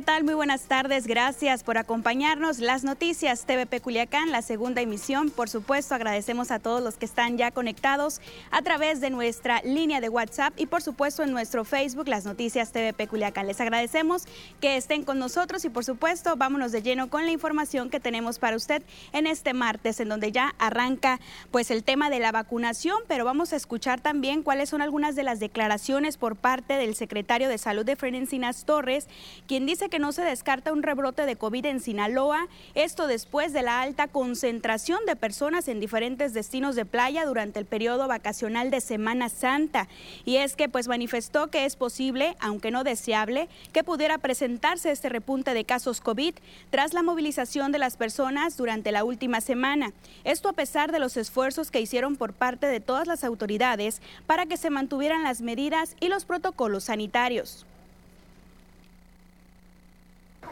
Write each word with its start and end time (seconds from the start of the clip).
¿Qué 0.00 0.06
tal? 0.06 0.24
Muy 0.24 0.32
buenas 0.32 0.62
tardes. 0.62 1.06
Gracias 1.06 1.62
por 1.62 1.76
acompañarnos. 1.76 2.58
Las 2.58 2.84
noticias 2.84 3.44
TVP 3.44 3.82
Culiacán, 3.82 4.32
la 4.32 4.40
segunda 4.40 4.80
emisión. 4.80 5.28
Por 5.28 5.50
supuesto, 5.50 5.94
agradecemos 5.94 6.50
a 6.50 6.58
todos 6.58 6.82
los 6.82 6.94
que 6.94 7.04
están 7.04 7.36
ya 7.36 7.50
conectados 7.50 8.22
a 8.50 8.62
través 8.62 9.02
de 9.02 9.10
nuestra 9.10 9.60
línea 9.60 10.00
de 10.00 10.08
WhatsApp 10.08 10.54
y 10.56 10.64
por 10.64 10.80
supuesto 10.80 11.22
en 11.22 11.32
nuestro 11.32 11.66
Facebook, 11.66 12.08
las 12.08 12.24
noticias 12.24 12.72
TVP 12.72 13.08
Culiacán. 13.08 13.46
Les 13.46 13.60
agradecemos 13.60 14.24
que 14.62 14.78
estén 14.78 15.04
con 15.04 15.18
nosotros 15.18 15.66
y 15.66 15.68
por 15.68 15.84
supuesto, 15.84 16.34
vámonos 16.34 16.72
de 16.72 16.80
lleno 16.80 17.10
con 17.10 17.26
la 17.26 17.32
información 17.32 17.90
que 17.90 18.00
tenemos 18.00 18.38
para 18.38 18.56
usted 18.56 18.82
en 19.12 19.26
este 19.26 19.52
martes, 19.52 20.00
en 20.00 20.08
donde 20.08 20.32
ya 20.32 20.54
arranca 20.58 21.20
pues 21.50 21.70
el 21.70 21.84
tema 21.84 22.08
de 22.08 22.20
la 22.20 22.32
vacunación, 22.32 22.96
pero 23.06 23.26
vamos 23.26 23.52
a 23.52 23.56
escuchar 23.56 24.00
también 24.00 24.42
cuáles 24.42 24.70
son 24.70 24.80
algunas 24.80 25.14
de 25.14 25.24
las 25.24 25.40
declaraciones 25.40 26.16
por 26.16 26.36
parte 26.36 26.78
del 26.78 26.94
secretario 26.94 27.50
de 27.50 27.58
Salud 27.58 27.84
de 27.84 27.96
Frenencinas 27.96 28.64
Torres, 28.64 29.06
quien 29.46 29.66
dice 29.66 29.89
que 29.90 29.98
no 29.98 30.12
se 30.12 30.22
descarta 30.22 30.72
un 30.72 30.82
rebrote 30.82 31.26
de 31.26 31.36
COVID 31.36 31.66
en 31.66 31.80
Sinaloa, 31.80 32.48
esto 32.74 33.06
después 33.06 33.52
de 33.52 33.62
la 33.62 33.82
alta 33.82 34.08
concentración 34.08 35.00
de 35.04 35.16
personas 35.16 35.68
en 35.68 35.80
diferentes 35.80 36.32
destinos 36.32 36.76
de 36.76 36.86
playa 36.86 37.26
durante 37.26 37.58
el 37.58 37.66
periodo 37.66 38.08
vacacional 38.08 38.70
de 38.70 38.80
Semana 38.80 39.28
Santa. 39.28 39.88
Y 40.24 40.36
es 40.36 40.56
que 40.56 40.68
pues 40.68 40.88
manifestó 40.88 41.48
que 41.48 41.66
es 41.66 41.76
posible, 41.76 42.36
aunque 42.40 42.70
no 42.70 42.84
deseable, 42.84 43.48
que 43.72 43.84
pudiera 43.84 44.18
presentarse 44.18 44.90
este 44.90 45.08
repunte 45.08 45.52
de 45.52 45.64
casos 45.64 46.00
COVID 46.00 46.34
tras 46.70 46.94
la 46.94 47.02
movilización 47.02 47.72
de 47.72 47.78
las 47.78 47.96
personas 47.96 48.56
durante 48.56 48.92
la 48.92 49.04
última 49.04 49.40
semana. 49.40 49.92
Esto 50.24 50.48
a 50.48 50.54
pesar 50.54 50.92
de 50.92 51.00
los 51.00 51.16
esfuerzos 51.16 51.70
que 51.70 51.80
hicieron 51.80 52.16
por 52.16 52.32
parte 52.32 52.66
de 52.66 52.80
todas 52.80 53.06
las 53.06 53.24
autoridades 53.24 54.00
para 54.26 54.46
que 54.46 54.56
se 54.56 54.70
mantuvieran 54.70 55.24
las 55.24 55.40
medidas 55.40 55.96
y 56.00 56.08
los 56.08 56.24
protocolos 56.24 56.84
sanitarios. 56.84 57.66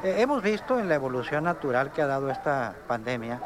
Eh, 0.04 0.16
hemos 0.18 0.42
visto 0.42 0.78
en 0.78 0.88
la 0.88 0.94
evolución 0.94 1.42
natural 1.44 1.90
que 1.90 2.02
ha 2.02 2.06
dado 2.06 2.30
esta 2.30 2.74
pandemia 2.86 3.40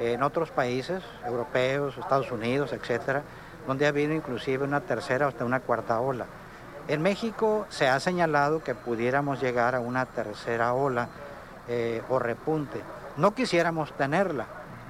en 0.00 0.22
otros 0.24 0.50
países 0.50 1.00
europeos, 1.24 1.96
Estados 1.96 2.32
Unidos, 2.32 2.72
etcétera, 2.72 3.22
donde 3.68 3.86
ha 3.86 3.90
habido 3.90 4.12
inclusive 4.12 4.64
una 4.64 4.80
tercera 4.80 5.26
o 5.26 5.28
hasta 5.28 5.44
una 5.44 5.60
cuarta 5.60 6.00
ola. 6.00 6.26
En 6.88 7.02
México 7.02 7.66
se 7.68 7.88
ha 7.88 8.00
señalado 8.00 8.64
que 8.64 8.74
pudiéramos 8.74 9.40
llegar 9.40 9.76
a 9.76 9.80
una 9.80 10.06
tercera 10.06 10.74
ola 10.74 11.08
eh, 11.68 12.02
o 12.08 12.18
repunte. 12.18 12.80
No 13.16 13.32
quisiéramos 13.32 13.92
tenerla, 13.92 14.46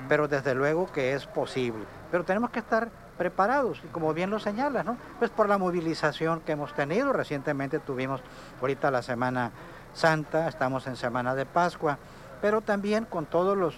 pero 0.09 0.29
desde 0.29 0.55
luego 0.55 0.91
que 0.91 1.13
es 1.13 1.27
posible. 1.27 1.85
Pero 2.11 2.25
tenemos 2.25 2.49
que 2.49 2.61
estar 2.61 2.89
preparados, 3.19 3.83
y 3.85 3.89
como 3.89 4.15
bien 4.15 4.31
lo 4.31 4.39
señala, 4.39 4.83
¿no? 4.83 4.97
Pues 5.19 5.31
por 5.31 5.47
la 5.47 5.59
movilización 5.59 6.41
que 6.41 6.53
hemos 6.53 6.73
tenido, 6.73 7.13
recientemente 7.13 7.79
tuvimos 7.79 8.23
ahorita 8.63 8.91
la 8.91 9.03
semana 9.03 9.53
Santa, 9.93 10.49
estamos 10.49 10.87
en 10.87 10.97
Semana 10.97 11.35
de 11.35 11.47
Pascua, 11.47 11.99
pero 12.41 12.61
también 12.61 13.05
con 13.05 13.27
todos 13.27 13.57
los 13.57 13.75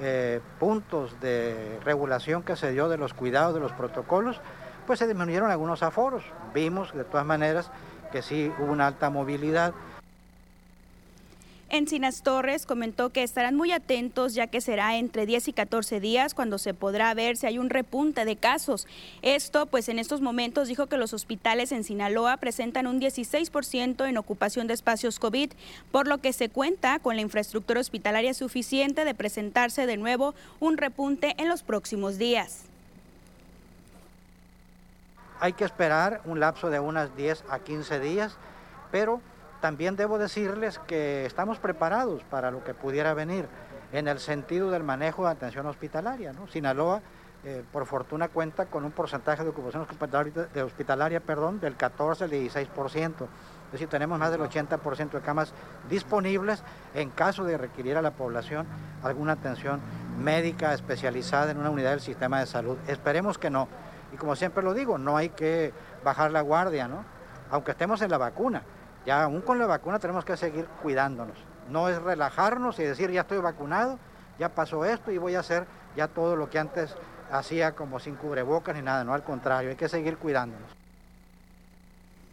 eh, 0.00 0.40
puntos 0.58 1.18
de 1.20 1.80
regulación 1.84 2.42
que 2.42 2.56
se 2.56 2.70
dio 2.72 2.88
de 2.88 2.98
los 2.98 3.14
cuidados, 3.14 3.54
de 3.54 3.60
los 3.60 3.72
protocolos, 3.72 4.40
pues 4.86 4.98
se 4.98 5.06
disminuyeron 5.06 5.50
algunos 5.50 5.82
aforos. 5.82 6.22
Vimos 6.54 6.92
de 6.94 7.04
todas 7.04 7.26
maneras 7.26 7.70
que 8.12 8.22
sí 8.22 8.52
hubo 8.58 8.72
una 8.72 8.86
alta 8.86 9.10
movilidad. 9.10 9.72
Encinas 11.68 12.22
Torres 12.22 12.64
comentó 12.64 13.10
que 13.10 13.24
estarán 13.24 13.56
muy 13.56 13.72
atentos 13.72 14.34
ya 14.34 14.46
que 14.46 14.60
será 14.60 14.96
entre 14.96 15.26
10 15.26 15.48
y 15.48 15.52
14 15.52 15.98
días 15.98 16.32
cuando 16.32 16.58
se 16.58 16.74
podrá 16.74 17.12
ver 17.12 17.36
si 17.36 17.46
hay 17.46 17.58
un 17.58 17.70
repunte 17.70 18.24
de 18.24 18.36
casos. 18.36 18.86
Esto, 19.22 19.66
pues 19.66 19.88
en 19.88 19.98
estos 19.98 20.20
momentos 20.20 20.68
dijo 20.68 20.86
que 20.86 20.96
los 20.96 21.12
hospitales 21.12 21.72
en 21.72 21.82
Sinaloa 21.82 22.36
presentan 22.36 22.86
un 22.86 23.00
16% 23.00 24.08
en 24.08 24.16
ocupación 24.16 24.68
de 24.68 24.74
espacios 24.74 25.18
COVID, 25.18 25.50
por 25.90 26.06
lo 26.06 26.18
que 26.18 26.32
se 26.32 26.48
cuenta 26.48 27.00
con 27.00 27.16
la 27.16 27.22
infraestructura 27.22 27.80
hospitalaria 27.80 28.32
suficiente 28.32 29.04
de 29.04 29.14
presentarse 29.14 29.86
de 29.86 29.96
nuevo 29.96 30.36
un 30.60 30.76
repunte 30.76 31.34
en 31.36 31.48
los 31.48 31.64
próximos 31.64 32.16
días. 32.16 32.62
Hay 35.40 35.52
que 35.54 35.64
esperar 35.64 36.22
un 36.26 36.38
lapso 36.38 36.70
de 36.70 36.78
unas 36.78 37.14
10 37.16 37.44
a 37.50 37.58
15 37.58 37.98
días, 37.98 38.36
pero 38.92 39.20
también 39.66 39.96
debo 39.96 40.16
decirles 40.16 40.78
que 40.86 41.26
estamos 41.26 41.58
preparados 41.58 42.22
para 42.30 42.52
lo 42.52 42.62
que 42.62 42.72
pudiera 42.72 43.14
venir 43.14 43.48
en 43.90 44.06
el 44.06 44.20
sentido 44.20 44.70
del 44.70 44.84
manejo 44.84 45.24
de 45.24 45.32
atención 45.32 45.66
hospitalaria. 45.66 46.32
Sinaloa, 46.52 47.02
eh, 47.42 47.64
por 47.72 47.84
fortuna, 47.84 48.28
cuenta 48.28 48.66
con 48.66 48.84
un 48.84 48.92
porcentaje 48.92 49.42
de 49.42 49.48
ocupación 49.48 49.84
hospitalaria, 49.84 51.18
perdón, 51.18 51.58
del 51.58 51.74
14 51.74 52.22
al 52.22 52.30
16%. 52.30 53.26
Es 53.66 53.72
decir, 53.72 53.88
tenemos 53.88 54.20
más 54.20 54.30
del 54.30 54.42
80% 54.42 55.10
de 55.10 55.20
camas 55.20 55.52
disponibles 55.90 56.62
en 56.94 57.10
caso 57.10 57.42
de 57.42 57.58
requerir 57.58 57.96
a 57.96 58.02
la 58.02 58.12
población 58.12 58.68
alguna 59.02 59.32
atención 59.32 59.80
médica 60.16 60.74
especializada 60.74 61.50
en 61.50 61.58
una 61.58 61.70
unidad 61.70 61.90
del 61.90 62.00
sistema 62.00 62.38
de 62.38 62.46
salud. 62.46 62.78
Esperemos 62.86 63.36
que 63.36 63.50
no. 63.50 63.66
Y 64.14 64.16
como 64.16 64.36
siempre 64.36 64.62
lo 64.62 64.74
digo, 64.74 64.96
no 64.96 65.16
hay 65.16 65.30
que 65.30 65.74
bajar 66.04 66.30
la 66.30 66.42
guardia, 66.42 66.86
¿no? 66.86 67.04
Aunque 67.50 67.72
estemos 67.72 68.00
en 68.02 68.12
la 68.12 68.18
vacuna. 68.18 68.62
Ya 69.06 69.22
aún 69.22 69.40
con 69.40 69.58
la 69.60 69.66
vacuna 69.66 70.00
tenemos 70.00 70.24
que 70.24 70.36
seguir 70.36 70.66
cuidándonos. 70.82 71.36
No 71.70 71.88
es 71.88 72.02
relajarnos 72.02 72.78
y 72.80 72.82
decir 72.82 73.10
ya 73.10 73.20
estoy 73.20 73.38
vacunado, 73.38 73.98
ya 74.38 74.48
pasó 74.48 74.84
esto 74.84 75.12
y 75.12 75.18
voy 75.18 75.36
a 75.36 75.40
hacer 75.40 75.64
ya 75.96 76.08
todo 76.08 76.34
lo 76.34 76.50
que 76.50 76.58
antes 76.58 76.96
hacía 77.30 77.72
como 77.72 78.00
sin 78.00 78.16
cubrebocas 78.16 78.74
ni 78.74 78.82
nada, 78.82 79.04
no 79.04 79.14
al 79.14 79.22
contrario, 79.22 79.70
hay 79.70 79.76
que 79.76 79.88
seguir 79.88 80.18
cuidándonos. 80.18 80.68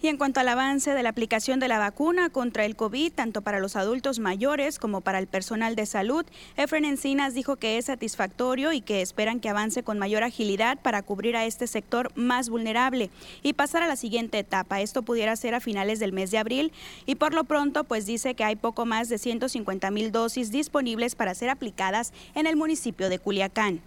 Y 0.03 0.09
en 0.09 0.17
cuanto 0.17 0.41
al 0.41 0.49
avance 0.49 0.93
de 0.93 1.01
la 1.01 1.07
aplicación 1.07 1.61
de 1.61 1.69
la 1.69 1.79
vacuna 1.79 2.29
contra 2.29 2.65
el 2.65 2.75
COVID, 2.75 3.13
tanto 3.13 3.41
para 3.41 3.61
los 3.61 3.77
adultos 3.77 4.19
mayores 4.19 4.77
como 4.77 4.99
para 4.99 5.17
el 5.17 5.27
personal 5.27 5.77
de 5.77 5.85
salud, 5.85 6.25
Efren 6.57 6.83
Encinas 6.83 7.33
dijo 7.33 7.55
que 7.55 7.77
es 7.77 7.85
satisfactorio 7.85 8.73
y 8.73 8.81
que 8.81 9.01
esperan 9.01 9.39
que 9.39 9.47
avance 9.47 9.81
con 9.81 9.97
mayor 9.97 10.23
agilidad 10.23 10.77
para 10.77 11.03
cubrir 11.03 11.37
a 11.37 11.45
este 11.45 11.67
sector 11.67 12.11
más 12.15 12.49
vulnerable 12.49 13.11
y 13.43 13.53
pasar 13.53 13.81
a 13.81 13.87
la 13.87 13.95
siguiente 13.95 14.39
etapa. 14.39 14.81
Esto 14.81 15.03
pudiera 15.03 15.37
ser 15.37 15.55
a 15.55 15.61
finales 15.61 16.01
del 16.01 16.11
mes 16.11 16.31
de 16.31 16.37
abril 16.37 16.73
y 17.05 17.15
por 17.15 17.33
lo 17.33 17.45
pronto 17.45 17.85
pues 17.85 18.05
dice 18.05 18.35
que 18.35 18.43
hay 18.43 18.57
poco 18.57 18.85
más 18.85 19.07
de 19.07 19.17
150 19.17 19.89
mil 19.89 20.11
dosis 20.11 20.51
disponibles 20.51 21.15
para 21.15 21.33
ser 21.33 21.49
aplicadas 21.49 22.11
en 22.35 22.45
el 22.45 22.57
municipio 22.57 23.07
de 23.07 23.19
Culiacán. 23.19 23.79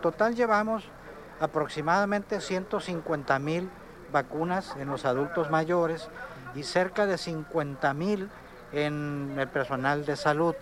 Total 0.00 0.34
llevamos 0.34 0.84
aproximadamente 1.40 2.40
150 2.40 3.38
mil 3.38 3.70
vacunas 4.12 4.74
en 4.78 4.88
los 4.88 5.04
adultos 5.04 5.50
mayores 5.50 6.08
y 6.54 6.62
cerca 6.62 7.06
de 7.06 7.18
50 7.18 7.94
mil 7.94 8.30
en 8.72 9.34
el 9.38 9.48
personal 9.48 10.04
de 10.04 10.16
salud. 10.16 10.54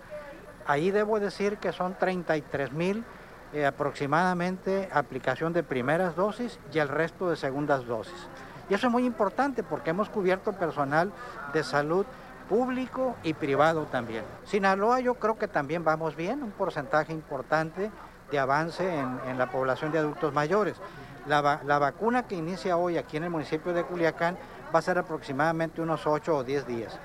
Ahí 0.65 0.91
debo 0.91 1.19
decir 1.19 1.57
que 1.57 1.71
son 1.71 1.95
33 1.97 2.73
mil 2.73 3.03
eh, 3.53 3.65
aproximadamente 3.65 4.89
aplicación 4.91 5.53
de 5.53 5.63
primeras 5.63 6.15
dosis 6.15 6.59
y 6.73 6.79
el 6.79 6.89
resto 6.89 7.29
de 7.29 7.37
segundas 7.37 7.85
dosis. 7.85 8.27
Y 8.69 8.73
eso 8.73 8.87
es 8.87 8.91
muy 8.91 9.05
importante 9.05 9.63
porque 9.63 9.91
hemos 9.91 10.09
cubierto 10.09 10.51
personal 10.51 11.13
de 11.53 11.63
salud 11.63 12.05
público 12.49 13.15
y 13.23 13.33
privado 13.33 13.85
también. 13.85 14.23
Sinaloa 14.45 14.99
yo 14.99 15.15
creo 15.15 15.37
que 15.37 15.47
también 15.47 15.83
vamos 15.83 16.15
bien, 16.15 16.43
un 16.43 16.51
porcentaje 16.51 17.13
importante 17.13 17.89
de 18.31 18.39
avance 18.39 18.87
en, 18.87 19.37
la 19.37 19.49
población 19.49 19.91
de 19.91 19.99
adultos 19.99 20.33
mayores. 20.33 20.75
La, 21.27 21.41
vacuna 21.41 22.23
que 22.23 22.35
inicia 22.35 22.77
hoy 22.77 22.97
aquí 22.97 23.17
en 23.17 23.23
el 23.23 23.29
municipio 23.29 23.73
de 23.73 23.83
Culiacán 23.83 24.37
va 24.73 24.79
a 24.79 24.81
ser 24.81 24.97
aproximadamente 24.97 25.81
unos 25.81 26.07
8 26.07 26.37
o 26.37 26.43
10 26.43 26.67
días, 26.67 26.99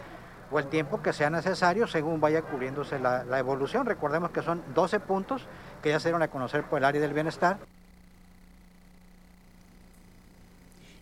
o 0.51 0.59
el 0.59 0.67
tiempo 0.67 1.03
que 1.03 1.13
sea 1.13 1.31
necesario 1.31 1.87
según 1.87 2.21
vaya 2.21 2.43
cubriéndose 2.43 2.99
la, 2.99 3.25
la 3.25 3.39
evolución. 3.39 3.87
Recordemos 3.87 4.31
que 4.31 4.43
son 4.43 4.63
12 4.75 5.01
puntos 5.01 5.47
que 5.83 5.91
ya 5.91 5.99
se 5.99 6.09
dieron 6.09 6.23
a 6.23 6.29
conocer 6.29 6.65
por 6.65 6.79
el 6.79 6.85
área 6.85 7.01
del 7.01 7.13
bienestar. 7.13 7.59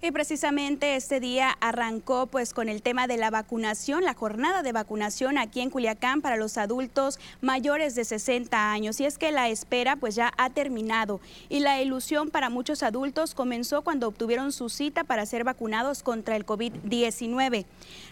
Y 0.03 0.13
precisamente 0.13 0.97
este 0.97 1.21
día 1.21 1.51
arrancó 1.61 2.27
pues 2.27 2.55
con 2.55 2.71
el 2.71 2.81
tema 2.81 3.07
de 3.07 3.19
la 3.19 3.29
vacunación, 3.29 4.03
la 4.03 4.15
jornada 4.15 4.63
de 4.63 4.73
vacunación 4.73 5.37
aquí 5.37 5.61
en 5.61 5.69
Culiacán 5.69 6.23
para 6.23 6.39
los 6.39 6.57
adultos 6.57 7.19
mayores 7.43 7.95
de 7.95 8.07
60 8.07 8.73
años. 8.73 8.99
Y 8.99 9.05
es 9.05 9.19
que 9.19 9.31
la 9.31 9.51
espera 9.51 9.97
pues 9.97 10.15
ya 10.15 10.33
ha 10.39 10.49
terminado 10.49 11.21
y 11.51 11.61
la 11.61 11.83
ilusión 11.83 12.31
para 12.31 12.49
muchos 12.49 12.83
adultos 12.83 13.35
comenzó 13.35 13.83
cuando 13.83 14.09
obtuvieron 14.09 14.53
su 14.53 14.71
cita 14.71 15.05
para 15.05 15.27
ser 15.27 15.45
vacunados 15.45 16.03
contra 16.03 16.35
el 16.35 16.47
COVID-19. 16.47 17.67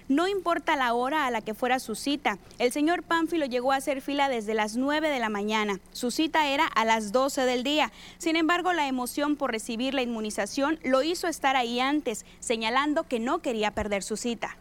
No 0.09 0.27
importa 0.27 0.75
la 0.75 0.95
hora 0.95 1.27
a 1.27 1.31
la 1.31 1.43
que 1.43 1.53
fuera 1.53 1.79
su 1.79 1.95
cita, 1.95 2.39
el 2.59 2.73
señor 2.73 3.03
Pánfilo 3.03 3.45
llegó 3.45 3.73
a 3.73 3.77
hacer 3.77 4.01
fila 4.01 4.31
desde 4.31 4.55
las 4.55 4.77
9 4.77 5.11
de 5.11 5.19
la 5.19 5.29
mañana. 5.29 5.81
Su 5.93 6.11
cita 6.11 6.49
era 6.49 6.67
a 6.67 6.87
las 6.87 7.13
12 7.13 7.43
del 7.43 7.63
día. 7.63 7.93
Sin 8.17 8.37
embargo, 8.37 8.73
la 8.73 8.89
emoción 8.89 9.37
por 9.37 9.51
recibir 9.51 9.93
la 9.93 10.01
inmunización 10.01 10.79
lo 10.83 11.03
hizo 11.03 11.29
estar 11.29 11.57
ahí 11.57 11.79
antes, 11.79 12.25
señalando 12.41 13.03
que 13.05 13.21
no 13.21 13.41
quería 13.41 13.73
perder 13.73 14.03
su 14.03 14.17
cita. 14.17 14.57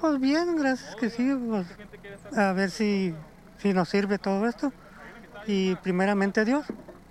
Pues 0.00 0.20
bien, 0.20 0.56
gracias 0.56 0.94
que 0.94 1.10
sí. 1.10 1.28
Pues, 1.48 1.66
a 2.36 2.52
ver 2.52 2.70
si, 2.70 3.14
si 3.58 3.72
nos 3.72 3.88
sirve 3.88 4.18
todo 4.18 4.46
esto. 4.46 4.72
Y 5.48 5.74
primeramente 5.76 6.44
Dios, 6.44 6.66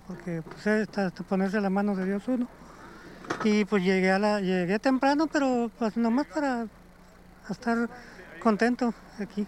porque 0.08 0.42
pues, 0.42 0.68
es 0.68 0.88
ponerse 1.28 1.60
la 1.60 1.69
mano 1.69 1.98
de 1.98 2.06
Dios 2.06 2.24
uno. 2.28 2.48
Y 3.44 3.66
pues 3.66 3.83
llegué, 3.83 4.12
a 4.12 4.19
la, 4.19 4.39
llegué 4.39 4.80
temprano, 4.80 5.28
pero 5.28 5.72
pues 5.80 5.98
nomás 5.98 6.28
para 6.28 6.68
estar 7.50 7.89
contento 8.39 8.94
aquí. 9.19 9.48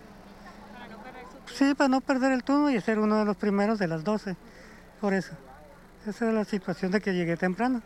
Sí, 1.54 1.76
para 1.76 1.88
no 1.88 2.02
perder 2.02 2.32
el 2.32 2.44
turno 2.44 2.72
y 2.72 2.82
ser 2.82 3.00
uno 3.00 3.20
de 3.20 3.26
los 3.26 3.38
primeros 3.38 3.78
de 3.78 3.88
las 3.88 4.04
12. 4.04 4.36
Por 5.00 5.14
eso. 5.14 5.34
Esa 6.08 6.28
es 6.28 6.34
la 6.34 6.44
situación 6.44 6.92
de 6.92 7.02
que 7.02 7.14
llegué 7.14 7.38
temprano. 7.38 7.82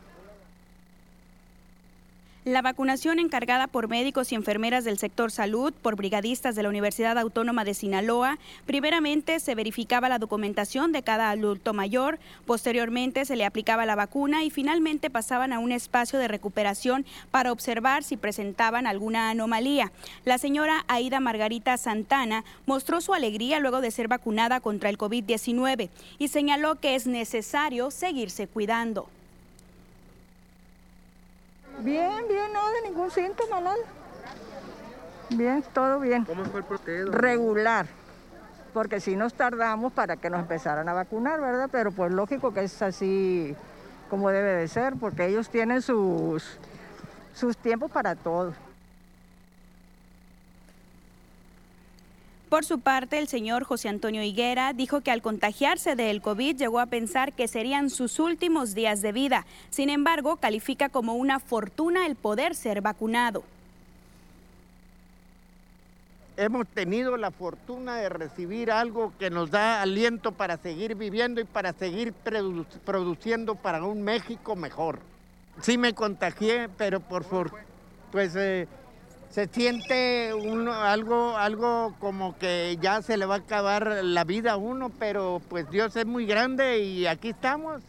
La 2.47 2.61
vacunación 2.61 3.19
encargada 3.19 3.67
por 3.67 3.89
médicos 3.89 4.31
y 4.31 4.35
enfermeras 4.35 4.85
del 4.85 4.97
sector 4.97 5.31
salud, 5.31 5.73
por 5.73 5.97
brigadistas 5.97 6.55
de 6.55 6.63
la 6.63 6.69
Universidad 6.69 7.17
Autónoma 7.17 7.65
de 7.65 7.73
Sinaloa, 7.73 8.39
primeramente 8.65 9.41
se 9.41 9.53
verificaba 9.53 10.07
la 10.07 10.17
documentación 10.17 10.93
de 10.93 11.03
cada 11.03 11.29
adulto 11.29 11.73
mayor, 11.73 12.19
posteriormente 12.45 13.25
se 13.25 13.35
le 13.35 13.43
aplicaba 13.43 13.85
la 13.85 13.97
vacuna 13.97 14.45
y 14.45 14.49
finalmente 14.49 15.09
pasaban 15.09 15.51
a 15.51 15.59
un 15.59 15.73
espacio 15.73 16.19
de 16.19 16.29
recuperación 16.29 17.05
para 17.31 17.51
observar 17.51 18.05
si 18.05 18.15
presentaban 18.15 18.87
alguna 18.87 19.29
anomalía. 19.29 19.91
La 20.23 20.37
señora 20.37 20.85
Aida 20.87 21.19
Margarita 21.19 21.75
Santana 21.75 22.45
mostró 22.65 23.01
su 23.01 23.13
alegría 23.13 23.59
luego 23.59 23.81
de 23.81 23.91
ser 23.91 24.07
vacunada 24.07 24.61
contra 24.61 24.89
el 24.89 24.97
COVID-19 24.97 25.89
y 26.17 26.29
señaló 26.29 26.75
que 26.75 26.95
es 26.95 27.07
necesario 27.07 27.91
seguirse 27.91 28.47
cuidando. 28.47 29.09
Bien, 31.87 32.27
bien, 32.27 32.51
no 32.51 32.69
de 32.69 32.89
ningún 32.89 33.09
síntoma, 33.09 33.61
nada. 33.61 33.77
Bien, 35.29 35.63
todo 35.73 36.01
bien. 36.01 36.25
¿Cómo 36.25 36.43
fue 36.43 36.59
el 36.59 36.65
proceso? 36.65 37.11
Regular. 37.13 37.87
Porque 38.73 38.99
si 38.99 39.15
nos 39.15 39.33
tardamos 39.33 39.93
para 39.93 40.17
que 40.17 40.29
nos 40.29 40.41
empezaran 40.41 40.89
a 40.89 40.93
vacunar, 40.93 41.39
¿verdad? 41.39 41.69
Pero 41.71 41.93
pues 41.93 42.11
lógico 42.11 42.53
que 42.53 42.65
es 42.65 42.81
así 42.81 43.55
como 44.09 44.29
debe 44.31 44.51
de 44.51 44.67
ser, 44.67 44.95
porque 44.99 45.27
ellos 45.27 45.49
tienen 45.49 45.81
sus, 45.81 46.59
sus 47.33 47.57
tiempos 47.57 47.89
para 47.89 48.15
todo. 48.15 48.53
Por 52.49 52.63
su 52.63 52.79
parte, 52.79 53.17
el 53.17 53.27
señor 53.27 53.65
José 53.65 53.89
Antonio 53.89 54.23
Higuera 54.23 54.71
dijo 54.71 55.01
que 55.01 55.11
al 55.11 55.21
contagiarse 55.21 55.97
del 55.97 56.21
COVID 56.21 56.55
llegó 56.55 56.79
a 56.79 56.85
pensar 56.85 57.33
que 57.33 57.49
serían 57.49 57.89
sus 57.89 58.19
últimos 58.19 58.73
días 58.73 59.01
de 59.01 59.11
vida. 59.11 59.45
Sin 59.69 59.89
embargo, 59.89 60.37
califica 60.37 60.87
como 60.87 61.15
una 61.15 61.39
fortuna 61.39 62.05
el 62.05 62.15
poder 62.15 62.55
ser 62.55 62.79
vacunado. 62.81 63.43
Hemos 66.37 66.67
tenido 66.67 67.17
la 67.17 67.31
fortuna 67.31 67.97
de 67.97 68.07
recibir 68.07 68.71
algo 68.71 69.11
que 69.19 69.29
nos 69.29 69.51
da 69.51 69.81
aliento 69.81 70.31
para 70.31 70.55
seguir 70.55 70.95
viviendo 70.95 71.41
y 71.41 71.45
para 71.45 71.73
seguir 71.73 72.13
produciendo 72.85 73.55
para 73.55 73.83
un 73.83 74.03
México 74.03 74.55
mejor. 74.55 74.99
Sí 75.61 75.77
me 75.77 75.93
contagié, 75.93 76.69
pero 76.77 77.01
por 77.01 77.25
favor, 77.25 77.51
pues 78.11 78.35
eh, 78.37 78.67
se 79.29 79.47
siente 79.47 80.33
uno, 80.33 80.73
algo, 80.73 81.37
algo 81.37 81.95
como 81.99 82.37
que 82.37 82.77
ya 82.81 83.01
se 83.01 83.17
le 83.17 83.25
va 83.25 83.35
a 83.35 83.39
acabar 83.39 84.03
la 84.03 84.23
vida 84.23 84.53
a 84.53 84.57
uno, 84.57 84.91
pero 84.97 85.41
pues 85.49 85.69
Dios 85.69 85.95
es 85.95 86.05
muy 86.05 86.25
grande 86.25 86.79
y 86.79 87.07
aquí 87.07 87.29
estamos. 87.29 87.81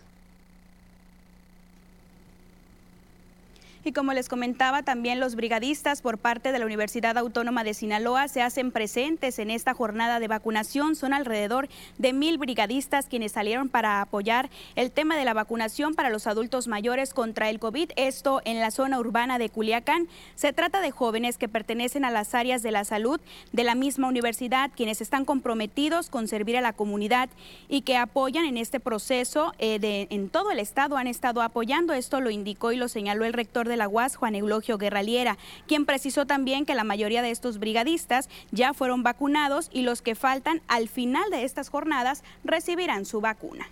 Y 3.88 3.92
como 3.92 4.12
les 4.12 4.28
comentaba, 4.28 4.82
también 4.82 5.18
los 5.18 5.34
brigadistas 5.34 6.02
por 6.02 6.18
parte 6.18 6.52
de 6.52 6.58
la 6.58 6.66
Universidad 6.66 7.16
Autónoma 7.16 7.64
de 7.64 7.72
Sinaloa 7.72 8.28
se 8.28 8.42
hacen 8.42 8.70
presentes 8.70 9.38
en 9.38 9.50
esta 9.50 9.72
jornada 9.72 10.20
de 10.20 10.28
vacunación. 10.28 10.94
Son 10.94 11.14
alrededor 11.14 11.70
de 11.96 12.12
mil 12.12 12.36
brigadistas 12.36 13.06
quienes 13.06 13.32
salieron 13.32 13.70
para 13.70 14.02
apoyar 14.02 14.50
el 14.76 14.90
tema 14.90 15.16
de 15.16 15.24
la 15.24 15.32
vacunación 15.32 15.94
para 15.94 16.10
los 16.10 16.26
adultos 16.26 16.68
mayores 16.68 17.14
contra 17.14 17.48
el 17.48 17.58
COVID. 17.60 17.92
Esto 17.96 18.42
en 18.44 18.60
la 18.60 18.70
zona 18.70 19.00
urbana 19.00 19.38
de 19.38 19.48
Culiacán. 19.48 20.06
Se 20.34 20.52
trata 20.52 20.82
de 20.82 20.90
jóvenes 20.90 21.38
que 21.38 21.48
pertenecen 21.48 22.04
a 22.04 22.10
las 22.10 22.34
áreas 22.34 22.62
de 22.62 22.72
la 22.72 22.84
salud 22.84 23.18
de 23.52 23.64
la 23.64 23.74
misma 23.74 24.08
universidad, 24.08 24.70
quienes 24.76 25.00
están 25.00 25.24
comprometidos 25.24 26.10
con 26.10 26.28
servir 26.28 26.58
a 26.58 26.60
la 26.60 26.74
comunidad 26.74 27.30
y 27.70 27.80
que 27.80 27.96
apoyan 27.96 28.44
en 28.44 28.58
este 28.58 28.80
proceso 28.80 29.54
eh, 29.58 29.78
de, 29.78 30.08
en 30.10 30.28
todo 30.28 30.50
el 30.50 30.58
estado. 30.58 30.98
Han 30.98 31.06
estado 31.06 31.40
apoyando. 31.40 31.94
Esto 31.94 32.20
lo 32.20 32.28
indicó 32.28 32.70
y 32.72 32.76
lo 32.76 32.88
señaló 32.88 33.24
el 33.24 33.32
rector 33.32 33.66
de 33.66 33.77
la 33.78 33.88
UAS, 33.88 34.16
Juan 34.16 34.34
Eulogio 34.34 34.76
Guerraliera, 34.76 35.38
quien 35.66 35.86
precisó 35.86 36.26
también 36.26 36.66
que 36.66 36.74
la 36.74 36.84
mayoría 36.84 37.22
de 37.22 37.30
estos 37.30 37.58
brigadistas 37.58 38.28
ya 38.50 38.74
fueron 38.74 39.02
vacunados 39.02 39.70
y 39.72 39.82
los 39.82 40.02
que 40.02 40.14
faltan 40.14 40.60
al 40.68 40.88
final 40.88 41.30
de 41.30 41.44
estas 41.44 41.70
jornadas 41.70 42.22
recibirán 42.44 43.06
su 43.06 43.20
vacuna. 43.20 43.66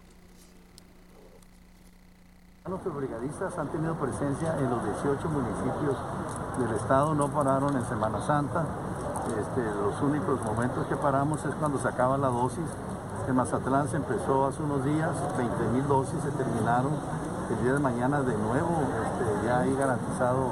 Nuestros 2.68 2.96
brigadistas 2.96 3.56
han 3.58 3.68
tenido 3.68 3.94
presencia 3.94 4.56
en 4.58 4.68
los 4.68 4.82
18 4.82 5.28
municipios 5.28 5.96
del 6.58 6.74
estado, 6.74 7.14
no 7.14 7.28
pararon 7.28 7.76
en 7.76 7.84
Semana 7.84 8.20
Santa. 8.26 8.66
Este, 9.38 9.62
los 9.62 10.00
únicos 10.02 10.42
momentos 10.42 10.84
que 10.88 10.96
paramos 10.96 11.44
es 11.44 11.54
cuando 11.54 11.78
se 11.78 11.86
acaba 11.86 12.18
la 12.18 12.26
dosis. 12.26 12.66
En 13.28 13.36
Mazatlán 13.36 13.88
se 13.88 13.96
empezó 13.96 14.46
hace 14.46 14.62
unos 14.64 14.84
días, 14.84 15.10
20 15.36 15.64
mil 15.74 15.86
dosis 15.86 16.20
se 16.20 16.30
terminaron 16.32 16.92
el 17.50 17.62
día 17.62 17.72
de 17.74 17.78
mañana 17.78 18.22
de 18.22 18.36
nuevo 18.36 18.82
este, 19.02 19.46
ya 19.46 19.60
hay 19.60 19.74
garantizado 19.74 20.50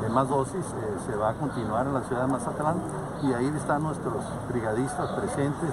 de 0.00 0.08
más 0.08 0.28
dosis, 0.28 0.64
eh, 0.64 0.96
se 1.06 1.16
va 1.16 1.30
a 1.30 1.34
continuar 1.34 1.86
en 1.86 1.94
la 1.94 2.02
ciudad 2.02 2.22
de 2.22 2.32
Mazatlán. 2.32 2.76
Y 3.22 3.32
ahí 3.32 3.52
están 3.56 3.82
nuestros 3.82 4.22
brigadistas 4.48 5.10
presentes 5.10 5.70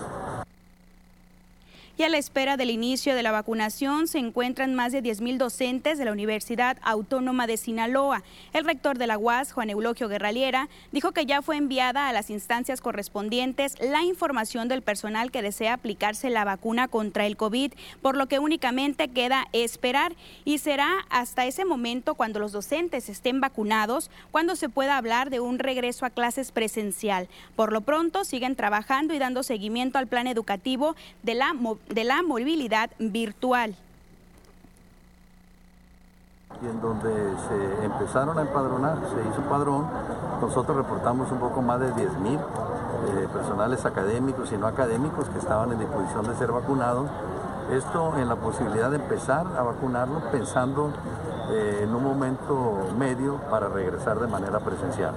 y 1.97 2.03
a 2.03 2.09
la 2.09 2.17
espera 2.17 2.57
del 2.57 2.71
inicio 2.71 3.15
de 3.15 3.23
la 3.23 3.31
vacunación 3.31 4.07
se 4.07 4.17
encuentran 4.17 4.75
más 4.75 4.91
de 4.91 5.01
10.000 5.01 5.37
docentes 5.37 5.97
de 5.97 6.05
la 6.05 6.11
Universidad 6.11 6.77
Autónoma 6.81 7.47
de 7.47 7.57
Sinaloa. 7.57 8.23
El 8.53 8.65
rector 8.65 8.97
de 8.97 9.07
la 9.07 9.17
UAS, 9.17 9.53
Juan 9.53 9.69
Eulogio 9.69 10.09
Guerraliera, 10.09 10.67
dijo 10.91 11.13
que 11.13 11.25
ya 11.25 11.41
fue 11.41 11.57
enviada 11.57 12.09
a 12.09 12.13
las 12.13 12.29
instancias 12.29 12.81
correspondientes 12.81 13.75
la 13.79 14.03
información 14.03 14.67
del 14.67 14.81
personal 14.81 15.31
que 15.31 15.41
desea 15.41 15.73
aplicarse 15.73 16.29
la 16.29 16.43
vacuna 16.43 16.87
contra 16.87 17.25
el 17.25 17.37
COVID, 17.37 17.73
por 18.01 18.17
lo 18.17 18.27
que 18.27 18.39
únicamente 18.39 19.07
queda 19.07 19.47
esperar 19.53 20.15
y 20.43 20.57
será 20.57 20.89
hasta 21.09 21.45
ese 21.45 21.65
momento 21.65 22.15
cuando 22.15 22.39
los 22.39 22.51
docentes 22.51 23.09
estén 23.09 23.39
vacunados 23.39 24.09
cuando 24.31 24.55
se 24.55 24.69
pueda 24.69 24.97
hablar 24.97 25.29
de 25.29 25.39
un 25.39 25.59
regreso 25.59 26.05
a 26.05 26.09
clases 26.09 26.51
presencial. 26.51 27.29
Por 27.55 27.71
lo 27.71 27.81
pronto 27.81 28.25
siguen 28.25 28.55
trabajando 28.55 29.13
y 29.13 29.19
dando 29.19 29.43
seguimiento 29.43 29.97
al 29.97 30.07
plan 30.07 30.27
educativo 30.27 30.95
de 31.23 31.35
la 31.35 31.53
de 31.89 32.04
la 32.04 32.22
movilidad 32.24 32.89
virtual. 33.00 33.75
Y 36.62 36.65
en 36.68 36.82
donde 36.82 37.12
se 37.48 37.86
empezaron 37.86 38.38
a 38.38 38.42
empadronar, 38.42 38.98
se 39.13 39.30
hizo 39.30 39.42
padrón, 39.50 39.88
nosotros 40.39 40.77
reportamos 40.77 41.32
un 41.32 41.39
poco 41.39 41.62
más 41.62 41.80
de 41.80 41.92
10 41.92 42.18
mil 42.20 42.39
eh, 42.39 43.27
personales 43.32 43.86
académicos 43.86 44.51
y 44.51 44.58
no 44.58 44.68
académicos 44.68 45.30
que 45.30 45.39
estaban 45.39 45.72
en 45.74 45.80
disposición 45.80 46.27
de 46.27 46.36
ser 46.36 46.51
vacunados. 46.51 47.10
Esto 47.72 48.13
en 48.18 48.30
la 48.30 48.36
posibilidad 48.36 48.89
de 48.89 48.98
empezar 48.98 49.48
a 49.58 49.63
vacunarlos 49.63 50.24
pensando 50.32 50.94
eh, 51.50 51.82
en 51.84 51.94
un 51.94 52.04
momento 52.04 52.88
medio 52.98 53.38
para 53.50 53.68
regresar 53.68 54.20
de 54.20 54.27
manera 54.27 54.60
presencial. 54.60 55.13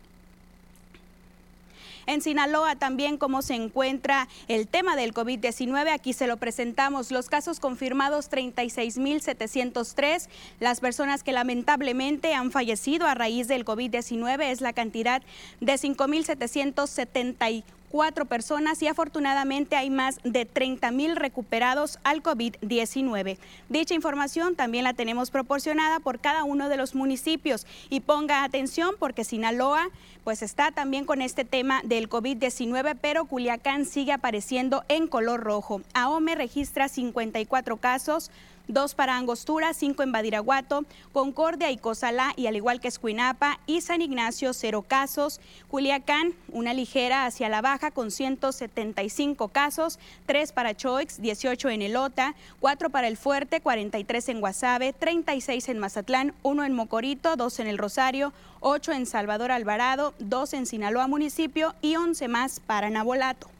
En 2.07 2.21
Sinaloa 2.21 2.75
también 2.75 3.17
cómo 3.17 3.41
se 3.41 3.55
encuentra 3.55 4.27
el 4.47 4.67
tema 4.67 4.95
del 4.95 5.11
COVID-19. 5.13 5.91
Aquí 5.91 6.13
se 6.13 6.27
lo 6.27 6.37
presentamos. 6.37 7.09
Los 7.11 7.29
casos 7.29 7.59
confirmados 7.59 8.29
36.703. 8.29 10.27
Las 10.59 10.81
personas 10.81 11.23
que 11.23 11.31
lamentablemente 11.31 12.35
han 12.35 12.51
fallecido 12.51 13.07
a 13.07 13.15
raíz 13.15 13.47
del 13.47 13.65
COVID-19 13.65 14.51
es 14.51 14.61
la 14.61 14.73
cantidad 14.73 15.23
de 15.61 15.73
5.774 15.73 17.63
cuatro 17.89 18.25
personas 18.25 18.81
y 18.81 18.87
afortunadamente 18.87 19.75
hay 19.75 19.89
más 19.89 20.19
de 20.23 20.45
30 20.45 20.91
mil 20.91 21.15
recuperados 21.15 21.99
al 22.03 22.21
COVID-19. 22.21 23.37
Dicha 23.69 23.93
información 23.93 24.55
también 24.55 24.83
la 24.83 24.93
tenemos 24.93 25.31
proporcionada 25.31 25.99
por 25.99 26.19
cada 26.19 26.43
uno 26.43 26.69
de 26.69 26.77
los 26.77 26.95
municipios 26.95 27.65
y 27.89 28.01
ponga 28.01 28.43
atención 28.43 28.95
porque 28.99 29.23
Sinaloa 29.23 29.89
pues 30.23 30.41
está 30.41 30.71
también 30.71 31.05
con 31.05 31.21
este 31.21 31.45
tema 31.45 31.81
del 31.83 32.09
COVID-19, 32.09 32.97
pero 32.99 33.25
Culiacán 33.25 33.85
sigue 33.85 34.11
apareciendo 34.11 34.83
en 34.87 35.07
color 35.07 35.41
rojo. 35.41 35.81
AOME 35.93 36.35
registra 36.35 36.87
54 36.87 37.77
casos 37.77 38.31
dos 38.67 38.95
para 38.95 39.17
Angostura, 39.17 39.73
cinco 39.73 40.03
en 40.03 40.11
Badiraguato, 40.11 40.85
Concordia 41.13 41.71
y 41.71 41.77
Cozalá, 41.77 42.33
y 42.35 42.47
al 42.47 42.55
igual 42.55 42.79
que 42.79 42.87
Escuinapa 42.87 43.59
y 43.65 43.81
San 43.81 44.01
Ignacio, 44.01 44.53
cero 44.53 44.83
casos. 44.87 45.39
Culiacán, 45.69 46.33
una 46.51 46.73
ligera 46.73 47.25
hacia 47.25 47.49
la 47.49 47.61
baja 47.61 47.91
con 47.91 48.11
175 48.11 49.47
casos, 49.49 49.99
tres 50.25 50.51
para 50.51 50.75
Choix, 50.75 51.21
18 51.21 51.69
en 51.69 51.81
Elota, 51.81 52.35
cuatro 52.59 52.89
para 52.89 53.07
El 53.07 53.17
Fuerte, 53.17 53.61
43 53.61 54.29
en 54.29 54.39
Guasave, 54.39 54.93
36 54.93 55.69
en 55.69 55.79
Mazatlán, 55.79 56.33
uno 56.43 56.63
en 56.63 56.73
Mocorito, 56.73 57.35
dos 57.35 57.59
en 57.59 57.67
El 57.67 57.77
Rosario, 57.77 58.33
ocho 58.59 58.91
en 58.91 59.05
Salvador 59.05 59.51
Alvarado, 59.51 60.13
dos 60.19 60.53
en 60.53 60.65
Sinaloa 60.65 61.07
municipio 61.07 61.75
y 61.81 61.95
11 61.95 62.27
más 62.27 62.59
para 62.59 62.89
Nabolato. 62.89 63.54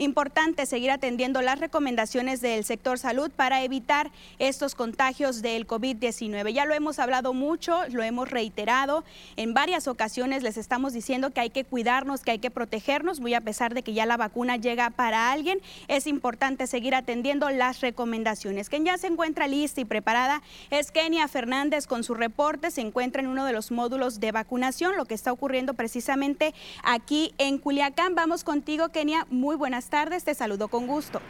Importante 0.00 0.64
seguir 0.64 0.92
atendiendo 0.92 1.42
las 1.42 1.58
recomendaciones 1.58 2.40
del 2.40 2.62
sector 2.62 3.00
salud 3.00 3.32
para 3.32 3.64
evitar 3.64 4.12
estos 4.38 4.76
contagios 4.76 5.42
del 5.42 5.66
COVID-19. 5.66 6.52
Ya 6.52 6.66
lo 6.66 6.74
hemos 6.74 7.00
hablado 7.00 7.34
mucho, 7.34 7.80
lo 7.88 8.04
hemos 8.04 8.30
reiterado. 8.30 9.04
En 9.34 9.54
varias 9.54 9.88
ocasiones 9.88 10.44
les 10.44 10.56
estamos 10.56 10.92
diciendo 10.92 11.32
que 11.32 11.40
hay 11.40 11.50
que 11.50 11.64
cuidarnos, 11.64 12.22
que 12.22 12.30
hay 12.30 12.38
que 12.38 12.52
protegernos, 12.52 13.18
muy 13.18 13.34
a 13.34 13.40
pesar 13.40 13.74
de 13.74 13.82
que 13.82 13.92
ya 13.92 14.06
la 14.06 14.16
vacuna 14.16 14.56
llega 14.56 14.90
para 14.90 15.32
alguien. 15.32 15.60
Es 15.88 16.06
importante 16.06 16.68
seguir 16.68 16.94
atendiendo 16.94 17.50
las 17.50 17.80
recomendaciones. 17.80 18.68
Quien 18.68 18.84
ya 18.84 18.98
se 18.98 19.08
encuentra 19.08 19.48
lista 19.48 19.80
y 19.80 19.84
preparada 19.84 20.42
es 20.70 20.92
Kenia 20.92 21.26
Fernández 21.26 21.88
con 21.88 22.04
su 22.04 22.14
reporte. 22.14 22.70
Se 22.70 22.82
encuentra 22.82 23.20
en 23.20 23.26
uno 23.26 23.44
de 23.44 23.52
los 23.52 23.72
módulos 23.72 24.20
de 24.20 24.30
vacunación, 24.30 24.96
lo 24.96 25.06
que 25.06 25.14
está 25.14 25.32
ocurriendo 25.32 25.74
precisamente 25.74 26.54
aquí 26.84 27.34
en 27.38 27.58
Culiacán. 27.58 28.14
Vamos 28.14 28.44
contigo, 28.44 28.90
Kenia. 28.90 29.26
Muy 29.28 29.56
buenas 29.56 29.87
tardes, 29.88 30.24
te 30.24 30.34
saludo 30.34 30.68
con 30.68 30.86
gusto. 30.86 31.20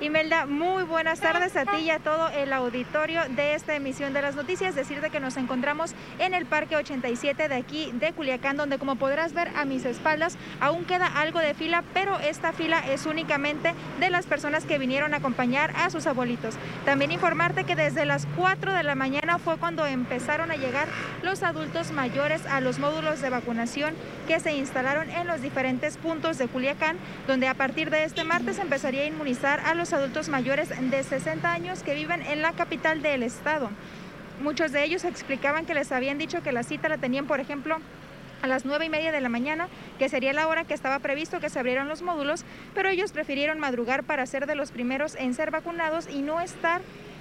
Imelda, 0.00 0.46
muy 0.46 0.84
buenas 0.84 1.18
tardes 1.18 1.56
a 1.56 1.64
ti 1.64 1.78
y 1.78 1.90
a 1.90 1.98
todo 1.98 2.28
el 2.28 2.52
auditorio 2.52 3.20
de 3.30 3.54
esta 3.54 3.74
emisión 3.74 4.12
de 4.12 4.22
las 4.22 4.36
noticias. 4.36 4.76
Decirte 4.76 5.10
que 5.10 5.18
nos 5.18 5.36
encontramos 5.36 5.92
en 6.20 6.34
el 6.34 6.46
Parque 6.46 6.76
87 6.76 7.48
de 7.48 7.54
aquí 7.56 7.90
de 7.94 8.12
Culiacán, 8.12 8.56
donde 8.56 8.78
como 8.78 8.94
podrás 8.94 9.32
ver 9.32 9.50
a 9.56 9.64
mis 9.64 9.84
espaldas 9.84 10.38
aún 10.60 10.84
queda 10.84 11.06
algo 11.06 11.40
de 11.40 11.52
fila, 11.52 11.82
pero 11.94 12.16
esta 12.20 12.52
fila 12.52 12.78
es 12.78 13.06
únicamente 13.06 13.74
de 13.98 14.08
las 14.08 14.26
personas 14.26 14.64
que 14.64 14.78
vinieron 14.78 15.14
a 15.14 15.16
acompañar 15.16 15.72
a 15.74 15.90
sus 15.90 16.06
abuelitos. 16.06 16.54
También 16.84 17.10
informarte 17.10 17.64
que 17.64 17.74
desde 17.74 18.06
las 18.06 18.28
4 18.36 18.72
de 18.74 18.84
la 18.84 18.94
mañana 18.94 19.40
fue 19.40 19.56
cuando 19.56 19.84
empezaron 19.84 20.52
a 20.52 20.56
llegar 20.56 20.86
los 21.24 21.42
adultos 21.42 21.90
mayores 21.90 22.46
a 22.46 22.60
los 22.60 22.78
módulos 22.78 23.20
de 23.20 23.30
vacunación 23.30 23.96
que 24.28 24.38
se 24.38 24.52
instalaron 24.52 25.10
en 25.10 25.26
los 25.26 25.42
diferentes 25.42 25.96
puntos 25.96 26.38
de 26.38 26.46
Culiacán, 26.46 26.98
donde 27.26 27.48
a 27.48 27.54
partir 27.54 27.90
de 27.90 28.04
este 28.04 28.22
martes 28.22 28.60
empezaría 28.60 29.02
a 29.02 29.06
inmunizar 29.06 29.58
a 29.66 29.74
los 29.74 29.87
adultos 29.92 30.28
mayores 30.28 30.68
de 30.68 31.02
60 31.02 31.50
años 31.50 31.82
que 31.82 31.94
viven 31.94 32.22
en 32.22 32.42
la 32.42 32.52
capital 32.52 33.02
del 33.02 33.22
estado. 33.22 33.70
Muchos 34.42 34.72
de 34.72 34.84
ellos 34.84 35.04
explicaban 35.04 35.66
que 35.66 35.74
les 35.74 35.90
habían 35.92 36.18
dicho 36.18 36.42
que 36.42 36.52
la 36.52 36.62
cita 36.62 36.88
la 36.88 36.98
tenían, 36.98 37.26
por 37.26 37.40
ejemplo, 37.40 37.78
a 38.42 38.46
las 38.46 38.64
nueve 38.64 38.84
y 38.84 38.88
media 38.88 39.10
de 39.10 39.20
la 39.20 39.28
mañana, 39.28 39.68
que 39.98 40.08
sería 40.08 40.32
la 40.32 40.46
hora 40.46 40.64
que 40.64 40.74
estaba 40.74 40.98
previsto 41.00 41.40
que 41.40 41.50
se 41.50 41.58
abrieran 41.58 41.88
los 41.88 42.02
módulos, 42.02 42.44
pero 42.74 42.88
ellos 42.88 43.12
prefirieron 43.12 43.58
madrugar 43.58 44.04
para 44.04 44.26
ser 44.26 44.46
de 44.46 44.54
los 44.54 44.70
primeros 44.70 45.16
en 45.16 45.34
ser 45.34 45.50
vacunados 45.50 46.08
y 46.08 46.22
no 46.22 46.40
estar 46.40 46.80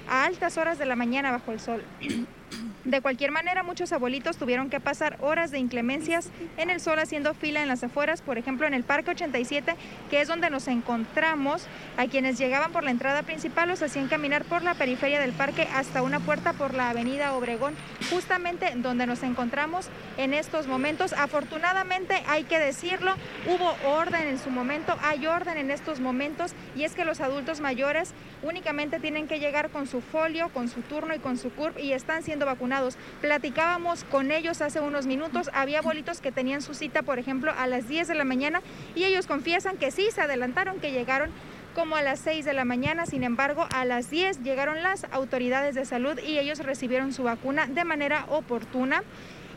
a 0.10 0.26
altas 0.26 0.58
horas 0.58 0.78
de 0.78 0.86
la 0.86 0.96
mañana 0.96 1.32
bajo 1.32 1.52
el 1.52 1.60
sol. 1.60 1.84
De 2.88 3.02
cualquier 3.02 3.32
manera, 3.32 3.64
muchos 3.64 3.92
abuelitos 3.92 4.38
tuvieron 4.38 4.70
que 4.70 4.80
pasar 4.80 5.18
horas 5.20 5.52
de 5.52 5.60
inclemencias 5.60 6.30
en 6.56 6.70
el 6.70 6.80
sol 6.80 7.00
haciendo 7.00 7.34
fila 7.34 7.62
en 7.62 7.68
las 7.68 7.84
afueras, 7.84 8.22
por 8.22 8.38
ejemplo 8.38 8.66
en 8.66 8.74
el 8.74 8.86
Parque 8.86 9.12
87, 9.12 9.76
que 10.10 10.22
es 10.22 10.30
donde 10.30 10.50
nos 10.50 10.70
encontramos. 10.70 11.68
A 11.98 12.06
quienes 12.06 12.38
llegaban 12.38 12.72
por 12.72 12.86
la 12.86 12.92
entrada 12.92 13.24
principal 13.24 13.68
los 13.68 13.82
hacían 13.82 14.08
caminar 14.08 14.46
por 14.46 14.62
la 14.62 14.74
periferia 14.74 15.20
del 15.20 15.34
parque 15.34 15.68
hasta 15.74 16.02
una 16.02 16.22
puerta 16.22 16.54
por 16.54 16.74
la 16.74 16.90
avenida 16.90 17.34
Obregón, 17.34 17.76
justamente 18.10 18.72
donde 18.78 19.06
nos 19.06 19.22
encontramos 19.22 19.90
en 20.16 20.34
estos 20.34 20.68
momentos. 20.68 21.12
Afortunadamente, 21.12 22.24
hay 22.26 22.46
que 22.46 22.58
decirlo, 22.58 23.16
hubo 23.48 23.76
orden 23.98 24.30
en 24.30 24.40
su 24.40 24.50
momento, 24.50 24.98
hay 25.04 25.28
orden 25.28 25.58
en 25.58 25.72
estos 25.72 26.00
momentos 26.00 26.54
y 26.74 26.86
es 26.86 26.94
que 26.94 27.04
los 27.04 27.20
adultos 27.20 27.60
mayores 27.60 28.14
únicamente 28.44 29.02
tienen 29.02 29.28
que 29.28 29.42
llegar 29.42 29.72
con 29.72 29.88
su 29.88 30.00
folio, 30.00 30.48
con 30.54 30.70
su 30.70 30.84
turno 30.84 31.14
y 31.14 31.20
con 31.20 31.38
su 31.38 31.50
CURP 31.50 31.80
y 31.80 31.92
están 31.92 32.24
siendo 32.24 32.46
vacunados. 32.46 32.77
Platicábamos 33.22 34.04
con 34.06 34.32
ellos 34.32 34.62
hace 34.62 34.80
unos 34.80 35.06
minutos, 35.06 35.50
había 35.54 35.80
abuelitos 35.80 36.22
que 36.22 36.32
tenían 36.32 36.62
su 36.62 36.74
cita, 36.74 37.02
por 37.02 37.20
ejemplo, 37.20 37.54
a 37.58 37.68
las 37.68 37.88
10 37.88 38.08
de 38.08 38.16
la 38.16 38.24
mañana 38.24 38.62
y 38.96 39.04
ellos 39.04 39.28
confiesan 39.28 39.78
que 39.78 39.92
sí, 39.92 40.10
se 40.14 40.22
adelantaron, 40.22 40.80
que 40.80 40.92
llegaron 40.92 41.32
como 41.78 41.96
a 41.96 42.02
las 42.02 42.20
6 42.22 42.44
de 42.44 42.54
la 42.54 42.66
mañana. 42.66 43.06
Sin 43.06 43.24
embargo, 43.24 43.68
a 43.72 43.86
las 43.86 44.10
10 44.10 44.42
llegaron 44.42 44.82
las 44.82 45.06
autoridades 45.12 45.76
de 45.76 45.86
salud 45.86 46.18
y 46.20 46.40
ellos 46.40 46.60
recibieron 46.60 47.14
su 47.14 47.24
vacuna 47.24 47.68
de 47.68 47.84
manera 47.84 48.26
oportuna. 48.30 49.04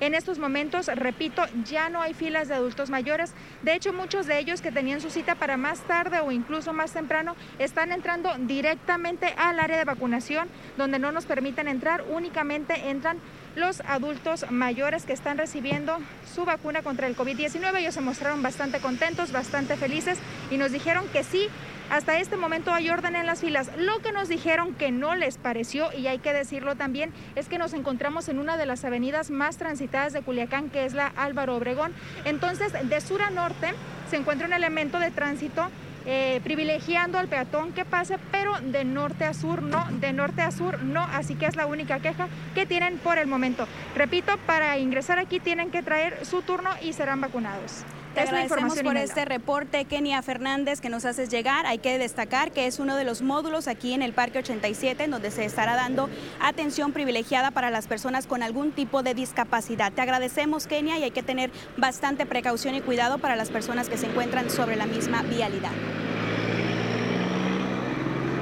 En 0.00 0.14
estos 0.14 0.38
momentos, 0.38 0.86
repito, 0.86 1.44
ya 1.64 1.90
no 1.90 2.00
hay 2.00 2.14
filas 2.14 2.48
de 2.48 2.54
adultos 2.54 2.88
mayores. 2.88 3.34
De 3.62 3.74
hecho, 3.74 3.92
muchos 3.92 4.26
de 4.26 4.38
ellos 4.38 4.62
que 4.62 4.72
tenían 4.72 5.02
su 5.02 5.10
cita 5.10 5.34
para 5.34 5.58
más 5.58 5.80
tarde 5.80 6.20
o 6.20 6.32
incluso 6.32 6.72
más 6.72 6.92
temprano 6.92 7.36
están 7.58 7.92
entrando 7.92 8.34
directamente 8.38 9.34
al 9.36 9.60
área 9.60 9.76
de 9.76 9.84
vacunación, 9.84 10.48
donde 10.78 10.98
no 10.98 11.12
nos 11.12 11.26
permiten 11.26 11.68
entrar, 11.68 12.02
únicamente 12.08 12.88
entran 12.88 13.18
los 13.56 13.80
adultos 13.82 14.46
mayores 14.50 15.04
que 15.04 15.12
están 15.12 15.38
recibiendo 15.38 15.98
su 16.34 16.44
vacuna 16.44 16.82
contra 16.82 17.06
el 17.06 17.16
COVID-19. 17.16 17.76
Ellos 17.78 17.94
se 17.94 18.00
mostraron 18.00 18.42
bastante 18.42 18.78
contentos, 18.78 19.32
bastante 19.32 19.76
felices 19.76 20.18
y 20.50 20.56
nos 20.56 20.72
dijeron 20.72 21.06
que 21.12 21.24
sí, 21.24 21.48
hasta 21.90 22.20
este 22.20 22.36
momento 22.36 22.72
hay 22.72 22.88
orden 22.88 23.16
en 23.16 23.26
las 23.26 23.40
filas. 23.40 23.70
Lo 23.76 23.98
que 23.98 24.12
nos 24.12 24.28
dijeron 24.28 24.74
que 24.74 24.92
no 24.92 25.16
les 25.16 25.38
pareció, 25.38 25.92
y 25.92 26.06
hay 26.06 26.18
que 26.20 26.32
decirlo 26.32 26.76
también, 26.76 27.12
es 27.34 27.48
que 27.48 27.58
nos 27.58 27.72
encontramos 27.72 28.28
en 28.28 28.38
una 28.38 28.56
de 28.56 28.64
las 28.64 28.84
avenidas 28.84 29.30
más 29.30 29.56
transitadas 29.56 30.12
de 30.12 30.22
Culiacán, 30.22 30.70
que 30.70 30.84
es 30.84 30.94
la 30.94 31.08
Álvaro 31.08 31.56
Obregón. 31.56 31.92
Entonces, 32.24 32.72
de 32.88 33.00
sur 33.00 33.22
a 33.22 33.30
norte 33.30 33.74
se 34.08 34.16
encuentra 34.16 34.46
un 34.46 34.52
elemento 34.52 35.00
de 35.00 35.10
tránsito 35.10 35.68
eh, 36.12 36.40
privilegiando 36.42 37.18
al 37.20 37.28
peatón 37.28 37.72
que 37.72 37.84
pase, 37.84 38.18
pero 38.32 38.58
de 38.60 38.84
norte 38.84 39.22
a 39.22 39.32
sur 39.32 39.62
no, 39.62 39.86
de 40.00 40.12
norte 40.12 40.42
a 40.42 40.50
sur 40.50 40.82
no, 40.82 41.04
así 41.04 41.36
que 41.36 41.46
es 41.46 41.54
la 41.54 41.66
única 41.66 42.00
queja 42.00 42.26
que 42.52 42.66
tienen 42.66 42.98
por 42.98 43.16
el 43.16 43.28
momento. 43.28 43.68
Repito, 43.94 44.36
para 44.44 44.76
ingresar 44.76 45.20
aquí 45.20 45.38
tienen 45.38 45.70
que 45.70 45.84
traer 45.84 46.26
su 46.26 46.42
turno 46.42 46.70
y 46.82 46.94
serán 46.94 47.20
vacunados. 47.20 47.84
Te 48.24 48.28
agradecemos 48.28 48.78
por 48.82 48.96
este 48.98 49.24
reporte, 49.24 49.86
Kenia 49.86 50.20
Fernández, 50.20 50.80
que 50.80 50.90
nos 50.90 51.06
haces 51.06 51.30
llegar. 51.30 51.64
Hay 51.64 51.78
que 51.78 51.98
destacar 51.98 52.52
que 52.52 52.66
es 52.66 52.78
uno 52.78 52.96
de 52.96 53.04
los 53.04 53.22
módulos 53.22 53.66
aquí 53.66 53.94
en 53.94 54.02
el 54.02 54.12
Parque 54.12 54.40
87, 54.40 55.04
en 55.04 55.10
donde 55.10 55.30
se 55.30 55.46
estará 55.46 55.74
dando 55.74 56.10
atención 56.38 56.92
privilegiada 56.92 57.50
para 57.50 57.70
las 57.70 57.86
personas 57.86 58.26
con 58.26 58.42
algún 58.42 58.72
tipo 58.72 59.02
de 59.02 59.14
discapacidad. 59.14 59.92
Te 59.92 60.02
agradecemos, 60.02 60.66
Kenia, 60.66 60.98
y 60.98 61.04
hay 61.04 61.10
que 61.12 61.22
tener 61.22 61.50
bastante 61.78 62.26
precaución 62.26 62.74
y 62.74 62.82
cuidado 62.82 63.18
para 63.18 63.36
las 63.36 63.48
personas 63.48 63.88
que 63.88 63.96
se 63.96 64.06
encuentran 64.06 64.50
sobre 64.50 64.76
la 64.76 64.86
misma 64.86 65.22
vialidad. 65.22 65.72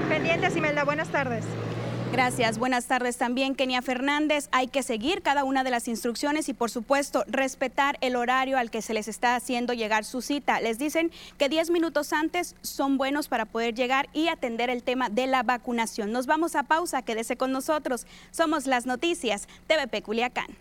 Pendientes, 0.09 0.57
Imelda. 0.57 0.83
Buenas 0.83 1.09
tardes. 1.09 1.45
Gracias. 2.13 2.59
Buenas 2.59 2.87
tardes 2.87 3.17
también, 3.17 3.55
Kenia 3.55 3.83
Fernández. 3.83 4.49
Hay 4.51 4.69
que 4.69 4.83
seguir 4.83 5.23
cada 5.23 5.45
una 5.45 5.63
de 5.63 5.71
las 5.71 5.89
instrucciones 5.89 6.49
y, 6.49 6.55
por 6.55 6.71
supuesto, 6.71 7.25
respetar 7.27 7.99
el 8.01 8.17
horario 8.17 8.59
al 8.59 8.71
que 8.71 8.83
se 8.83 8.95
les 8.95 9.09
está 9.09 9.37
haciendo 9.37 9.75
llegar 9.75 10.05
su 10.05 10.23
cita. 10.23 10.61
Les 10.61 10.79
dicen 10.79 11.11
que 11.37 11.49
10 11.49 11.71
minutos 11.71 12.13
antes 12.13 12.57
son 12.63 12.97
buenos 12.99 13.29
para 13.29 13.45
poder 13.45 13.75
llegar 13.75 14.09
y 14.13 14.29
atender 14.29 14.71
el 14.71 14.83
tema 14.83 15.11
de 15.11 15.27
la 15.27 15.43
vacunación. 15.43 16.11
Nos 16.11 16.27
vamos 16.27 16.57
a 16.57 16.63
pausa. 16.63 17.03
Quédese 17.03 17.37
con 17.37 17.53
nosotros. 17.53 18.07
Somos 18.31 18.67
las 18.67 18.87
noticias 18.87 19.47
TVP 19.67 20.03
Culiacán. 20.03 20.57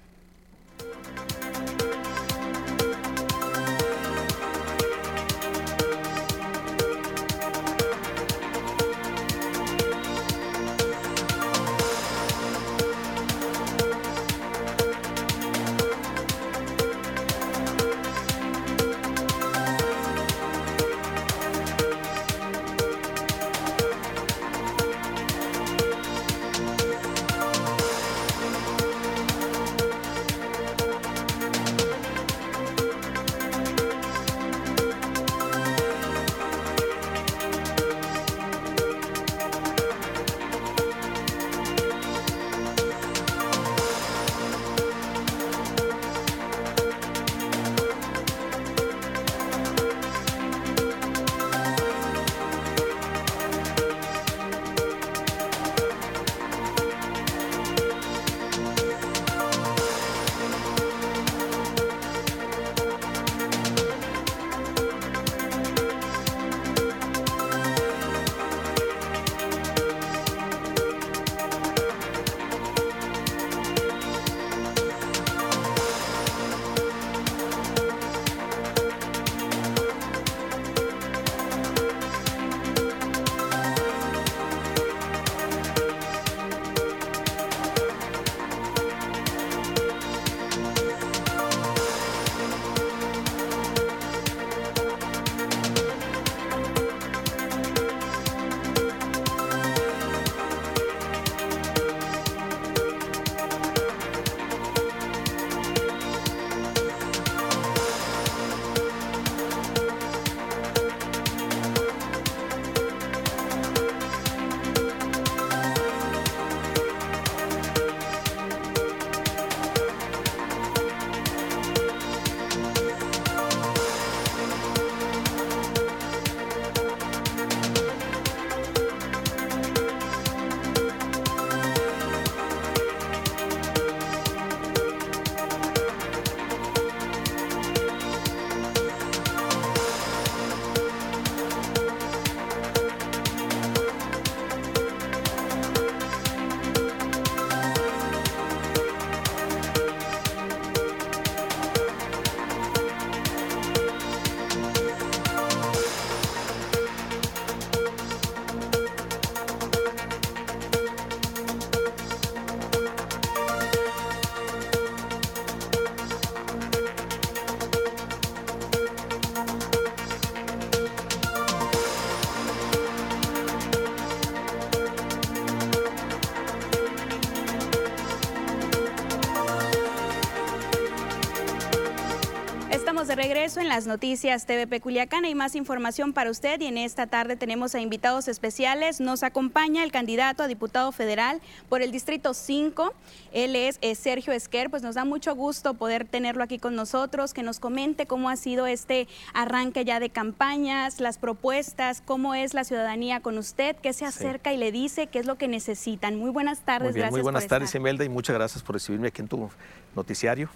Regreso 183.48 183.62
en 183.62 183.70
las 183.70 183.88
noticias 183.88 184.46
TVP 184.46 184.82
Culiacán. 184.82 185.24
Hay 185.24 185.34
más 185.34 185.56
información 185.56 186.12
para 186.12 186.30
usted 186.30 186.60
y 186.60 186.66
en 186.66 186.78
esta 186.78 187.08
tarde 187.08 187.38
tenemos 187.38 187.76
a 187.76 187.80
invitados 187.80 188.28
especiales. 188.28 189.00
Nos 189.00 189.24
acompaña 189.24 189.86
el 189.86 189.92
candidato 189.94 190.44
a 190.44 190.48
diputado 190.48 190.92
federal 190.92 191.40
por 191.70 191.82
el 191.82 191.94
Distrito 191.94 192.34
5. 192.34 192.94
Él 193.32 193.56
es, 193.56 193.80
Sergio 193.98 194.34
Esquer. 194.34 194.70
Pues 194.70 194.84
nos 194.84 194.96
da 194.96 195.06
mucho 195.06 195.34
gusto 195.34 195.76
poder 195.76 196.04
tenerlo 196.04 196.44
aquí 196.44 196.60
con 196.60 196.76
nosotros, 196.76 197.34
que 197.34 197.42
nos 197.42 197.62
comente 197.62 198.06
cómo 198.06 198.30
ha 198.30 198.36
sido 198.36 198.68
este 198.68 199.08
arranque 199.34 199.86
ya 199.86 200.02
de 200.02 200.10
campañas, 200.10 201.00
las 201.00 201.18
propuestas, 201.18 202.04
cómo 202.04 202.36
es 202.36 202.54
la 202.54 202.66
ciudadanía 202.66 203.22
con 203.22 203.38
usted, 203.38 203.78
qué 203.78 203.94
se 203.94 204.04
acerca 204.04 204.52
y 204.52 204.58
le 204.58 204.74
dice, 204.74 205.08
qué 205.08 205.20
es 205.20 205.26
lo 205.26 205.38
que 205.38 205.48
necesitan. 205.48 206.18
Muy 206.18 206.32
buenas 206.32 206.60
tardes. 206.66 206.98
Muy, 206.98 207.12
muy 207.12 207.22
buenas 207.22 207.48
tardes, 207.48 207.74
Imelda, 207.76 208.04
y 208.04 208.10
muchas 208.10 208.36
gracias 208.36 208.62
por 208.62 208.76
recibirme 208.76 209.08
aquí 209.08 209.22
en 209.22 209.30
tu 209.30 209.50
noticiario. 209.96 210.50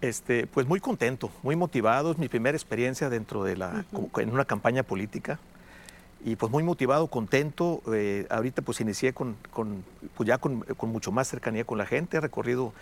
Este, 0.00 0.46
pues 0.46 0.66
muy 0.66 0.80
contento, 0.80 1.30
muy 1.42 1.56
motivado. 1.56 2.12
Es 2.12 2.18
mi 2.18 2.28
primera 2.28 2.56
experiencia 2.56 3.08
dentro 3.08 3.44
de 3.44 3.56
la, 3.56 3.84
en 4.18 4.30
una 4.30 4.44
campaña 4.44 4.82
política. 4.82 5.38
Y 6.24 6.36
pues 6.36 6.52
muy 6.52 6.62
motivado, 6.62 7.08
contento. 7.08 7.82
Eh, 7.92 8.26
ahorita 8.30 8.62
pues 8.62 8.80
inicié 8.80 9.12
con, 9.12 9.36
con 9.50 9.84
pues 10.16 10.26
ya 10.26 10.38
con, 10.38 10.60
con, 10.60 10.90
mucho 10.90 11.10
más 11.10 11.28
cercanía 11.28 11.64
con 11.64 11.78
la 11.78 11.86
gente. 11.86 12.16
He 12.16 12.20
recorrido 12.20 12.72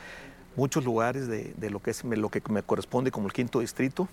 muchos 0.57 0.85
lugares 0.85 1.27
de, 1.27 1.55
de 1.57 1.71
lo, 1.71 1.81
que 1.81 1.91
es, 1.91 2.05
lo 2.05 2.29
que 2.29 2.43
me 2.51 2.63
corresponde 2.63 3.11
como 3.11 3.27
el 3.27 3.33
quinto 3.33 3.61
distrito. 3.61 4.09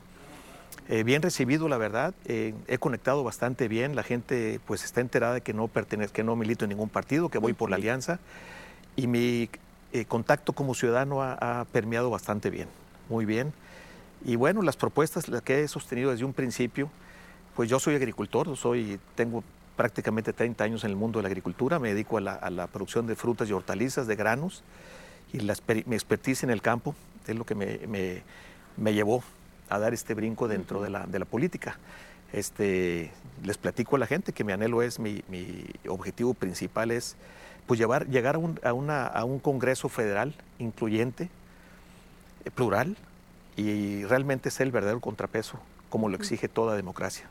Eh, 0.90 1.04
bien 1.04 1.22
recibido, 1.22 1.68
la 1.68 1.78
verdad. 1.78 2.14
Eh, 2.26 2.54
he 2.68 2.78
conectado 2.78 3.24
bastante 3.24 3.68
bien. 3.68 3.96
La 3.96 4.04
gente 4.04 4.60
pues 4.66 4.86
está 4.86 5.02
enterada 5.02 5.36
de 5.36 5.42
que 5.42 5.54
no 5.54 5.68
pertenezco, 5.68 6.14
que 6.14 6.24
no 6.24 6.36
milito 6.36 6.66
en 6.66 6.70
ningún 6.70 6.90
partido, 6.90 7.30
que 7.30 7.38
voy 7.38 7.54
por 7.54 7.70
la 7.70 7.76
alianza. 7.76 8.20
Y 8.96 9.08
mi 9.08 9.50
eh, 9.94 10.06
contacto 10.06 10.54
como 10.54 10.76
ciudadano 10.76 11.22
ha, 11.22 11.66
permeado 11.72 12.10
bastante 12.10 12.50
bien, 12.50 12.68
muy 13.10 13.26
bien. 13.26 13.54
Y 14.26 14.36
bueno, 14.36 14.62
las 14.62 14.76
propuestas 14.76 15.30
las 15.30 15.42
que 15.42 15.64
he 15.64 15.68
sostenido 15.68 16.12
desde 16.12 16.26
un 16.26 16.34
principio, 16.34 16.90
pues 17.56 17.70
yo 17.70 17.80
soy 17.80 17.96
agricultor, 17.96 18.56
soy, 18.58 19.00
tengo 19.16 19.44
prácticamente 19.78 20.34
30 20.34 20.64
años 20.64 20.84
en 20.84 20.90
el 20.90 20.96
mundo 20.98 21.20
de 21.20 21.24
la 21.24 21.30
agricultura, 21.30 21.80
me 21.80 21.90
dedico 21.90 22.18
a 22.18 22.22
la, 22.22 22.68
producción 22.68 23.08
de 23.08 23.16
frutas 23.16 23.50
y 23.50 23.54
hortalizas, 23.54 24.08
de 24.08 24.16
granos, 24.16 24.64
y 25.32 25.40
la, 25.40 25.56
mi 25.86 25.96
expertise 25.96 26.44
en 26.44 26.50
el 26.50 26.62
campo 26.62 26.96
es 27.28 27.36
lo 27.36 27.46
que 27.46 27.56
me, 27.56 27.80
me, 28.78 28.94
llevó 28.94 29.24
a 29.70 29.80
dar 29.80 29.94
este 29.94 30.14
brinco 30.14 30.48
dentro 30.48 30.82
de 30.82 30.90
la, 30.90 31.06
de 31.06 31.20
la 31.20 31.26
política. 31.26 31.78
Este, 32.34 33.12
les 33.44 33.58
platico 33.58 33.96
a 33.96 34.00
la 34.00 34.08
gente 34.08 34.34
que 34.34 34.44
mi 34.44 34.52
anhelo 34.52 34.82
es, 34.82 35.00
mi, 35.00 35.22
mi 35.30 35.66
objetivo 35.88 36.34
principal 36.34 36.92
es 36.92 37.16
pues 37.68 37.80
llevar, 37.80 38.08
llegar 38.08 38.36
a 38.36 38.38
un, 38.40 38.60
a, 38.64 38.74
una, 38.74 39.06
a 39.06 39.26
un 39.26 39.40
Congreso 39.40 39.90
federal 39.90 40.34
incluyente, 40.58 41.30
eh, 42.46 42.52
plural, 42.52 42.98
y 43.58 44.06
realmente 44.06 44.50
ser 44.52 44.68
el 44.68 44.72
verdadero 44.72 45.02
contrapeso, 45.02 45.60
como 45.90 46.10
lo 46.10 46.16
exige 46.16 46.48
toda 46.48 46.76
democracia. 46.76 47.28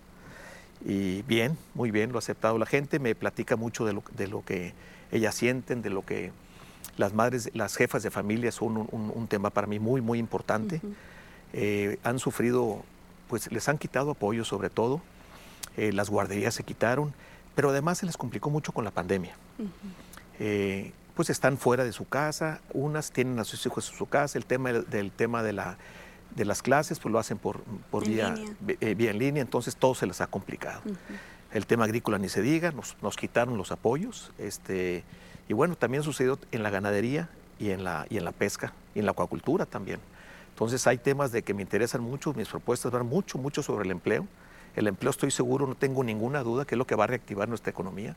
Y 0.85 1.23
bien, 1.23 1.57
muy 1.75 1.91
bien, 1.91 2.13
lo 2.13 2.19
ha 2.19 2.21
aceptado 2.21 2.59
la 2.59 2.67
gente, 2.67 2.99
me 2.99 3.15
platica 3.15 3.57
mucho 3.57 3.87
de 3.87 3.95
lo, 3.95 4.03
de 4.17 4.27
lo 4.27 4.45
que 4.45 4.75
ellas 5.11 5.35
sienten, 5.35 5.83
de 5.83 5.91
lo 5.91 6.05
que 6.05 6.33
las 6.97 7.15
madres, 7.15 7.51
las 7.55 7.77
jefas 7.77 8.03
de 8.03 8.11
familia 8.11 8.53
son 8.53 8.89
un, 8.91 9.27
tema 9.29 9.51
para 9.51 9.67
mí 9.67 9.79
muy, 9.79 10.01
muy 10.01 10.19
importante. 10.19 10.81
Eh, 11.53 11.99
han 12.03 12.19
sufrido, 12.19 12.83
pues 13.29 13.51
les 13.53 13.69
han 13.69 13.79
quitado 13.79 14.13
apoyo 14.13 14.45
sobre 14.45 14.71
todo, 14.71 15.01
eh, 15.77 15.93
las 15.93 16.11
guarderías 16.11 16.55
se 16.55 16.65
quitaron, 16.65 17.13
pero 17.55 17.71
además 17.71 17.99
se 17.99 18.07
les 18.07 18.17
complicó 18.17 18.51
mucho 18.51 18.73
con 18.73 18.85
la 18.85 18.91
pandemia. 18.91 19.35
Eh, 20.41 20.93
pues 21.15 21.31
están 21.31 21.57
fuera 21.57 21.83
de 21.83 21.93
su 21.93 22.07
casa, 22.07 22.61
unas 22.75 23.11
tienen 23.11 23.39
a 23.39 23.45
sus 23.45 23.65
hijos 23.65 23.91
en 23.91 23.97
su 23.97 24.07
casa, 24.07 24.37
el 24.37 24.45
tema 24.45 24.71
del, 24.71 25.11
tema 25.11 25.43
de, 25.43 25.55
la, 25.55 25.79
de 26.35 26.45
las 26.45 26.61
clases 26.61 26.99
pues 26.99 27.11
lo 27.11 27.19
hacen 27.19 27.39
por, 27.39 27.63
por 27.91 28.07
vía, 28.07 28.35
eh, 28.69 28.95
vía, 28.95 29.13
en 29.13 29.19
línea, 29.19 29.43
entonces 29.43 29.77
todo 29.77 29.95
se 29.95 30.07
les 30.07 30.21
ha 30.21 30.27
complicado. 30.27 30.83
El 31.53 31.67
tema 31.67 31.85
agrícola 31.85 32.19
ni 32.19 32.29
se 32.29 32.43
diga, 32.43 32.71
nos, 32.71 32.99
nos, 33.01 33.17
quitaron 33.17 33.57
los 33.57 33.73
apoyos, 33.73 34.31
este, 34.37 35.05
y 35.49 35.55
bueno, 35.55 35.75
también 35.75 36.03
sucedió 36.03 36.39
en 36.53 36.63
la 36.63 36.69
ganadería 36.69 37.31
y 37.59 37.71
en 37.71 37.83
la, 37.83 38.07
y 38.11 38.19
en 38.19 38.25
la 38.27 38.33
pesca 38.33 38.75
y 38.95 38.99
en 38.99 39.07
la 39.07 39.13
acuacultura 39.13 39.65
también. 39.65 40.01
Entonces 40.51 40.87
hay 40.87 40.99
temas 40.99 41.33
de 41.33 41.43
que 41.43 41.55
me 41.55 41.63
interesan 41.63 42.03
mucho, 42.03 42.35
mis 42.35 42.49
propuestas 42.49 42.93
van 42.93 43.07
mucho, 43.07 43.39
mucho 43.39 43.63
sobre 43.63 43.85
el 43.85 43.91
empleo. 43.91 44.27
El 44.75 44.87
empleo 44.87 45.11
estoy 45.11 45.31
seguro, 45.31 45.67
no 45.67 45.75
tengo 45.75 46.05
ninguna 46.05 46.43
duda 46.43 46.67
que 46.67 46.75
es 46.75 46.79
lo 46.79 46.87
que 46.87 46.95
va 46.95 47.05
a 47.05 47.07
reactivar 47.07 47.49
nuestra 47.49 47.71
economía. 47.71 48.17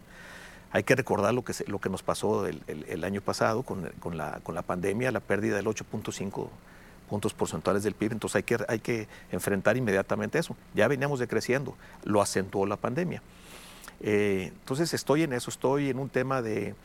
Hay 0.71 0.83
que 0.83 0.95
recordar 0.95 1.33
lo 1.33 1.43
que, 1.43 1.53
lo 1.67 1.79
que 1.79 1.89
nos 1.89 2.03
pasó 2.03 2.45
el, 2.45 3.03
año 3.03 3.21
pasado 3.21 3.63
con, 3.63 3.89
con, 3.99 4.17
la, 4.17 4.39
con, 4.43 4.53
la, 4.53 4.61
pandemia, 4.61 5.11
la 5.11 5.19
pérdida 5.19 5.55
del 5.55 5.65
8.5 5.65 6.47
puntos 7.09 7.33
porcentuales 7.33 7.83
del 7.83 7.95
PIB, 7.95 8.11
entonces 8.11 8.35
hay 8.35 8.43
que, 8.43 8.57
hay 8.67 8.79
que 8.79 9.07
enfrentar 9.31 9.77
inmediatamente 9.77 10.37
eso. 10.37 10.55
Ya 10.75 10.87
veníamos 10.87 11.19
decreciendo, 11.19 11.75
lo 12.03 12.21
acentuó 12.21 12.67
la 12.67 12.77
pandemia. 12.77 13.23
Eh, 14.01 14.51
entonces 14.59 14.93
estoy 14.93 15.23
en 15.23 15.33
eso, 15.33 15.49
estoy 15.49 15.89
en 15.89 15.97
un 15.97 16.09
tema 16.09 16.41
de, 16.41 16.75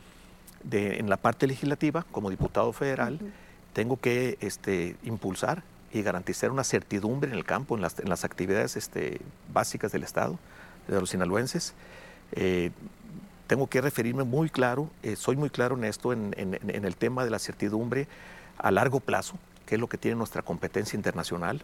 de 0.63 0.97
en 0.97 1.09
la 1.09 1.17
parte 1.17 1.45
legislativa, 1.45 2.05
como 2.11 2.29
diputado 2.29 2.73
federal, 2.73 3.19
tengo 3.73 3.97
que 3.97 4.37
este, 4.41 4.95
impulsar 5.03 5.63
y 5.93 6.01
garantizar 6.01 6.51
una 6.51 6.63
certidumbre 6.63 7.29
en 7.29 7.35
el 7.35 7.45
campo, 7.45 7.75
en 7.75 7.81
las, 7.81 7.99
en 7.99 8.09
las 8.09 8.25
actividades 8.25 8.75
este, 8.75 9.21
básicas 9.53 9.91
del 9.91 10.03
Estado, 10.03 10.37
de 10.87 10.99
los 10.99 11.09
sinaloenses. 11.09 11.73
Eh, 12.31 12.71
tengo 13.47 13.67
que 13.67 13.81
referirme 13.81 14.23
muy 14.23 14.49
claro, 14.49 14.89
eh, 15.03 15.15
soy 15.15 15.35
muy 15.35 15.49
claro 15.49 15.75
en 15.75 15.83
esto, 15.83 16.13
en, 16.13 16.33
el 16.35 16.95
tema 16.95 17.23
de 17.23 17.29
la 17.29 17.39
certidumbre 17.39 18.07
a 18.57 18.71
largo 18.71 18.99
plazo, 18.99 19.37
que 19.65 19.75
es 19.75 19.81
lo 19.81 19.87
que 19.87 19.97
tiene 19.97 20.17
nuestra 20.17 20.41
competencia 20.41 20.97
internacional. 20.97 21.61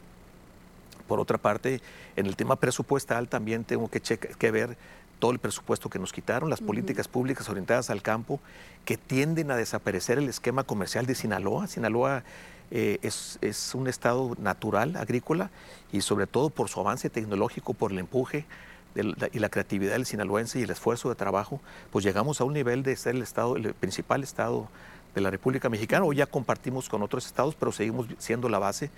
Por 1.07 1.19
otra 1.19 1.37
parte, 1.37 1.81
en 2.15 2.25
el 2.25 2.35
tema 2.35 2.55
presupuestal 2.55 3.27
también 3.27 3.63
tengo 3.63 3.89
que, 3.89 3.99
que 3.99 4.51
ver 4.51 4.77
todo 5.19 5.31
el 5.31 5.39
presupuesto 5.39 5.89
que 5.89 5.99
nos 5.99 6.13
quitaron, 6.13 6.49
las 6.49 6.61
políticas 6.61 7.07
públicas 7.07 7.47
orientadas 7.49 7.89
al 7.89 8.01
campo, 8.01 8.39
que 8.85 8.97
tienden 8.97 9.51
a 9.51 9.55
desaparecer 9.55 10.17
el 10.17 10.29
esquema 10.29 10.63
comercial 10.63 11.05
de 11.05 11.15
Sinaloa. 11.15 11.67
Sinaloa 11.67 12.23
eh, 12.71 12.99
es, 13.01 13.37
es, 13.41 13.75
un 13.75 13.87
estado 13.87 14.35
natural, 14.39 14.95
agrícola, 14.95 15.51
y 15.91 16.01
sobre 16.01 16.25
todo 16.27 16.49
por 16.49 16.69
su 16.69 16.79
avance 16.79 17.09
tecnológico, 17.09 17.73
por 17.73 17.91
el 17.91 17.99
empuje 17.99 18.45
y 18.95 19.39
la 19.39 19.49
creatividad 19.49 19.93
del 19.93 20.05
sinaloense 20.05 20.59
y 20.59 20.63
el 20.63 20.69
esfuerzo 20.69 21.09
de 21.09 21.15
trabajo, 21.15 21.61
pues 21.91 22.03
llegamos 22.03 22.41
a 22.41 22.43
un 22.43 22.53
nivel 22.53 22.83
de 22.83 22.95
ser 22.95 23.15
el 23.15 23.21
estado, 23.21 23.55
el 23.55 23.73
principal 23.73 24.23
estado 24.23 24.67
de 25.15 25.21
la 25.21 25.29
República 25.29 25.69
Mexicana. 25.69 26.05
Hoy 26.05 26.17
ya 26.17 26.25
compartimos 26.25 26.89
con 26.89 27.01
otros 27.01 27.25
estados, 27.25 27.55
pero 27.55 27.71
seguimos 27.71 28.07
siendo 28.17 28.49
la 28.49 28.59
base 28.59 28.89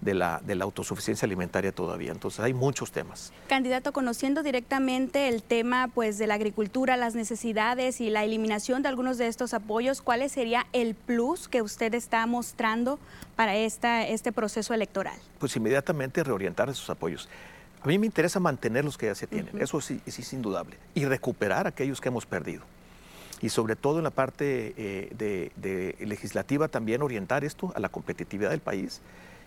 de 0.00 0.14
la, 0.14 0.40
de 0.44 0.54
la, 0.54 0.64
autosuficiencia 0.64 1.26
alimentaria 1.26 1.72
todavía. 1.72 2.12
Entonces 2.12 2.40
hay 2.40 2.54
muchos 2.54 2.90
temas. 2.90 3.32
Candidato, 3.48 3.92
conociendo 3.92 4.42
directamente 4.42 5.28
el 5.28 5.42
tema 5.42 5.88
pues, 5.88 6.18
de 6.18 6.26
la 6.26 6.34
agricultura, 6.34 6.96
las 6.96 7.14
necesidades 7.14 8.00
y 8.00 8.10
la 8.10 8.24
eliminación 8.24 8.82
de 8.82 8.88
algunos 8.88 9.18
de 9.18 9.26
estos 9.26 9.52
apoyos, 9.52 10.00
¿cuál 10.00 10.28
sería 10.30 10.66
el 10.72 10.94
plus 10.94 11.48
que 11.48 11.62
usted 11.62 11.94
está 11.94 12.24
mostrando 12.26 12.98
para 13.36 13.56
esta, 13.56 14.06
este 14.06 14.32
proceso 14.32 14.72
electoral? 14.74 15.18
Pues 15.38 15.54
inmediatamente 15.56 16.24
reorientar 16.24 16.68
esos 16.68 16.88
apoyos. 16.88 17.28
A 17.82 17.86
mí 17.86 17.98
me 17.98 18.06
interesa 18.06 18.40
mantener 18.40 18.84
los 18.84 18.98
que 18.98 19.06
ya 19.06 19.14
se 19.14 19.26
tienen, 19.26 19.60
eso 19.60 19.80
sí, 19.80 20.00
es 20.04 20.32
indudable, 20.32 20.76
y 20.94 21.06
recuperar 21.06 21.66
aquellos 21.66 22.00
que 22.00 22.08
hemos 22.08 22.26
perdido. 22.26 22.62
Y 23.40 23.48
sobre 23.48 23.74
todo 23.74 23.98
en 23.98 24.04
la 24.04 24.10
parte 24.10 24.74
eh, 24.76 25.50
de, 25.56 25.96
legislativa 26.06 26.68
también 26.68 27.00
orientar 27.00 27.42
esto 27.42 27.72
a 27.74 27.80
la 27.80 27.88
competitividad 27.88 28.50
del 28.50 28.60
país 28.60 29.00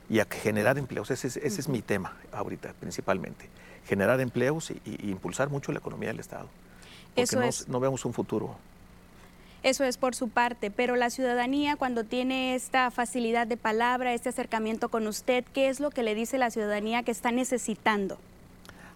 y 0.10 0.20
a 0.20 0.26
generar 0.26 0.80
empleos. 0.80 1.12
Ese 1.12 1.28
es, 1.28 1.70
mi 1.70 1.84
tema 1.84 2.18
ahorita 2.32 2.74
principalmente, 2.80 3.48
generar 3.86 4.20
empleos 4.20 4.72
y, 4.72 5.10
impulsar 5.10 5.50
mucho 5.50 5.72
la 5.72 5.78
economía 5.78 6.10
del 6.10 6.20
Estado. 6.20 6.48
Porque 7.10 7.22
eso 7.22 7.40
no, 7.40 7.46
es... 7.46 7.68
no 7.68 7.80
vemos 7.80 8.04
un 8.04 8.14
futuro 8.14 8.58
eso 9.64 9.86
es 9.86 9.98
por 9.98 10.14
su 10.14 10.30
parte, 10.30 10.70
pero 10.70 10.96
la 10.98 11.10
ciudadanía 11.10 11.78
cuando 11.78 12.04
tiene 12.04 12.54
esta 12.54 12.92
facilidad 12.92 13.48
de 13.48 13.58
palabra, 13.58 14.14
este 14.14 14.30
acercamiento 14.30 14.90
con 14.90 15.08
usted, 15.08 15.46
¿qué 15.54 15.70
es 15.70 15.80
lo 15.80 15.90
que 15.90 16.04
le 16.04 16.16
dice 16.16 16.38
la 16.38 16.52
ciudadanía 16.52 17.04
que 17.04 17.12
está 17.12 17.32
necesitando? 17.32 18.18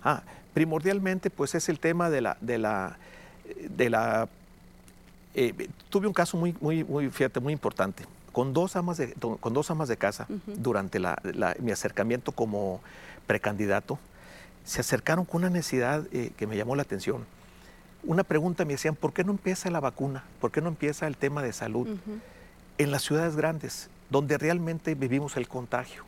Ah, 0.04 0.24
primordialmente 0.54 1.30
pues 1.30 1.56
es 1.56 1.70
el 1.70 1.80
tema 1.80 2.10
de 2.10 2.22
la, 2.22 2.38
de 2.42 2.58
la, 2.58 2.98
de 3.70 3.90
la 3.90 4.28
eh, 5.34 5.70
tuve 5.90 6.08
un 6.08 6.14
caso 6.14 6.36
muy, 6.36 6.56
muy, 6.60 6.84
muy, 6.84 7.10
fíjate, 7.10 7.40
muy 7.40 7.54
importante. 7.54 8.04
Con 8.32 8.54
dos 8.54 8.76
amas 8.76 8.98
de, 8.98 9.14
con 9.14 9.54
dos 9.54 9.72
amas 9.72 9.88
de 9.88 9.98
casa, 9.98 10.28
durante 10.46 11.00
mi 11.60 11.72
acercamiento 11.72 12.32
como 12.32 12.82
precandidato, 13.26 13.98
se 14.66 14.82
acercaron 14.82 15.26
con 15.26 15.42
una 15.42 15.50
necesidad 15.50 16.06
eh, 16.12 16.32
que 16.36 16.46
me 16.46 16.58
llamó 16.58 16.76
la 16.76 16.84
atención 16.84 17.26
una 18.08 18.24
pregunta 18.24 18.66
me 18.66 18.74
decían, 18.74 18.96
¿por 18.96 19.14
qué 19.14 19.24
no 19.24 19.32
empieza 19.32 19.70
la 19.70 19.80
vacuna? 19.80 20.24
¿Por 20.42 20.52
qué 20.52 20.62
no 20.62 20.70
empieza 20.70 21.06
el 21.08 21.18
tema 21.18 21.44
de 21.44 21.54
salud? 21.54 21.88
En 22.78 22.92
las 22.92 23.04
ciudades 23.04 23.36
grandes, 23.36 23.90
donde 24.10 24.38
realmente 24.38 24.96
vivimos 24.96 25.38
el 25.38 25.48
contagio. 25.48 26.04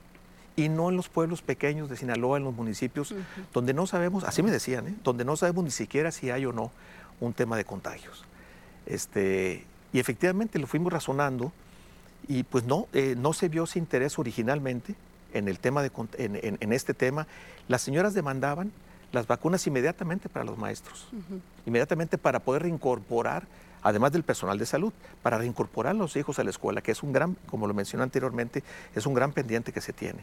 Y 0.56 0.70
no 0.70 0.90
en 0.90 0.96
los 0.96 1.10
pueblos 1.10 1.42
pequeños 1.42 1.90
de 1.90 1.98
Sinaloa, 1.98 2.38
en 2.38 2.46
los 2.46 2.56
municipios, 2.56 3.14
donde 3.54 3.74
no 3.74 3.86
sabemos, 3.86 4.24
así 4.24 4.42
me 4.42 4.50
decían, 4.50 4.88
¿eh? 4.88 4.96
donde 5.04 5.26
no 5.26 5.36
sabemos 5.36 5.64
ni 5.64 5.72
siquiera 5.72 6.12
si 6.12 6.32
hay 6.32 6.46
o 6.46 6.54
no 6.54 6.72
un 7.20 7.34
tema 7.34 7.58
de 7.58 7.66
contagios. 7.66 8.24
Este, 8.86 9.66
y 9.94 10.00
efectivamente 10.00 10.58
lo 10.58 10.68
fuimos 10.68 10.92
razonando 10.92 11.52
y 12.28 12.44
pues 12.44 12.64
no, 12.64 12.88
eh, 12.94 13.16
no 13.18 13.34
se 13.34 13.50
vio 13.50 13.66
ese 13.66 13.80
interés 13.80 14.20
originalmente 14.20 14.96
en, 15.34 15.48
el 15.48 15.60
tema 15.60 15.82
de, 15.82 15.92
en, 16.18 16.74
este 16.74 16.94
tema. 16.94 17.28
Las 17.68 17.82
señoras 17.82 18.14
demandaban 18.14 18.72
las 19.12 19.28
vacunas 19.28 19.66
inmediatamente 19.68 20.30
para 20.30 20.46
los 20.46 20.58
maestros, 20.58 21.08
inmediatamente 21.66 22.18
para 22.18 22.40
poder 22.40 22.64
reincorporar, 22.64 23.48
además 23.82 24.12
del 24.12 24.24
personal 24.24 24.58
de 24.58 24.66
salud, 24.66 24.94
para 25.24 25.38
reincorporar 25.38 25.92
a 25.92 25.98
los 25.98 26.16
hijos 26.16 26.40
a 26.40 26.44
la 26.44 26.50
escuela, 26.50 26.82
que 26.82 26.92
es 26.92 27.02
un 27.02 27.14
gran, 27.14 27.36
como 27.50 27.68
lo 27.68 27.74
mencioné 27.74 28.04
anteriormente, 28.04 28.64
es 28.96 29.06
un 29.06 29.14
gran 29.14 29.32
pendiente 29.32 29.72
que 29.72 29.82
se 29.82 29.94
tiene. 29.94 30.20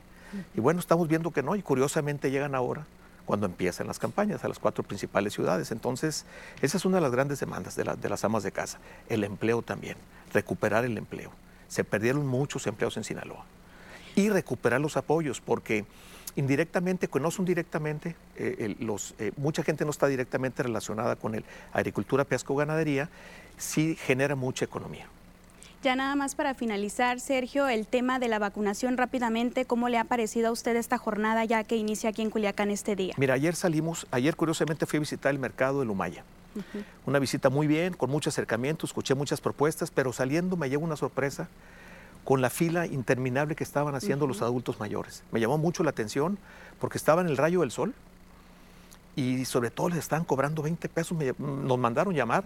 Y 0.55 0.61
bueno, 0.61 0.81
estamos 0.81 1.09
viendo 1.09 1.31
que 1.31 1.43
no, 1.43 1.57
y 1.57 1.63
curiosamente 1.63 2.31
llegan 2.31 2.55
ahora 2.55 2.87
cuando 3.25 3.47
empiezan 3.47 3.89
las 3.89 3.99
campañas 3.99 4.45
a 4.45 4.49
las 4.49 4.59
cuatro 4.59 4.85
principales 4.85 5.35
ciudades. 5.35 5.73
Entonces, 5.73 6.25
esa 6.63 6.77
es 6.77 6.85
una 6.85 6.99
de 6.99 7.01
las 7.03 7.11
grandes 7.11 7.41
demandas 7.41 7.75
de, 7.75 7.85
de 7.85 8.09
las 8.09 8.25
amas 8.25 8.45
de 8.45 8.53
casa. 8.53 8.79
El 9.09 9.25
empleo 9.25 9.63
también, 9.63 9.97
recuperar 10.33 10.85
el 10.85 10.97
empleo. 10.97 11.33
Se 11.69 11.83
perdieron 11.83 12.27
muchos 12.27 12.67
empleos 12.67 12.97
en 12.97 13.05
Sinaloa. 13.05 13.45
Y 14.15 14.31
recuperar 14.31 14.81
los 14.81 14.97
apoyos, 14.97 15.41
porque 15.41 15.85
indirectamente, 16.37 17.09
que 17.09 17.21
no 17.21 17.31
son 17.31 17.45
directamente, 17.45 18.15
eh, 18.37 18.77
los, 18.79 19.15
eh, 19.19 19.33
mucha 19.37 19.63
gente 19.63 19.85
no 19.85 19.91
está 19.91 20.07
directamente 20.07 20.63
relacionada 20.63 21.17
con 21.17 21.35
el 21.35 21.45
agricultura, 21.73 22.25
pesca 22.25 22.53
o 22.53 22.57
ganadería, 22.57 23.09
sí 23.57 23.97
genera 23.97 24.37
mucha 24.37 24.65
economía. 24.65 25.07
Ya 25.83 25.95
nada 25.95 26.15
más 26.17 26.35
para 26.35 26.55
finalizar, 26.55 27.21
Sergio, 27.21 27.69
el 27.69 27.87
tema 27.87 28.19
de 28.19 28.29
la 28.29 28.39
vacunación 28.39 28.97
rápidamente, 28.97 29.67
¿cómo 29.67 29.89
le 29.89 29.99
ha 29.99 30.05
parecido 30.05 30.49
a 30.49 30.51
usted 30.51 30.75
esta 30.77 30.99
jornada 30.99 31.45
ya 31.45 31.65
que 31.65 31.77
inicia 31.77 32.11
aquí 32.11 32.23
en 32.23 32.31
Culiacán 32.31 32.71
este 32.71 32.97
día? 32.97 33.15
Mira, 33.19 33.35
ayer 33.35 33.55
salimos, 33.55 34.07
ayer 34.11 34.35
curiosamente 34.37 34.87
fui 34.87 34.99
a 34.99 35.01
visitar 35.01 35.33
el 35.33 35.39
mercado 35.39 35.81
de 35.81 35.87
Lumaya. 35.87 36.25
Una 37.05 37.19
visita 37.19 37.51
muy 37.51 37.67
bien, 37.67 37.93
con 37.93 38.11
mucho 38.11 38.31
acercamiento, 38.31 38.87
escuché 38.87 39.15
muchas 39.15 39.43
propuestas, 39.43 39.91
pero 39.91 40.13
saliendo 40.15 40.57
me 40.57 40.71
llegó 40.71 40.85
una 40.85 40.97
sorpresa 40.97 41.49
con 42.27 42.43
la 42.43 42.51
fila 42.51 42.87
interminable 42.87 43.55
que 43.55 43.63
estaban 43.63 43.95
haciendo 43.95 44.27
los 44.27 44.43
adultos 44.43 44.81
mayores. 44.81 45.23
Me 45.31 45.39
llamó 45.39 45.59
mucho 45.59 45.85
la 45.85 45.91
atención 45.91 46.39
porque 46.81 46.99
estaba 46.99 47.21
en 47.21 47.29
el 47.29 47.37
rayo 47.37 47.61
del 47.61 47.71
sol 47.71 47.95
y 49.15 49.45
sobre 49.45 49.71
todo 49.71 49.91
les 49.91 49.99
estaban 49.99 50.25
cobrando 50.25 50.61
20 50.61 50.89
pesos. 50.89 51.17
nos 51.39 51.79
mandaron 51.79 52.15
llamar 52.15 52.43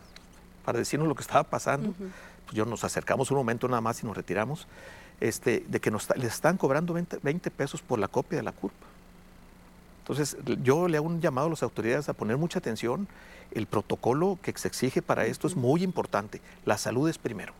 para 0.67 0.79
decirnos 0.79 1.09
lo 1.09 1.15
que 1.15 1.23
estaba 1.23 1.45
pasando. 1.45 1.95
pues 1.95 2.11
yo 2.53 2.67
nos 2.67 2.85
acercamos 2.85 3.31
un 3.31 3.39
momento 3.39 3.69
nada 3.69 3.81
más 3.81 4.03
y 4.03 4.07
nos 4.07 4.15
retiramos. 4.15 4.67
Este, 5.19 5.65
de 5.67 5.81
que 5.81 5.91
nos, 5.91 6.15
les 6.15 6.35
están 6.35 6.59
cobrando 6.59 6.93
20, 6.93 7.51
pesos 7.51 7.81
por 7.81 7.99
la 7.99 8.09
copia 8.09 8.37
de 8.37 8.43
la 8.43 8.53
curva. 8.53 8.77
Entonces, 10.01 10.37
yo 10.63 10.89
le 10.89 10.99
hago 10.99 11.07
un 11.07 11.23
llamado 11.23 11.47
a 11.47 11.51
las 11.51 11.63
autoridades 11.63 12.11
a 12.11 12.13
poner 12.13 12.37
mucha 12.37 12.59
atención. 12.59 13.09
El 13.51 13.65
protocolo 13.65 14.39
que 14.43 14.53
se 14.59 14.69
exige 14.69 15.01
para 15.01 15.25
esto 15.25 15.47
es 15.47 15.57
muy 15.57 15.83
importante. 15.83 16.43
La 16.67 16.77
salud 16.77 17.09
es 17.09 17.17
primero. 17.17 17.55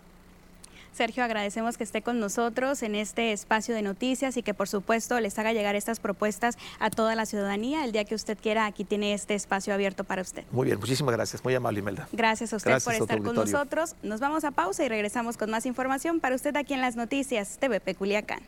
Sergio, 0.93 1.25
agradecemos 1.25 1.79
que 1.79 1.85
esté 1.85 2.03
con 2.03 2.21
nosotros 2.21 2.83
en 2.83 2.95
este 2.95 3.33
espacio 3.33 3.75
de 3.75 3.83
noticias 3.83 4.37
y 4.37 4.43
que 4.43 4.55
por 4.55 4.69
supuesto 4.69 5.19
les 5.21 5.39
haga 5.39 5.53
llegar 5.53 5.77
estas 5.77 6.01
propuestas 6.01 6.59
a 6.79 6.91
toda 6.91 7.15
la 7.15 7.27
ciudadanía. 7.27 7.85
El 7.85 7.93
día 7.93 8.05
que 8.05 8.15
usted 8.15 8.37
quiera, 8.41 8.67
aquí 8.67 8.85
tiene 8.85 9.15
este 9.15 9.35
espacio 9.35 9.73
abierto 9.73 10.05
para 10.05 10.23
usted. 10.23 10.45
Muy 10.51 10.67
bien, 10.67 10.79
muchísimas 10.79 11.15
gracias. 11.15 11.43
Muy 11.45 11.55
amable, 11.55 11.81
Imelda. 11.81 12.09
Gracias 12.13 12.53
a 12.53 12.57
usted 12.57 12.83
por 12.83 12.95
estar 12.95 13.23
con 13.23 13.35
nosotros. 13.35 13.95
Nos 14.03 14.21
vamos 14.21 14.45
a 14.45 14.51
pausa 14.51 14.85
y 14.85 14.89
regresamos 14.89 15.37
con 15.37 15.51
más 15.51 15.67
información 15.67 16.21
para 16.21 16.35
usted 16.35 16.57
aquí 16.57 16.75
en 16.75 16.81
las 16.81 16.97
noticias 16.97 17.59
TVP 17.59 17.95
Culiacán. 17.95 18.41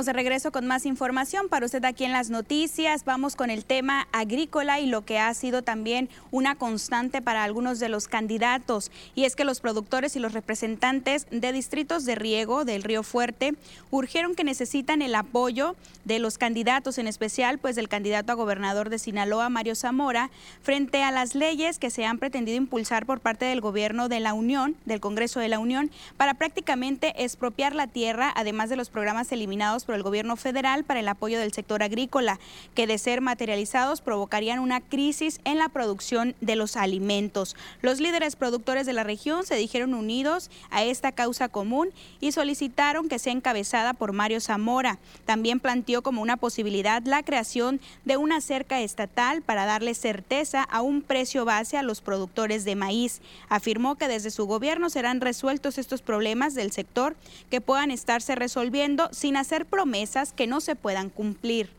De 0.00 0.14
regreso 0.14 0.50
con 0.50 0.66
más 0.66 0.86
información 0.86 1.50
para 1.50 1.66
usted 1.66 1.84
aquí 1.84 2.04
en 2.04 2.12
las 2.12 2.30
noticias. 2.30 3.04
Vamos 3.04 3.36
con 3.36 3.50
el 3.50 3.66
tema 3.66 4.08
agrícola 4.12 4.80
y 4.80 4.86
lo 4.86 5.04
que 5.04 5.18
ha 5.18 5.34
sido 5.34 5.60
también 5.60 6.08
una 6.30 6.54
constante 6.54 7.20
para 7.20 7.44
algunos 7.44 7.80
de 7.80 7.90
los 7.90 8.08
candidatos. 8.08 8.90
Y 9.14 9.24
es 9.24 9.36
que 9.36 9.44
los 9.44 9.60
productores 9.60 10.16
y 10.16 10.18
los 10.18 10.32
representantes 10.32 11.26
de 11.30 11.52
distritos 11.52 12.06
de 12.06 12.14
riego 12.14 12.64
del 12.64 12.82
Río 12.82 13.02
Fuerte 13.02 13.54
urgieron 13.90 14.34
que 14.34 14.42
necesitan 14.42 15.02
el 15.02 15.14
apoyo 15.14 15.76
de 16.06 16.18
los 16.18 16.38
candidatos, 16.38 16.96
en 16.96 17.06
especial 17.06 17.58
pues 17.58 17.76
del 17.76 17.90
candidato 17.90 18.32
a 18.32 18.36
gobernador 18.36 18.88
de 18.88 18.98
Sinaloa, 18.98 19.50
Mario 19.50 19.74
Zamora, 19.74 20.30
frente 20.62 21.02
a 21.02 21.10
las 21.10 21.34
leyes 21.34 21.78
que 21.78 21.90
se 21.90 22.06
han 22.06 22.18
pretendido 22.18 22.56
impulsar 22.56 23.04
por 23.04 23.20
parte 23.20 23.44
del 23.44 23.60
gobierno 23.60 24.08
de 24.08 24.20
la 24.20 24.32
Unión, 24.32 24.76
del 24.86 25.00
Congreso 25.00 25.40
de 25.40 25.48
la 25.48 25.58
Unión, 25.58 25.90
para 26.16 26.34
prácticamente 26.34 27.22
expropiar 27.22 27.74
la 27.74 27.86
tierra, 27.86 28.32
además 28.34 28.70
de 28.70 28.76
los 28.76 28.88
programas 28.88 29.30
eliminados 29.30 29.84
por 29.90 29.96
el 29.96 30.04
gobierno 30.04 30.36
federal 30.36 30.84
para 30.84 31.00
el 31.00 31.08
apoyo 31.08 31.40
del 31.40 31.52
sector 31.52 31.82
agrícola, 31.82 32.38
que 32.76 32.86
de 32.86 32.96
ser 32.96 33.20
materializados 33.20 34.00
provocarían 34.00 34.60
una 34.60 34.80
crisis 34.80 35.40
en 35.42 35.58
la 35.58 35.68
producción 35.68 36.36
de 36.40 36.54
los 36.54 36.76
alimentos. 36.76 37.56
Los 37.82 37.98
líderes 37.98 38.36
productores 38.36 38.86
de 38.86 38.92
la 38.92 39.02
región 39.02 39.44
se 39.44 39.56
dijeron 39.56 39.94
unidos 39.94 40.48
a 40.70 40.84
esta 40.84 41.10
causa 41.10 41.48
común 41.48 41.88
y 42.20 42.30
solicitaron 42.30 43.08
que 43.08 43.18
sea 43.18 43.32
encabezada 43.32 43.92
por 43.92 44.12
Mario 44.12 44.40
Zamora. 44.40 45.00
También 45.24 45.58
planteó 45.58 46.02
como 46.02 46.22
una 46.22 46.36
posibilidad 46.36 47.02
la 47.02 47.24
creación 47.24 47.80
de 48.04 48.16
una 48.16 48.40
cerca 48.40 48.80
estatal 48.82 49.42
para 49.42 49.66
darle 49.66 49.94
certeza 49.94 50.62
a 50.62 50.82
un 50.82 51.02
precio 51.02 51.44
base 51.44 51.78
a 51.78 51.82
los 51.82 52.00
productores 52.00 52.64
de 52.64 52.76
maíz. 52.76 53.22
Afirmó 53.48 53.96
que 53.96 54.06
desde 54.06 54.30
su 54.30 54.46
gobierno 54.46 54.88
serán 54.88 55.20
resueltos 55.20 55.78
estos 55.78 56.00
problemas 56.00 56.54
del 56.54 56.70
sector 56.70 57.16
que 57.50 57.60
puedan 57.60 57.90
estarse 57.90 58.36
resolviendo 58.36 59.08
sin 59.10 59.36
hacer 59.36 59.66
promesas 59.80 60.34
que 60.34 60.46
no 60.46 60.60
se 60.60 60.76
puedan 60.76 61.08
cumplir. 61.08 61.70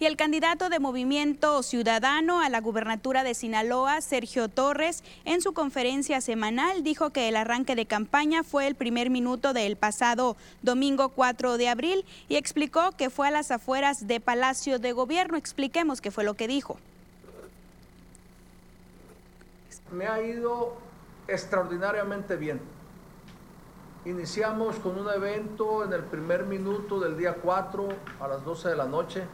Y 0.00 0.06
el 0.06 0.16
candidato 0.16 0.70
de 0.70 0.78
Movimiento 0.78 1.62
Ciudadano 1.62 2.40
a 2.40 2.48
la 2.48 2.62
gubernatura 2.62 3.24
de 3.24 3.34
Sinaloa, 3.34 4.00
Sergio 4.00 4.48
Torres, 4.48 5.04
en 5.26 5.42
su 5.42 5.52
conferencia 5.52 6.22
semanal 6.22 6.82
dijo 6.82 7.10
que 7.10 7.28
el 7.28 7.36
arranque 7.36 7.74
de 7.74 7.84
campaña 7.84 8.42
fue 8.42 8.66
el 8.66 8.74
primer 8.74 9.10
minuto 9.10 9.52
del 9.52 9.76
pasado 9.76 10.38
domingo 10.62 11.10
4 11.10 11.58
de 11.58 11.68
abril 11.68 12.06
y 12.30 12.36
explicó 12.36 12.92
que 12.92 13.10
fue 13.10 13.28
a 13.28 13.32
las 13.32 13.50
afueras 13.50 14.06
de 14.06 14.18
Palacio 14.18 14.78
de 14.78 14.92
Gobierno. 14.92 15.36
Expliquemos 15.36 16.00
qué 16.00 16.10
fue 16.10 16.24
lo 16.24 16.32
que 16.32 16.48
dijo. 16.48 16.78
Me 19.92 20.06
ha 20.06 20.22
ido 20.22 20.74
extraordinariamente 21.26 22.36
bien 22.36 22.77
Iniciamos 24.08 24.76
con 24.76 24.98
un 24.98 25.06
evento 25.10 25.84
en 25.84 25.92
el 25.92 26.02
primer 26.02 26.44
minuto 26.46 26.98
del 26.98 27.18
día 27.18 27.34
4 27.34 27.88
a 28.20 28.26
las 28.26 28.42
12 28.42 28.70
de 28.70 28.76
la 28.76 28.86
noche, 28.86 29.24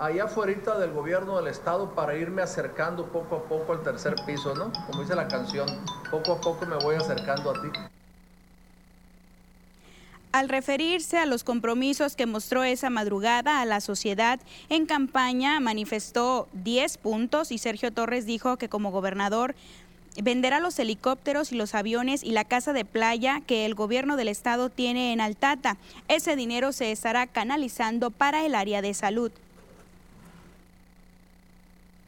allá 0.00 0.24
afuera 0.24 0.76
del 0.80 0.90
gobierno 0.90 1.36
del 1.36 1.46
estado 1.46 1.94
para 1.94 2.16
irme 2.16 2.42
acercando 2.42 3.06
poco 3.06 3.36
a 3.36 3.44
poco 3.44 3.72
al 3.72 3.84
tercer 3.84 4.16
piso, 4.26 4.52
¿no? 4.56 4.72
Como 4.88 5.02
dice 5.02 5.14
la 5.14 5.28
canción, 5.28 5.68
poco 6.10 6.32
a 6.32 6.40
poco 6.40 6.66
me 6.66 6.74
voy 6.78 6.96
acercando 6.96 7.50
a 7.50 7.52
ti. 7.52 7.68
Al 10.32 10.48
referirse 10.48 11.16
a 11.18 11.26
los 11.26 11.44
compromisos 11.44 12.16
que 12.16 12.26
mostró 12.26 12.64
esa 12.64 12.90
madrugada 12.90 13.60
a 13.60 13.64
la 13.64 13.80
sociedad 13.80 14.40
en 14.68 14.86
campaña, 14.86 15.60
manifestó 15.60 16.48
10 16.54 16.98
puntos 16.98 17.52
y 17.52 17.58
Sergio 17.58 17.92
Torres 17.92 18.26
dijo 18.26 18.56
que 18.56 18.68
como 18.68 18.90
gobernador 18.90 19.54
venderá 20.22 20.60
los 20.60 20.78
helicópteros 20.78 21.52
y 21.52 21.56
los 21.56 21.74
aviones 21.74 22.22
y 22.22 22.32
la 22.32 22.44
casa 22.44 22.72
de 22.72 22.84
playa 22.84 23.40
que 23.46 23.66
el 23.66 23.74
gobierno 23.74 24.16
del 24.16 24.28
estado 24.28 24.70
tiene 24.70 25.12
en 25.12 25.20
Altata. 25.20 25.76
Ese 26.08 26.36
dinero 26.36 26.72
se 26.72 26.92
estará 26.92 27.26
canalizando 27.26 28.10
para 28.10 28.44
el 28.44 28.54
área 28.54 28.82
de 28.82 28.94
salud. 28.94 29.32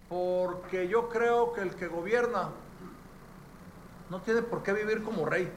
Porque 0.09 0.89
yo 0.89 1.09
creo 1.09 1.53
que 1.53 1.63
el 1.63 1.75
que 1.75 1.89
gobierna 1.89 2.51
no 4.09 4.21
tiene 4.21 4.43
por 4.43 4.63
qué 4.63 4.73
vivir 4.73 5.03
como 5.03 5.25
rey. 5.25 5.51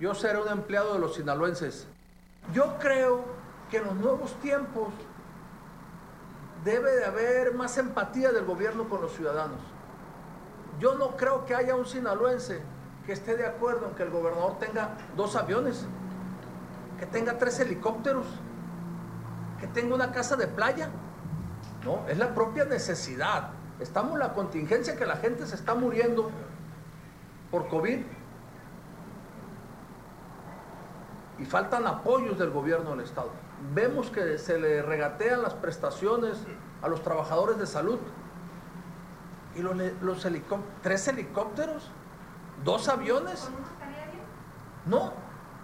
Yo 0.00 0.14
seré 0.14 0.40
un 0.40 0.48
empleado 0.48 0.94
de 0.94 0.98
los 0.98 1.14
sinaloenses. 1.14 1.86
Yo 2.52 2.76
creo 2.78 3.24
que 3.70 3.78
en 3.78 3.84
los 3.84 3.94
nuevos 3.94 4.34
tiempos 4.40 4.88
debe 6.64 6.90
de 6.96 7.04
haber 7.04 7.54
más 7.54 7.78
empatía 7.78 8.32
del 8.32 8.44
gobierno 8.44 8.88
con 8.88 9.00
los 9.00 9.12
ciudadanos. 9.12 9.60
Yo 10.78 10.94
no 10.94 11.16
creo 11.16 11.46
que 11.46 11.54
haya 11.54 11.74
un 11.74 11.86
sinaloense 11.86 12.60
que 13.06 13.12
esté 13.12 13.36
de 13.36 13.46
acuerdo 13.46 13.88
en 13.88 13.94
que 13.94 14.02
el 14.02 14.10
gobernador 14.10 14.58
tenga 14.58 14.90
dos 15.16 15.36
aviones, 15.36 15.86
que 16.98 17.06
tenga 17.06 17.38
tres 17.38 17.60
helicópteros, 17.60 18.26
que 19.60 19.66
tenga 19.68 19.94
una 19.94 20.12
casa 20.12 20.36
de 20.36 20.46
playa. 20.48 20.90
No, 21.84 22.06
es 22.08 22.18
la 22.18 22.34
propia 22.34 22.64
necesidad. 22.64 23.50
Estamos 23.78 24.14
en 24.14 24.18
la 24.20 24.32
contingencia 24.32 24.96
que 24.96 25.06
la 25.06 25.16
gente 25.16 25.46
se 25.46 25.54
está 25.54 25.74
muriendo 25.74 26.30
por 27.50 27.68
COVID. 27.68 28.00
Y 31.38 31.44
faltan 31.44 31.86
apoyos 31.86 32.38
del 32.38 32.50
gobierno 32.50 32.90
del 32.90 33.00
Estado. 33.00 33.30
Vemos 33.74 34.10
que 34.10 34.38
se 34.38 34.58
le 34.58 34.82
regatean 34.82 35.42
las 35.42 35.54
prestaciones 35.54 36.38
a 36.82 36.88
los 36.88 37.02
trabajadores 37.02 37.58
de 37.58 37.66
salud. 37.66 37.98
¿Y 39.56 39.62
los, 39.62 39.76
los 40.02 40.24
helicópteros? 40.24 40.82
¿Tres 40.82 41.08
helicópteros? 41.08 41.90
¿Dos 42.64 42.88
aviones? 42.88 43.48
No, 44.84 45.12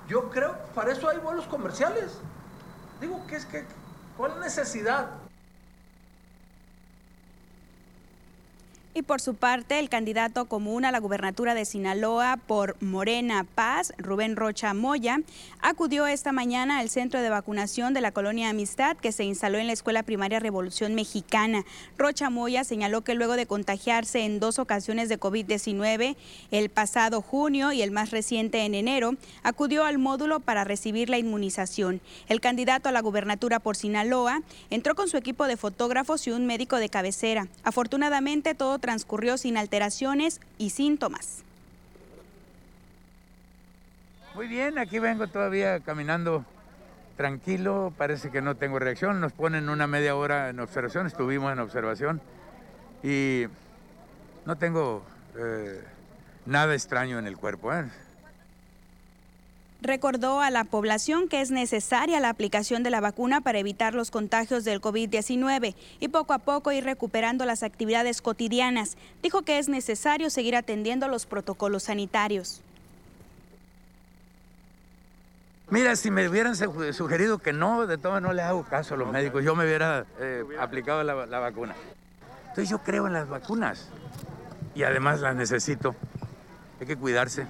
yo 0.09 0.31
creo, 0.31 0.57
para 0.74 0.92
eso 0.92 1.09
hay 1.09 1.18
vuelos 1.18 1.46
comerciales. 1.46 2.18
Digo, 3.00 3.22
¿qué 3.28 3.37
es 3.37 3.46
que? 3.46 3.64
¿Cuál 4.16 4.40
necesidad? 4.40 5.11
Y 8.94 9.00
por 9.00 9.22
su 9.22 9.35
parte, 9.35 9.78
el 9.78 9.88
candidato 9.88 10.44
común 10.44 10.85
a 10.85 10.90
la 10.90 11.00
gubernatura 11.00 11.55
de 11.55 11.64
Sinaloa 11.64 12.38
por 12.46 12.76
Morena 12.83 13.46
Paz, 13.55 13.94
Rubén 13.96 14.37
Rocha 14.37 14.74
Moya, 14.74 15.20
acudió 15.62 16.07
esta 16.07 16.31
mañana 16.31 16.78
al 16.78 16.90
centro 16.90 17.22
de 17.22 17.31
vacunación 17.31 17.94
de 17.94 18.02
la 18.02 18.12
colonia 18.12 18.50
Amistad 18.50 18.98
que 18.98 19.11
se 19.11 19.24
instaló 19.24 19.57
en 19.57 19.68
la 19.68 19.72
Escuela 19.72 20.02
Primaria 20.02 20.40
Revolución 20.40 20.94
Mexicana. 20.94 21.64
Rocha 21.96 22.28
Moya 22.28 22.64
señaló 22.64 23.00
que 23.00 23.14
luego 23.14 23.37
de 23.37 23.46
contagiarse 23.46 24.26
en 24.26 24.40
dos 24.40 24.59
ocasiones 24.59 25.09
de 25.09 25.18
COVID-19, 25.18 26.14
el 26.50 26.68
pasado 26.68 27.22
junio 27.22 27.72
y 27.72 27.81
el 27.81 27.92
más 27.92 28.11
reciente 28.11 28.66
en 28.66 28.74
enero, 28.74 29.14
acudió 29.42 29.87
al 29.87 29.96
módulo 29.96 30.40
para 30.40 30.64
recibir 30.64 31.09
la 31.09 31.16
inmunización. 31.16 32.02
El 32.28 32.42
candidato 32.42 32.90
a 32.90 32.92
la 32.92 33.00
gubernatura 33.00 33.59
por 33.59 33.74
Sinaloa 33.74 34.42
entró 34.68 34.94
con 34.94 35.09
su 35.09 35.16
equipo 35.16 35.46
de 35.46 35.57
fotógrafos 35.57 36.26
y 36.26 36.31
un 36.31 36.44
médico 36.44 36.76
de 36.76 36.90
cabecera. 36.90 37.48
Afortunadamente, 37.64 38.55
todo 38.55 38.82
transcurrió 38.83 39.38
sin 39.38 39.57
alteraciones 39.57 40.40
y 40.59 40.71
síntomas. 40.71 41.42
Muy 44.35 44.49
bien, 44.49 44.79
aquí 44.79 44.99
vengo 44.99 45.27
todavía 45.29 45.81
caminando 45.81 46.45
tranquilo, 47.16 47.92
parece 47.97 48.31
que 48.31 48.42
no 48.42 48.57
tengo 48.57 48.79
reacción, 48.79 49.21
nos 49.21 49.33
ponen 49.33 49.68
una 49.68 49.87
media 49.87 50.16
hora 50.16 50.49
en 50.49 50.59
observación, 50.59 51.07
estuvimos 51.07 51.53
en 51.53 51.61
observación 51.61 52.21
y 53.03 53.45
no 54.45 54.57
tengo 54.57 55.05
eh, 55.37 55.81
nada 56.47 56.75
extraño 56.75 57.18
en 57.18 57.27
el 57.27 57.37
cuerpo. 57.37 57.73
¿eh? 57.73 57.85
Recordó 59.83 60.40
a 60.40 60.51
la 60.51 60.64
población 60.64 61.29
que 61.29 61.40
es 61.40 61.51
necesaria 61.51 62.21
la 62.21 62.29
aplicación 62.29 62.83
de 62.83 62.90
la 62.90 63.01
vacuna 63.01 63.40
para 63.40 63.59
evitar 63.59 63.95
los 63.95 64.11
contagios 64.11 64.64
del 64.64 64.81
COVID-19 64.81 65.75
y 66.01 66.09
poco 66.09 66.33
a 66.33 66.38
poco 66.38 66.73
ir 66.73 66.85
recuperando 66.85 67.45
las 67.45 67.62
actividades 67.62 68.23
cotidianas. 68.23 68.97
Dijo 69.23 69.42
que 69.42 69.59
es 69.59 69.68
necesario 69.68 70.31
seguir 70.31 70.57
atendiendo 70.57 71.09
los 71.09 71.27
protocolos 71.27 71.85
sanitarios. 71.85 72.62
Mira, 75.68 75.97
si 75.97 76.11
me 76.11 76.29
hubieran 76.29 76.55
sugerido 76.92 77.38
que 77.38 77.53
no, 77.53 77.87
de 77.87 77.97
todo 77.97 78.21
no 78.21 78.33
les 78.33 78.45
hago 78.45 78.62
caso 78.64 78.95
a 78.95 78.99
los 78.99 79.11
médicos, 79.11 79.42
yo 79.42 79.57
me 79.57 79.64
hubiera 79.64 80.05
eh, 80.21 80.45
aplicado 80.61 81.03
la, 81.03 81.27
la 81.27 81.38
vacuna. 81.38 81.75
Entonces 82.42 82.68
yo 82.68 82.79
creo 82.79 83.07
en 83.07 83.14
las 83.14 83.29
vacunas 83.29 83.88
y 84.75 84.83
además 84.83 85.21
las 85.21 85.35
necesito. 85.35 85.97
Hay 86.79 86.87
que 86.87 86.97
cuidarse. 86.97 87.47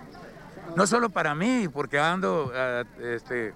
No 0.76 0.86
solo 0.86 1.10
para 1.10 1.34
mí, 1.34 1.68
porque 1.72 1.98
ando 1.98 2.50
ah, 2.54 2.84
este, 3.00 3.52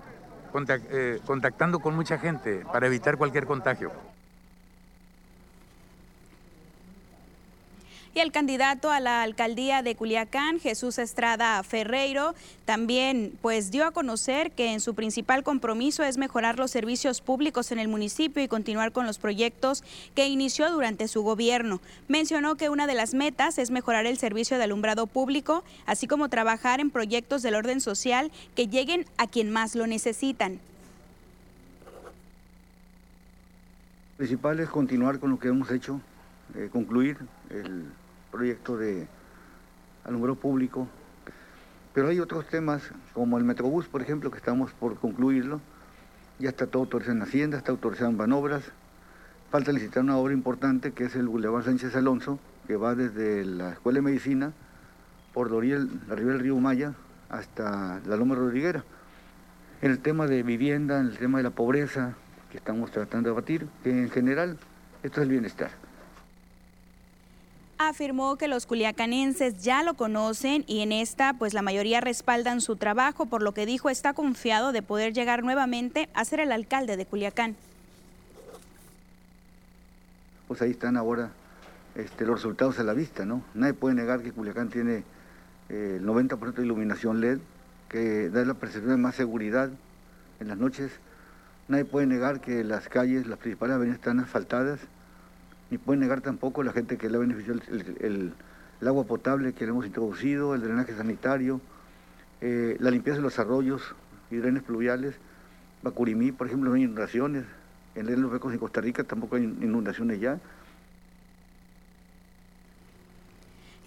eh, 0.90 1.20
contactando 1.24 1.80
con 1.80 1.94
mucha 1.94 2.18
gente 2.18 2.64
para 2.72 2.86
evitar 2.86 3.16
cualquier 3.16 3.46
contagio. 3.46 3.90
Y 8.16 8.20
el 8.20 8.32
candidato 8.32 8.90
a 8.90 8.98
la 8.98 9.20
alcaldía 9.20 9.82
de 9.82 9.94
Culiacán, 9.94 10.58
Jesús 10.58 10.98
Estrada 10.98 11.62
Ferreiro, 11.62 12.34
también 12.64 13.34
pues 13.42 13.70
dio 13.70 13.84
a 13.84 13.90
conocer 13.90 14.52
que 14.52 14.72
en 14.72 14.80
su 14.80 14.94
principal 14.94 15.42
compromiso 15.42 16.02
es 16.02 16.16
mejorar 16.16 16.58
los 16.58 16.70
servicios 16.70 17.20
públicos 17.20 17.72
en 17.72 17.78
el 17.78 17.88
municipio 17.88 18.42
y 18.42 18.48
continuar 18.48 18.92
con 18.92 19.04
los 19.04 19.18
proyectos 19.18 19.84
que 20.14 20.28
inició 20.28 20.70
durante 20.70 21.08
su 21.08 21.24
gobierno. 21.24 21.82
Mencionó 22.08 22.54
que 22.54 22.70
una 22.70 22.86
de 22.86 22.94
las 22.94 23.12
metas 23.12 23.58
es 23.58 23.70
mejorar 23.70 24.06
el 24.06 24.16
servicio 24.16 24.56
de 24.56 24.64
alumbrado 24.64 25.06
público, 25.06 25.62
así 25.84 26.06
como 26.06 26.30
trabajar 26.30 26.80
en 26.80 26.88
proyectos 26.88 27.42
del 27.42 27.54
orden 27.54 27.82
social 27.82 28.32
que 28.54 28.66
lleguen 28.66 29.04
a 29.18 29.26
quien 29.26 29.50
más 29.50 29.74
lo 29.74 29.86
necesitan. 29.86 30.58
principal 34.16 34.58
es 34.60 34.70
continuar 34.70 35.18
con 35.18 35.28
lo 35.28 35.38
que 35.38 35.48
hemos 35.48 35.70
hecho, 35.70 36.00
eh, 36.54 36.70
concluir 36.72 37.18
el 37.50 37.84
proyecto 38.36 38.76
de 38.76 39.08
alumbrado 40.04 40.36
público. 40.36 40.86
Pero 41.94 42.08
hay 42.08 42.20
otros 42.20 42.46
temas, 42.46 42.82
como 43.14 43.38
el 43.38 43.44
Metrobús, 43.44 43.86
por 43.86 44.02
ejemplo, 44.02 44.30
que 44.30 44.36
estamos 44.36 44.72
por 44.72 44.96
concluirlo. 44.96 45.60
Ya 46.38 46.50
está 46.50 46.66
todo 46.66 46.82
autorizado 46.82 47.16
en 47.16 47.22
Hacienda, 47.22 47.56
está 47.56 47.72
autorizado 47.72 48.10
en 48.10 48.18
Banobras. 48.18 48.62
Falta 49.50 49.72
licitar 49.72 50.02
una 50.02 50.18
obra 50.18 50.34
importante 50.34 50.92
que 50.92 51.04
es 51.04 51.16
el 51.16 51.28
Boulevard 51.28 51.64
Sánchez 51.64 51.96
Alonso, 51.96 52.38
que 52.66 52.76
va 52.76 52.94
desde 52.94 53.46
la 53.46 53.72
Escuela 53.72 53.98
de 53.98 54.02
Medicina 54.02 54.52
por 55.32 55.50
la 55.50 55.86
la 56.08 56.14
ribera 56.14 56.34
del 56.34 56.40
río 56.40 56.56
Maya 56.56 56.92
hasta 57.30 58.00
la 58.06 58.16
Loma 58.16 58.34
Rodriguera. 58.34 58.84
En 59.80 59.90
el 59.90 60.00
tema 60.00 60.26
de 60.26 60.42
vivienda, 60.42 61.00
en 61.00 61.06
el 61.06 61.16
tema 61.16 61.38
de 61.38 61.44
la 61.44 61.50
pobreza, 61.50 62.14
que 62.50 62.58
estamos 62.58 62.90
tratando 62.90 63.30
de 63.30 63.34
abatir, 63.34 63.66
en 63.84 64.10
general 64.10 64.58
esto 65.02 65.20
es 65.20 65.24
el 65.24 65.30
bienestar 65.30 65.85
afirmó 67.78 68.36
que 68.36 68.48
los 68.48 68.66
culiacanenses 68.66 69.62
ya 69.62 69.82
lo 69.82 69.94
conocen 69.94 70.64
y 70.66 70.80
en 70.80 70.92
esta 70.92 71.34
pues 71.34 71.54
la 71.54 71.62
mayoría 71.62 72.00
respaldan 72.00 72.60
su 72.60 72.76
trabajo, 72.76 73.26
por 73.26 73.42
lo 73.42 73.52
que 73.52 73.66
dijo 73.66 73.90
está 73.90 74.12
confiado 74.12 74.72
de 74.72 74.82
poder 74.82 75.12
llegar 75.12 75.42
nuevamente 75.42 76.08
a 76.14 76.24
ser 76.24 76.40
el 76.40 76.52
alcalde 76.52 76.96
de 76.96 77.06
Culiacán. 77.06 77.56
Pues 80.48 80.62
ahí 80.62 80.70
están 80.70 80.96
ahora 80.96 81.30
este, 81.94 82.24
los 82.24 82.36
resultados 82.36 82.78
a 82.78 82.84
la 82.84 82.92
vista, 82.92 83.24
¿no? 83.24 83.42
Nadie 83.54 83.74
puede 83.74 83.94
negar 83.94 84.22
que 84.22 84.32
Culiacán 84.32 84.68
tiene 84.68 85.02
eh, 85.68 85.98
el 86.00 86.06
90% 86.06 86.54
de 86.54 86.64
iluminación 86.64 87.20
LED, 87.20 87.38
que 87.88 88.28
da 88.30 88.44
la 88.44 88.54
percepción 88.54 88.92
de 88.92 88.96
más 88.98 89.14
seguridad 89.14 89.70
en 90.40 90.48
las 90.48 90.58
noches. 90.58 90.92
Nadie 91.68 91.84
puede 91.84 92.06
negar 92.06 92.40
que 92.40 92.62
las 92.62 92.88
calles, 92.88 93.26
las 93.26 93.38
principales 93.38 93.74
avenidas 93.74 93.98
están 93.98 94.20
asfaltadas, 94.20 94.78
ni 95.70 95.78
puede 95.78 95.98
negar 95.98 96.20
tampoco 96.20 96.62
la 96.62 96.72
gente 96.72 96.96
que 96.96 97.10
le 97.10 97.16
ha 97.16 97.20
beneficiado 97.20 97.60
el, 98.00 98.32
agua 98.86 99.04
potable 99.04 99.52
que 99.52 99.64
le 99.64 99.70
hemos 99.70 99.86
introducido, 99.86 100.54
el 100.54 100.60
drenaje 100.60 100.94
sanitario, 100.94 101.60
eh, 102.40 102.76
la 102.78 102.90
limpieza 102.90 103.16
de 103.18 103.22
los 103.22 103.38
arroyos 103.38 103.94
y 104.30 104.36
drenes 104.36 104.62
pluviales. 104.62 105.14
Bacurimí, 105.82 106.32
por 106.32 106.46
ejemplo, 106.46 106.70
no 106.70 106.76
hay 106.76 106.82
inundaciones. 106.82 107.44
En 107.94 108.20
los 108.20 108.30
Becos 108.30 108.52
en 108.52 108.58
Costa 108.58 108.80
Rica 108.80 109.04
tampoco 109.04 109.36
hay 109.36 109.44
inundaciones 109.44 110.20
ya. 110.20 110.38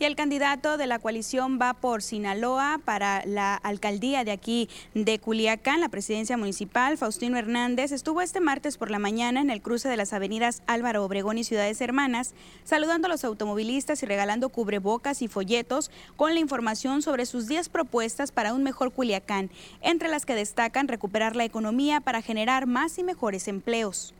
Y 0.01 0.05
el 0.05 0.15
candidato 0.15 0.77
de 0.77 0.87
la 0.87 0.97
coalición 0.97 1.59
va 1.61 1.73
por 1.73 2.01
Sinaloa 2.01 2.79
para 2.85 3.21
la 3.25 3.55
alcaldía 3.55 4.23
de 4.23 4.31
aquí 4.31 4.69
de 4.93 5.19
Culiacán, 5.19 5.81
la 5.81 5.89
presidencia 5.89 6.37
municipal, 6.37 6.97
Faustino 6.97 7.37
Hernández, 7.37 7.91
estuvo 7.91 8.21
este 8.21 8.39
martes 8.39 8.77
por 8.77 8.91
la 8.91 8.97
mañana 8.97 9.41
en 9.41 9.49
el 9.49 9.61
cruce 9.61 9.89
de 9.89 9.97
las 9.97 10.13
avenidas 10.13 10.63
Álvaro 10.67 11.03
Obregón 11.03 11.37
y 11.37 11.43
Ciudades 11.43 11.81
Hermanas, 11.81 12.33
saludando 12.63 13.07
a 13.07 13.09
los 13.09 13.25
automovilistas 13.25 14.01
y 14.01 14.05
regalando 14.05 14.47
cubrebocas 14.47 15.21
y 15.21 15.27
folletos 15.27 15.91
con 16.15 16.33
la 16.33 16.39
información 16.39 17.01
sobre 17.01 17.25
sus 17.25 17.47
10 17.47 17.67
propuestas 17.67 18.31
para 18.31 18.53
un 18.53 18.63
mejor 18.63 18.93
Culiacán, 18.93 19.51
entre 19.81 20.07
las 20.07 20.25
que 20.25 20.33
destacan 20.33 20.87
recuperar 20.87 21.35
la 21.35 21.43
economía 21.43 21.99
para 21.99 22.21
generar 22.21 22.67
más 22.67 22.97
y 22.99 23.03
mejores 23.03 23.49
empleos 23.49 24.13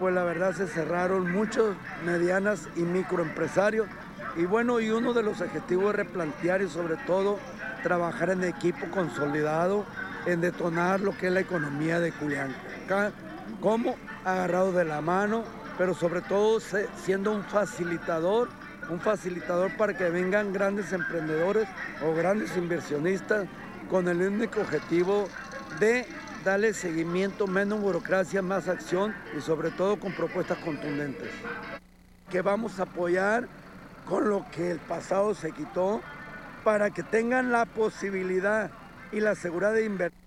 pues 0.00 0.14
la 0.14 0.24
verdad 0.24 0.54
se 0.54 0.66
cerraron 0.66 1.30
muchos 1.30 1.76
medianas 2.06 2.68
y 2.74 2.80
microempresarios. 2.80 3.86
Y 4.34 4.46
bueno, 4.46 4.80
y 4.80 4.90
uno 4.90 5.12
de 5.12 5.22
los 5.22 5.42
objetivos 5.42 5.90
es 5.90 5.96
replantear 5.96 6.62
y 6.62 6.68
sobre 6.68 6.96
todo 7.06 7.38
trabajar 7.82 8.30
en 8.30 8.42
equipo 8.44 8.86
consolidado, 8.90 9.84
en 10.24 10.40
detonar 10.40 11.00
lo 11.00 11.16
que 11.16 11.26
es 11.26 11.32
la 11.32 11.40
economía 11.40 12.00
de 12.00 12.12
Culiacán, 12.12 13.12
como 13.60 13.96
agarrado 14.24 14.72
de 14.72 14.86
la 14.86 15.02
mano, 15.02 15.44
pero 15.76 15.94
sobre 15.94 16.22
todo 16.22 16.60
siendo 16.60 17.32
un 17.32 17.42
facilitador, 17.44 18.48
un 18.88 19.00
facilitador 19.00 19.76
para 19.76 19.94
que 19.94 20.08
vengan 20.08 20.52
grandes 20.52 20.92
emprendedores 20.94 21.68
o 22.02 22.14
grandes 22.14 22.56
inversionistas 22.56 23.46
con 23.90 24.08
el 24.08 24.22
único 24.22 24.60
objetivo 24.60 25.28
de 25.78 26.06
darle 26.44 26.74
seguimiento, 26.74 27.46
menos 27.46 27.80
burocracia, 27.80 28.42
más 28.42 28.68
acción 28.68 29.14
y 29.36 29.40
sobre 29.40 29.70
todo 29.70 29.98
con 29.98 30.12
propuestas 30.12 30.58
contundentes. 30.58 31.30
Que 32.30 32.42
vamos 32.42 32.78
a 32.78 32.84
apoyar 32.84 33.48
con 34.08 34.28
lo 34.28 34.44
que 34.50 34.70
el 34.70 34.78
pasado 34.78 35.34
se 35.34 35.52
quitó 35.52 36.00
para 36.64 36.90
que 36.90 37.02
tengan 37.02 37.52
la 37.52 37.64
posibilidad 37.64 38.70
y 39.12 39.20
la 39.20 39.34
seguridad 39.34 39.72
de 39.72 39.84
invertir. 39.84 40.20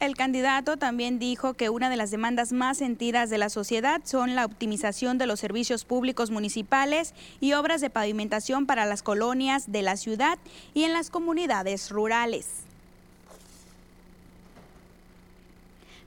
El 0.00 0.14
candidato 0.14 0.76
también 0.76 1.18
dijo 1.18 1.54
que 1.54 1.70
una 1.70 1.90
de 1.90 1.96
las 1.96 2.12
demandas 2.12 2.52
más 2.52 2.78
sentidas 2.78 3.30
de 3.30 3.38
la 3.38 3.48
sociedad 3.48 4.00
son 4.04 4.36
la 4.36 4.44
optimización 4.44 5.18
de 5.18 5.26
los 5.26 5.40
servicios 5.40 5.84
públicos 5.84 6.30
municipales 6.30 7.14
y 7.40 7.54
obras 7.54 7.80
de 7.80 7.90
pavimentación 7.90 8.64
para 8.64 8.86
las 8.86 9.02
colonias 9.02 9.72
de 9.72 9.82
la 9.82 9.96
ciudad 9.96 10.38
y 10.72 10.84
en 10.84 10.92
las 10.92 11.10
comunidades 11.10 11.90
rurales. 11.90 12.67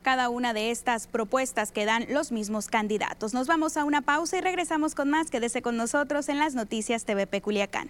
Cada 0.02 0.30
una 0.30 0.54
de 0.54 0.72
estas 0.72 1.08
propuestas 1.08 1.72
que 1.72 1.86
dan 1.86 2.06
los 2.10 2.32
mismos 2.32 2.68
candidatos. 2.68 3.34
Nos 3.34 3.48
vamos 3.48 3.78
a 3.78 3.86
una 3.86 4.02
pausa 4.02 4.38
y 4.38 4.42
regresamos 4.42 4.96
con 4.96 5.10
más. 5.10 5.30
Quédese 5.30 5.62
con 5.62 5.78
nosotros 5.78 6.30
en 6.30 6.40
las 6.40 6.56
noticias 6.56 7.06
TVP 7.06 7.42
Culiacán. 7.42 7.90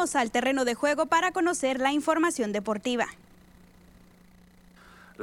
Al 0.00 0.30
terreno 0.30 0.64
de 0.64 0.74
juego 0.74 1.06
para 1.06 1.30
conocer 1.30 1.78
la 1.78 1.92
información 1.92 2.52
deportiva. 2.52 3.06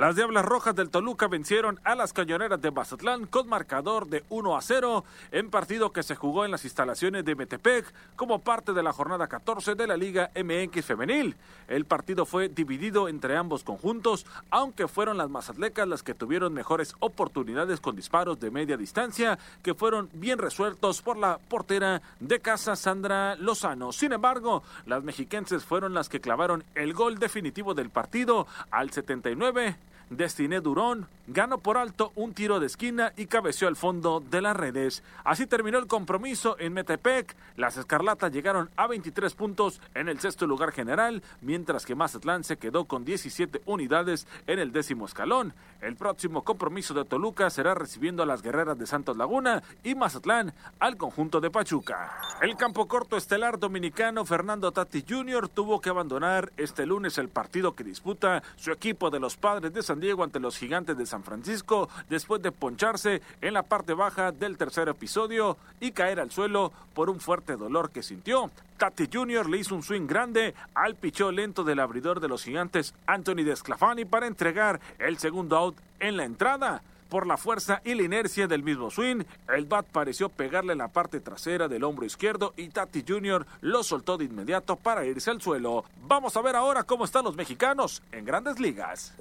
Las 0.08 0.16
Diablas 0.16 0.45
Rojas 0.45 0.74
del 0.74 0.89
Toluca 0.89 1.28
vencieron 1.28 1.82
a 1.84 1.93
las 1.93 2.14
Cañoneras 2.14 2.62
de 2.62 2.72
Mazatlán 2.72 3.26
con 3.26 3.49
marcador 3.49 4.08
de 4.08 4.24
1 4.30 4.55
a 4.55 4.62
0 4.62 5.03
en 5.34 5.49
partido 5.49 5.91
que 5.91 6.01
se 6.01 6.16
jugó 6.16 6.45
en 6.45 6.51
las 6.51 6.64
instalaciones 6.64 7.26
de 7.26 7.36
Metepec 7.36 7.93
como 8.16 8.39
parte 8.39 8.72
de 8.72 8.84
la 8.84 8.93
jornada 8.93 9.28
14 9.28 9.76
de 9.76 9.86
la 9.86 9.97
Liga 9.97 10.32
MX 10.34 10.86
Femenil. 10.86 11.36
El 11.68 11.84
partido 11.84 12.26
fue 12.26 12.47
dividido 12.47 13.10
entre 13.10 13.36
ambos 13.36 13.66
conjuntos, 13.66 14.26
aunque 14.49 14.88
fueron 14.88 15.18
las 15.18 15.30
mazatlecas 15.30 15.86
las 15.86 16.03
que 16.03 16.14
tuvieron 16.14 16.53
mejores 16.53 16.95
oportunidades 16.99 17.82
con 17.82 17.97
disparos 17.97 18.39
de 18.39 18.49
media 18.49 18.78
distancia 18.78 19.38
que 19.62 19.74
fueron 19.74 20.10
bien 20.14 20.39
resueltos 20.39 21.01
por 21.01 21.18
la 21.18 21.38
portera 21.38 22.01
de 22.22 22.39
casa 22.39 22.78
Sandra 22.78 23.36
Lozano. 23.36 23.91
Sin 23.91 24.14
embargo, 24.14 24.64
las 24.86 25.03
mexiquenses 25.03 25.66
fueron 25.66 25.93
las 25.93 26.08
que 26.08 26.22
clavaron 26.22 26.64
el 26.76 26.93
gol 26.93 27.20
definitivo 27.20 27.74
del 27.74 27.89
partido 27.89 28.47
al 28.72 28.91
79 28.91 29.76
Destiné 30.10 30.62
Durón 30.62 31.08
ganó 31.28 31.58
por 31.58 31.78
alto 31.78 32.14
un 32.16 32.34
tiro 32.34 32.62
de 32.62 32.68
esquina 32.68 33.12
y 33.18 33.26
cabeció 33.26 33.68
al 33.68 33.76
fondo 33.76 34.22
de 34.22 34.41
las 34.41 34.55
redes. 34.55 35.03
Así 35.26 35.45
terminó 35.45 35.78
el 35.78 35.88
compromiso 35.88 36.55
en 36.60 36.72
Metepec. 36.72 37.36
Las 37.58 37.76
Escarlatas 37.76 38.32
llegaron 38.32 38.70
a 38.78 38.88
23 38.88 39.34
puntos 39.34 39.82
en 39.93 40.08
el 40.08 40.20
sexto 40.22 40.47
lugar 40.47 40.72
general, 40.72 41.22
mientras 41.41 41.86
que 41.86 41.95
Mazatlán 41.95 42.45
se 42.45 42.55
quedó 42.55 42.86
con 42.86 43.03
17 43.03 43.62
unidades 43.66 44.26
en 44.47 44.60
el 44.60 44.72
décimo 44.72 45.05
escalón. 45.05 45.53
El 45.82 45.97
próximo 45.97 46.43
compromiso 46.43 46.93
de 46.93 47.03
Toluca 47.03 47.49
será 47.49 47.76
recibiendo 47.76 48.24
a 48.24 48.26
las 48.26 48.41
guerreras 48.41 48.78
de 48.78 48.88
Santos 48.88 49.18
Laguna 49.18 49.62
y 49.84 49.95
Mazatlán 49.95 50.53
al 50.80 50.95
conjunto 50.95 51.41
de 51.41 51.51
Pachuca. 51.51 52.22
El 52.41 52.55
campo 52.55 52.88
corto 52.88 53.18
estelar 53.18 53.60
dominicano 53.60 54.24
Fernando 54.24 54.72
Tati 54.72 55.03
Jr. 55.08 55.49
tuvo 55.49 55.82
que 55.82 55.89
abandonar 55.89 56.53
este 56.55 56.86
lunes 56.86 57.18
el 57.18 57.28
partido 57.28 57.76
que 57.76 57.84
disputa 57.84 58.41
su 58.55 58.72
equipo 58.72 59.10
de 59.10 59.20
los 59.20 59.36
padres 59.36 59.74
de 59.74 59.84
San 59.84 59.97
Diego 60.00 60.24
ante 60.24 60.39
los 60.39 60.58
gigantes 60.58 60.98
de 60.98 61.06
San 61.06 61.24
Francisco 61.24 61.89
después 62.10 62.41
de 62.41 62.52
poncharse 62.52 63.22
en 63.41 63.54
la 63.54 63.64
parte 63.64 63.93
baja 63.93 64.32
del 64.32 64.58
tercer 64.58 64.89
episodio 64.89 65.58
y 65.80 65.91
caer 65.91 66.20
al 66.20 66.32
suelo 66.32 66.72
por 66.93 67.10
un 67.10 67.20
fuerte 67.20 67.56
dolor 67.56 67.91
que 67.91 68.04
sintió. 68.04 68.52
Tati 68.78 69.10
Jr. 69.12 69.50
le 69.50 69.58
hizo 69.58 69.76
un 69.76 69.84
swing 69.84 70.08
grande 70.08 70.54
al 70.76 70.95
pichó 70.95 71.32
lento 71.32 71.64
del 71.64 71.80
abridor 71.80 72.20
de 72.20 72.28
los 72.28 72.43
gigantes 72.43 72.93
Anthony 73.06 73.43
Desclafani 73.43 74.06
para 74.06 74.28
entregar 74.28 74.80
el 75.00 75.18
segundo 75.18 75.58
out 75.58 75.78
en 76.00 76.18
la 76.18 76.26
entrada. 76.26 76.82
Por 77.10 77.26
la 77.26 77.38
fuerza 77.38 77.82
y 77.86 77.93
la 77.93 78.04
inercia 78.04 78.48
del 78.48 78.64
mismo 78.64 78.91
swing, 78.91 79.24
el 79.48 79.66
bat 79.66 79.86
pareció 79.86 80.28
pegarle 80.28 80.76
la 80.76 80.89
parte 80.89 81.22
trasera 81.22 81.70
del 81.70 81.86
hombro 81.86 82.06
izquierdo 82.06 82.54
y 82.58 82.68
Tati 82.68 83.06
Jr. 83.08 83.45
lo 83.62 83.84
soltó 83.84 84.18
de 84.18 84.26
inmediato 84.26 84.76
para 84.76 85.06
irse 85.06 85.32
al 85.32 85.41
suelo. 85.41 85.86
Vamos 86.06 86.36
a 86.36 86.41
ver 86.41 86.58
ahora 86.58 86.84
cómo 86.84 87.06
están 87.06 87.24
los 87.24 87.38
mexicanos 87.38 88.04
en 88.12 88.26
grandes 88.26 88.60
ligas. 88.60 89.14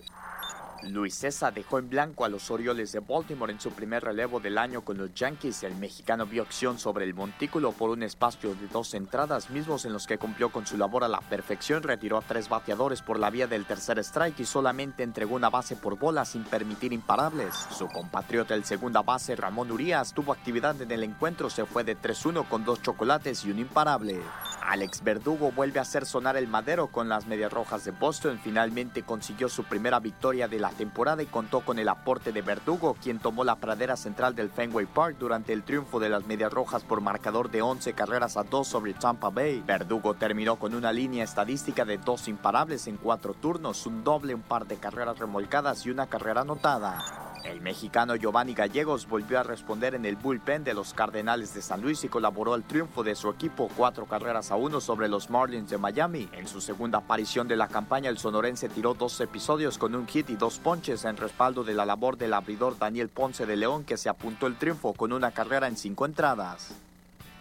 Luis 0.83 1.14
César 1.14 1.55
dejó 1.55 1.79
en 1.79 1.89
blanco 1.89 2.24
a 2.24 2.29
los 2.29 2.51
Orioles 2.51 2.93
de 2.93 3.01
Baltimore 3.01 3.53
en 3.53 3.61
su 3.61 3.70
primer 3.70 4.05
relevo 4.05 4.41
del 4.41 4.59
año 4.59 4.83
con 4.83 4.99
los 4.99 5.12
Yankees. 5.14 5.62
El 5.62 5.77
mexicano 5.77 6.27
vio 6.27 6.43
acción 6.43 6.79
sobre 6.79 7.05
el 7.05 7.14
montículo 7.14 7.72
por 7.72 7.91
un 7.91 8.03
espacio 8.03 8.55
de 8.55 8.68
dos 8.68 8.95
entradas, 8.95 9.51
mismos 9.51 9.85
en 9.85 9.93
los 9.93 10.07
que 10.07 10.18
cumplió 10.18 10.51
con 10.51 10.66
su 10.66 10.77
labor 10.77 11.05
a 11.05 11.09
la 11.09 11.20
perfección. 11.20 11.83
Retiró 11.83 12.18
a 12.18 12.22
tres 12.22 12.49
bateadores 12.49 13.03
por 13.03 13.18
la 13.18 13.31
vía 13.31 13.47
del 13.47 13.64
tercer 13.64 13.99
strike 13.99 14.41
y 14.41 14.45
solamente 14.45 15.03
entregó 15.03 15.35
una 15.35 15.51
base 15.51 15.77
por 15.77 15.99
bola 15.99 16.24
sin 16.24 16.45
permitir 16.45 16.93
imparables. 16.93 17.55
Su 17.77 17.89
compatriota, 17.89 18.55
el 18.55 18.64
segunda 18.64 19.03
base 19.03 19.37
Ramón 19.37 19.70
Urias, 19.70 20.12
tuvo 20.12 20.33
actividad 20.33 20.81
en 20.81 20.91
el 20.91 21.03
encuentro. 21.03 21.51
Se 21.51 21.64
fue 21.64 21.85
de 21.85 21.97
3-1 21.97 22.49
con 22.49 22.64
dos 22.64 22.83
chocolates 22.83 23.45
y 23.45 23.51
un 23.51 23.59
imparable. 23.59 24.20
Alex 24.62 25.03
Verdugo 25.05 25.53
vuelve 25.53 25.79
a 25.79 25.83
hacer 25.83 26.07
sonar 26.07 26.37
el 26.37 26.49
madero 26.49 26.89
con 26.89 27.09
las 27.09 27.27
Medias 27.27 27.53
Rojas 27.53 27.85
de 27.85 27.93
Boston. 27.93 28.41
Finalmente 28.43 29.05
consiguió 29.05 29.49
su 29.49 29.64
primera 29.64 30.01
victoria 30.01 30.49
de 30.49 30.59
la 30.59 30.66
temporada 30.71 31.23
y 31.23 31.27
contó 31.27 31.61
con 31.61 31.79
el 31.79 31.89
aporte 31.89 32.33
de 32.33 32.43
Verdugo, 32.43 32.97
quien 33.03 33.19
tomó 33.19 33.45
la 33.45 33.57
pradera 33.57 33.97
central 33.97 34.35
del 34.35 34.51
Fenway 34.51 34.87
Park 34.87 35.17
durante 35.19 35.53
el 35.53 35.62
triunfo 35.62 36.01
de 36.01 36.09
las 36.09 36.27
Medias 36.27 36.53
Rojas 36.53 36.85
por 36.85 37.01
marcador 37.01 37.51
de 37.51 37.62
11 37.62 37.93
carreras 37.93 38.37
a 38.37 38.43
2 38.43 38.67
sobre 38.67 38.95
Tampa 38.95 39.31
Bay. 39.31 39.62
Verdugo 39.67 40.14
terminó 40.14 40.57
con 40.57 40.75
una 40.75 40.93
línea 40.93 41.25
estadística 41.25 41.85
de 41.85 41.99
dos 41.99 42.29
imparables 42.29 42.87
en 42.87 42.97
cuatro 42.97 43.35
turnos, 43.35 43.87
un 43.87 44.05
doble, 44.05 44.35
un 44.35 44.43
par 44.43 44.67
de 44.67 44.77
carreras 44.77 45.19
remolcadas 45.19 45.85
y 45.87 45.91
una 45.91 46.07
carrera 46.07 46.43
anotada. 46.43 47.36
El 47.47 47.61
mexicano 47.61 48.16
Giovanni 48.16 48.55
Gallegos 48.55 49.07
volvió 49.07 49.38
a 49.38 49.44
responder 49.44 49.94
en 49.94 50.05
el 50.05 50.16
bullpen 50.16 50.64
de 50.64 50.74
los 50.74 50.92
Cardenales 50.92 51.55
de 51.55 51.62
San 51.62 51.80
Luis 51.80 52.03
y 52.03 52.09
colaboró 52.09 52.55
al 52.55 52.64
triunfo 52.64 53.05
de 53.05 53.14
su 53.14 53.30
equipo 53.30 53.70
cuatro 53.76 54.05
carreras 54.07 54.51
a 54.51 54.57
uno 54.57 54.80
sobre 54.80 55.09
los 55.09 55.30
Marlins 55.30 55.70
de 55.70 55.78
Miami. 55.78 56.28
En 56.32 56.49
su 56.49 56.61
segunda 56.61 56.99
aparición 56.99 57.47
de 57.47 57.55
la 57.55 57.68
campaña, 57.68 58.11
el 58.11 58.18
sonorense 58.18 58.68
tiró 58.68 58.94
dos 58.94 59.20
episodios 59.20 59.78
con 59.78 59.94
un 59.94 60.09
hit 60.09 60.28
y 60.30 60.34
dos 60.34 60.59
ponches 60.59 61.05
en 61.05 61.16
respaldo 61.16 61.62
de 61.62 61.74
la 61.74 61.86
labor 61.86 62.18
del 62.18 62.34
abridor 62.34 62.80
Daniel 62.80 63.11
Ponce 63.11 63.47
de 63.47 63.55
León 63.55 63.84
que 63.84 63.97
se 63.97 64.09
apuntó 64.09 64.49
el 64.49 64.57
triunfo 64.57 64.92
con 64.92 65.12
una 65.12 65.30
carrera 65.30 65.68
en 65.68 65.76
cinco 65.76 66.05
entradas. 66.05 66.74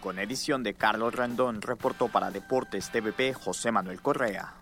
Con 0.00 0.20
edición 0.20 0.62
de 0.62 0.74
Carlos 0.74 1.16
Rendón, 1.16 1.60
reportó 1.62 2.06
para 2.06 2.30
Deportes 2.30 2.90
TVP 2.90 3.34
José 3.34 3.72
Manuel 3.72 4.00
Correa. 4.00 4.54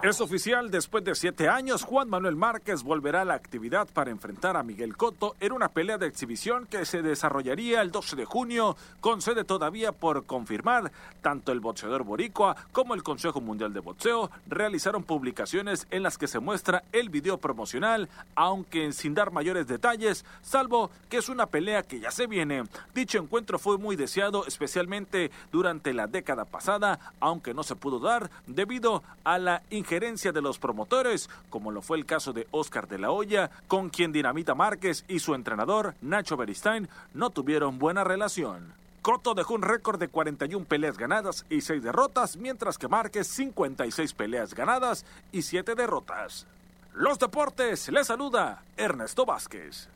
Es 0.00 0.20
oficial, 0.20 0.70
después 0.70 1.02
de 1.02 1.16
siete 1.16 1.48
años, 1.48 1.82
Juan 1.82 2.08
Manuel 2.08 2.36
Márquez 2.36 2.84
volverá 2.84 3.22
a 3.22 3.24
la 3.24 3.34
actividad 3.34 3.88
para 3.92 4.12
enfrentar 4.12 4.56
a 4.56 4.62
Miguel 4.62 4.96
Cotto 4.96 5.34
en 5.40 5.50
una 5.50 5.70
pelea 5.70 5.98
de 5.98 6.06
exhibición 6.06 6.66
que 6.66 6.84
se 6.84 7.02
desarrollaría 7.02 7.82
el 7.82 7.90
12 7.90 8.14
de 8.14 8.24
junio, 8.24 8.76
con 9.00 9.20
sede 9.20 9.42
todavía 9.42 9.90
por 9.90 10.24
confirmar. 10.24 10.92
Tanto 11.20 11.50
el 11.50 11.58
boxeador 11.58 12.04
boricua 12.04 12.54
como 12.70 12.94
el 12.94 13.02
Consejo 13.02 13.40
Mundial 13.40 13.72
de 13.72 13.80
Boxeo 13.80 14.30
realizaron 14.46 15.02
publicaciones 15.02 15.88
en 15.90 16.04
las 16.04 16.16
que 16.16 16.28
se 16.28 16.38
muestra 16.38 16.84
el 16.92 17.08
video 17.08 17.38
promocional, 17.38 18.08
aunque 18.36 18.92
sin 18.92 19.14
dar 19.14 19.32
mayores 19.32 19.66
detalles, 19.66 20.24
salvo 20.42 20.92
que 21.08 21.16
es 21.16 21.28
una 21.28 21.46
pelea 21.46 21.82
que 21.82 21.98
ya 21.98 22.12
se 22.12 22.28
viene. 22.28 22.62
Dicho 22.94 23.18
encuentro 23.18 23.58
fue 23.58 23.78
muy 23.78 23.96
deseado, 23.96 24.46
especialmente 24.46 25.32
durante 25.50 25.92
la 25.92 26.06
década 26.06 26.44
pasada, 26.44 27.00
aunque 27.18 27.52
no 27.52 27.64
se 27.64 27.74
pudo 27.74 27.98
dar 27.98 28.30
debido 28.46 29.02
a 29.24 29.38
la 29.38 29.62
gerencia 29.88 30.32
de 30.32 30.42
los 30.42 30.58
promotores, 30.58 31.30
como 31.48 31.72
lo 31.72 31.80
fue 31.80 31.96
el 31.96 32.04
caso 32.04 32.32
de 32.32 32.46
Oscar 32.50 32.86
de 32.86 32.98
la 32.98 33.10
Hoya, 33.10 33.50
con 33.66 33.88
quien 33.88 34.12
Dinamita 34.12 34.54
Márquez 34.54 35.04
y 35.08 35.18
su 35.20 35.34
entrenador, 35.34 35.94
Nacho 36.02 36.36
Beristain, 36.36 36.88
no 37.14 37.30
tuvieron 37.30 37.78
buena 37.78 38.04
relación. 38.04 38.74
Cotto 39.00 39.32
dejó 39.32 39.54
un 39.54 39.62
récord 39.62 39.98
de 39.98 40.08
41 40.08 40.66
peleas 40.66 40.98
ganadas 40.98 41.46
y 41.48 41.62
6 41.62 41.82
derrotas, 41.82 42.36
mientras 42.36 42.76
que 42.76 42.88
Márquez 42.88 43.26
56 43.28 44.12
peleas 44.12 44.54
ganadas 44.54 45.06
y 45.32 45.42
7 45.42 45.74
derrotas. 45.74 46.46
Los 46.92 47.18
deportes, 47.18 47.88
les 47.88 48.08
saluda 48.08 48.62
Ernesto 48.76 49.24
Vázquez 49.24 49.88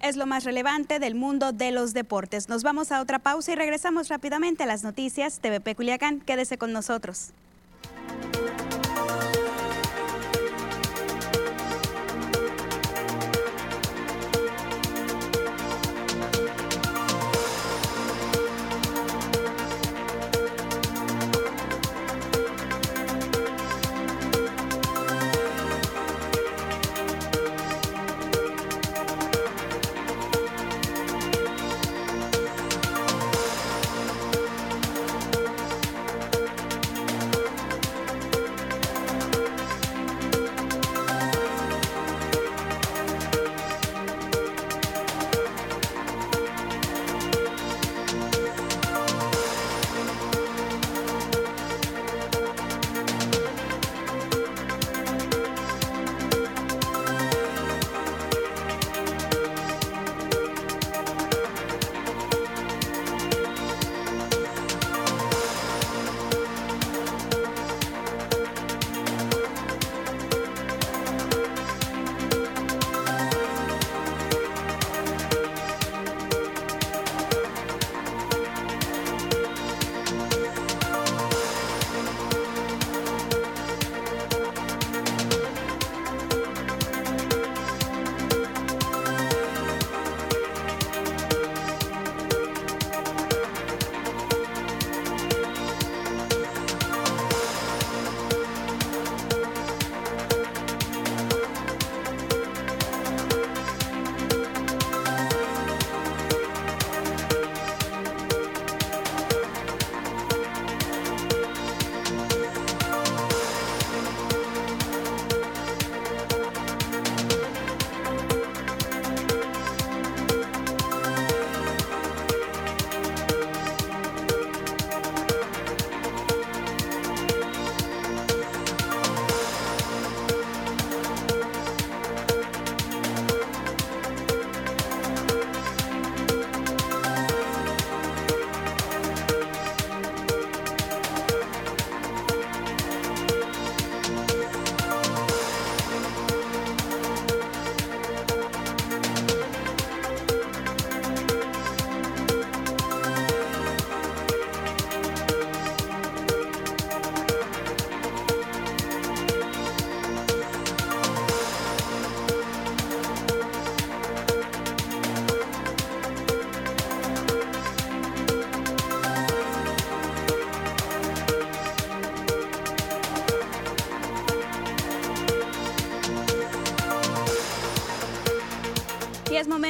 es 0.00 0.16
lo 0.16 0.26
más 0.26 0.44
relevante 0.44 0.98
del 0.98 1.14
mundo 1.14 1.52
de 1.52 1.70
los 1.70 1.94
deportes. 1.94 2.48
Nos 2.48 2.62
vamos 2.62 2.92
a 2.92 3.00
otra 3.00 3.18
pausa 3.18 3.52
y 3.52 3.54
regresamos 3.54 4.08
rápidamente 4.08 4.62
a 4.62 4.66
las 4.66 4.84
noticias 4.84 5.40
TVP 5.40 5.74
Culiacán. 5.74 6.20
Quédese 6.20 6.58
con 6.58 6.72
nosotros. 6.72 7.32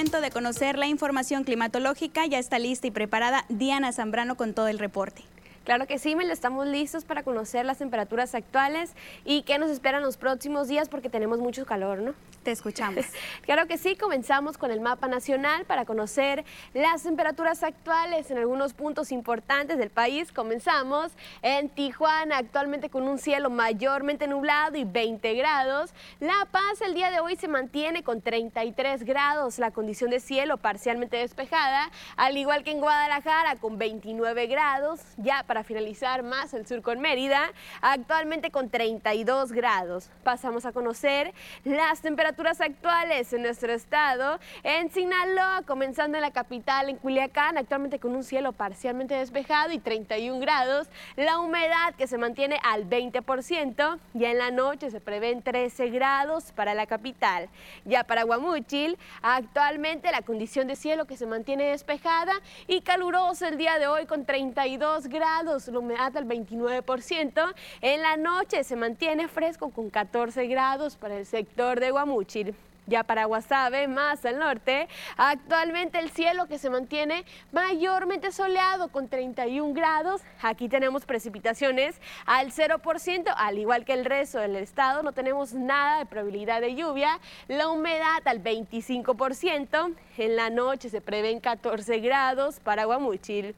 De 0.09 0.31
conocer 0.31 0.79
la 0.79 0.87
información 0.87 1.45
climatológica. 1.45 2.25
Ya 2.25 2.39
está 2.39 2.59
lista 2.59 2.87
y 2.87 2.91
preparada 2.91 3.45
Diana 3.51 3.93
Zambrano 3.93 4.37
con 4.37 4.55
todo 4.55 4.69
el 4.69 4.79
reporte. 4.79 5.23
Claro 5.69 5.87
que 5.87 5.99
sí, 5.99 6.17
Mel, 6.17 6.31
estamos 6.31 6.67
listos 6.67 7.05
para 7.05 7.23
conocer 7.23 7.67
las 7.67 7.77
temperaturas 7.77 8.35
actuales 8.35 8.95
y 9.27 9.43
qué 9.43 9.59
nos 9.59 9.71
esperan 9.71 10.01
los 10.01 10.17
próximos 10.17 10.67
días 10.67 10.89
porque 10.89 11.11
tenemos 11.11 11.41
mucho 11.41 11.67
calor, 11.67 11.99
¿no? 11.99 12.15
Te 12.43 12.53
escuchamos. 12.53 13.05
claro 13.43 13.67
que 13.67 13.77
sí, 13.77 13.95
comenzamos 13.95 14.57
con 14.57 14.71
el 14.71 14.81
mapa 14.81 15.09
nacional 15.09 15.67
para 15.67 15.85
conocer 15.85 16.47
las 16.73 17.03
temperaturas 17.03 17.63
actuales 17.63 18.31
en 18.31 18.39
algunos 18.39 18.73
puntos 18.73 19.13
importantes 19.13 19.77
del 19.77 19.91
país. 19.91 20.33
Comenzamos 20.33 21.13
en 21.43 21.69
Tijuana, 21.69 22.39
actualmente 22.39 22.89
con 22.89 23.07
un 23.07 23.19
cielo 23.19 23.51
mayormente 23.51 24.27
nublado 24.27 24.79
y 24.79 24.85
20 24.85 25.35
grados. 25.35 25.93
La 26.19 26.49
Paz 26.51 26.81
el 26.81 26.95
día 26.95 27.11
de 27.11 27.21
hoy 27.21 27.37
se 27.37 27.47
mantiene 27.47 28.03
con 28.03 28.23
33 28.23 29.05
grados, 29.05 29.59
la 29.59 29.71
condición 29.71 30.09
de 30.09 30.21
cielo 30.21 30.57
parcialmente 30.57 31.19
despejada, 31.19 31.91
al 32.17 32.39
igual 32.39 32.65
que 32.65 32.71
en 32.71 32.81
Guadalajara 32.81 33.57
con 33.57 33.77
29 33.77 34.47
grados. 34.47 35.01
Ya 35.19 35.43
para 35.43 35.58
finalizar 35.65 36.23
más 36.23 36.55
el 36.55 36.67
sur 36.67 36.83
con 36.83 37.01
Mérida, 37.01 37.51
actualmente 37.81 38.51
con 38.51 38.71
32 38.71 39.53
grados. 39.53 40.11
Pasamos 40.25 40.67
a 40.67 40.73
conocer 40.73 41.33
las 41.65 42.01
temperaturas 42.01 42.61
actuales 42.61 43.33
en 43.33 43.43
nuestro 43.43 43.73
estado. 43.73 44.39
En 44.63 44.91
Sinaloa, 44.91 45.63
comenzando 45.67 46.19
en 46.19 46.23
la 46.23 46.31
capital, 46.31 46.89
en 46.89 46.97
Culiacán, 46.97 47.59
actualmente 47.59 47.99
con 47.99 48.15
un 48.15 48.25
cielo 48.25 48.53
parcialmente 48.53 49.15
despejado 49.15 49.73
y 49.73 49.79
31 49.79 50.41
grados. 50.41 50.89
La 51.17 51.39
humedad 51.39 51.95
que 51.97 52.07
se 52.07 52.19
mantiene 52.19 52.59
al 52.63 52.89
20%. 52.89 53.99
Ya 54.15 54.31
en 54.31 54.39
la 54.39 54.51
noche 54.51 54.91
se 54.91 55.01
prevén 55.01 55.43
13 55.43 55.91
grados 55.91 56.53
para 56.53 56.75
la 56.75 56.87
capital. 56.87 57.49
Ya 57.85 58.05
para 58.05 58.25
Guamúchil, 58.25 58.99
actualmente 59.23 60.11
la 60.11 60.23
condición 60.23 60.67
de 60.67 60.77
cielo 60.77 61.07
que 61.07 61.17
se 61.17 61.27
mantiene 61.27 61.65
despejada 61.71 62.33
y 62.67 62.81
caluroso 62.83 63.47
el 63.47 63.59
día 63.59 63.79
de 63.79 63.87
hoy 63.87 64.07
con 64.07 64.25
32 64.25 65.07
grados 65.09 65.48
la 65.49 65.79
humedad 65.79 66.17
al 66.17 66.27
29%. 66.27 67.55
En 67.81 68.03
la 68.03 68.17
noche 68.17 68.65
se 68.65 68.77
mantiene 68.77 69.29
fresco 69.29 69.71
con 69.71 69.89
14 69.91 70.47
grados 70.47 70.97
para 70.97 71.17
el 71.17 71.27
sector 71.27 71.81
de 71.81 71.91
Guamúchil. 71.91 72.55
Ya 72.87 73.05
para 73.05 73.27
Guasave, 73.27 73.87
más 73.87 74.25
al 74.25 74.39
norte, 74.39 74.89
actualmente 75.19 75.99
el 75.99 76.11
cielo 76.11 76.47
que 76.47 76.59
se 76.59 76.71
mantiene 76.71 77.27
mayormente 77.53 78.33
soleado 78.33 78.89
con 78.89 79.09
31 79.09 79.75
grados. 79.75 80.23
Aquí 80.41 80.71
tenemos 80.71 81.05
precipitaciones 81.05 82.01
al 82.25 82.51
0%, 82.51 83.35
al 83.37 83.59
igual 83.59 83.85
que 83.85 83.93
el 83.93 84.07
resto 84.07 84.39
del 84.39 84.57
estado, 84.57 85.03
no 85.03 85.13
tenemos 85.13 85.53
nada 85.53 85.99
de 85.99 86.07
probabilidad 86.07 86.63
de 86.63 86.77
lluvia. 86.77 87.21
La 87.47 87.69
humedad 87.69 88.23
al 88.25 88.43
25%. 88.43 89.95
En 90.17 90.37
la 90.37 90.49
noche 90.49 90.89
se 90.89 91.03
prevén 91.03 91.41
14 91.41 92.01
grados 92.01 92.59
para 92.59 92.87
Guamúchil. 92.87 93.55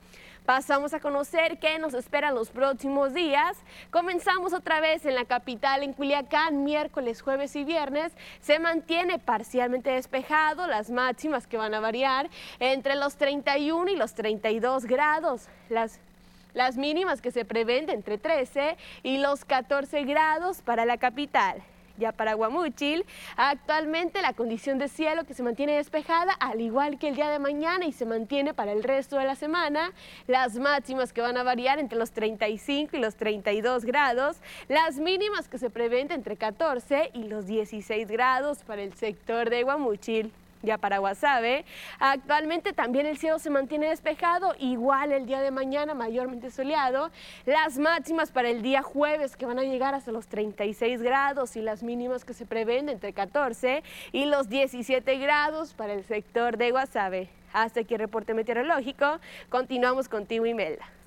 Pasamos 0.50 0.92
a 0.94 0.98
conocer 0.98 1.60
qué 1.60 1.78
nos 1.78 1.94
esperan 1.94 2.34
los 2.34 2.50
próximos 2.50 3.14
días. 3.14 3.56
Comenzamos 3.92 4.52
otra 4.52 4.80
vez 4.80 5.06
en 5.06 5.14
la 5.14 5.24
capital, 5.24 5.84
en 5.84 5.92
Culiacán, 5.92 6.64
miércoles, 6.64 7.22
jueves 7.22 7.54
y 7.54 7.62
viernes. 7.62 8.12
Se 8.40 8.58
mantiene 8.58 9.20
parcialmente 9.20 9.90
despejado, 9.90 10.66
las 10.66 10.90
máximas 10.90 11.46
que 11.46 11.56
van 11.56 11.72
a 11.72 11.78
variar 11.78 12.28
entre 12.58 12.96
los 12.96 13.14
31 13.14 13.92
y 13.92 13.96
los 13.96 14.14
32 14.14 14.86
grados. 14.86 15.46
Las 15.68 16.00
las 16.52 16.76
mínimas 16.76 17.20
que 17.20 17.30
se 17.30 17.44
prevén 17.44 17.88
entre 17.88 18.18
13 18.18 18.76
y 19.04 19.18
los 19.18 19.44
14 19.44 20.02
grados 20.02 20.62
para 20.62 20.84
la 20.84 20.98
capital 20.98 21.62
para 22.12 22.34
Guamúchil. 22.34 23.04
Actualmente 23.36 24.22
la 24.22 24.32
condición 24.32 24.78
de 24.78 24.88
cielo 24.88 25.24
que 25.24 25.34
se 25.34 25.42
mantiene 25.42 25.76
despejada, 25.76 26.32
al 26.32 26.60
igual 26.60 26.98
que 26.98 27.08
el 27.08 27.14
día 27.14 27.28
de 27.28 27.38
mañana 27.38 27.84
y 27.84 27.92
se 27.92 28.06
mantiene 28.06 28.54
para 28.54 28.72
el 28.72 28.82
resto 28.82 29.16
de 29.18 29.24
la 29.24 29.34
semana. 29.34 29.92
Las 30.26 30.56
máximas 30.56 31.12
que 31.12 31.20
van 31.20 31.36
a 31.36 31.42
variar 31.42 31.78
entre 31.78 31.98
los 31.98 32.12
35 32.12 32.96
y 32.96 33.00
los 33.00 33.16
32 33.16 33.84
grados. 33.84 34.38
Las 34.68 34.98
mínimas 34.98 35.48
que 35.48 35.58
se 35.58 35.70
prevén 35.70 36.10
entre 36.10 36.36
14 36.36 37.10
y 37.12 37.24
los 37.24 37.46
16 37.46 38.08
grados 38.08 38.64
para 38.64 38.82
el 38.82 38.94
sector 38.94 39.50
de 39.50 39.62
Guamúchil 39.62 40.32
ya 40.62 40.78
para 40.78 40.98
Guasave. 40.98 41.64
Actualmente 41.98 42.72
también 42.72 43.06
el 43.06 43.18
cielo 43.18 43.38
se 43.38 43.50
mantiene 43.50 43.88
despejado, 43.88 44.54
igual 44.58 45.12
el 45.12 45.26
día 45.26 45.40
de 45.40 45.50
mañana 45.50 45.94
mayormente 45.94 46.50
soleado. 46.50 47.10
Las 47.46 47.78
máximas 47.78 48.30
para 48.30 48.48
el 48.48 48.62
día 48.62 48.82
jueves 48.82 49.36
que 49.36 49.46
van 49.46 49.58
a 49.58 49.62
llegar 49.62 49.94
hasta 49.94 50.12
los 50.12 50.26
36 50.28 51.02
grados 51.02 51.56
y 51.56 51.62
las 51.62 51.82
mínimas 51.82 52.24
que 52.24 52.34
se 52.34 52.46
prevén 52.46 52.88
entre 52.88 53.12
14 53.12 53.82
y 54.12 54.26
los 54.26 54.48
17 54.48 55.16
grados 55.18 55.74
para 55.74 55.92
el 55.92 56.04
sector 56.04 56.56
de 56.56 56.70
Guasave. 56.70 57.28
Hasta 57.52 57.80
aquí 57.80 57.94
el 57.94 58.00
reporte 58.00 58.34
meteorológico. 58.34 59.18
Continuamos 59.48 60.08
contigo, 60.08 60.46
Imelda. 60.46 60.99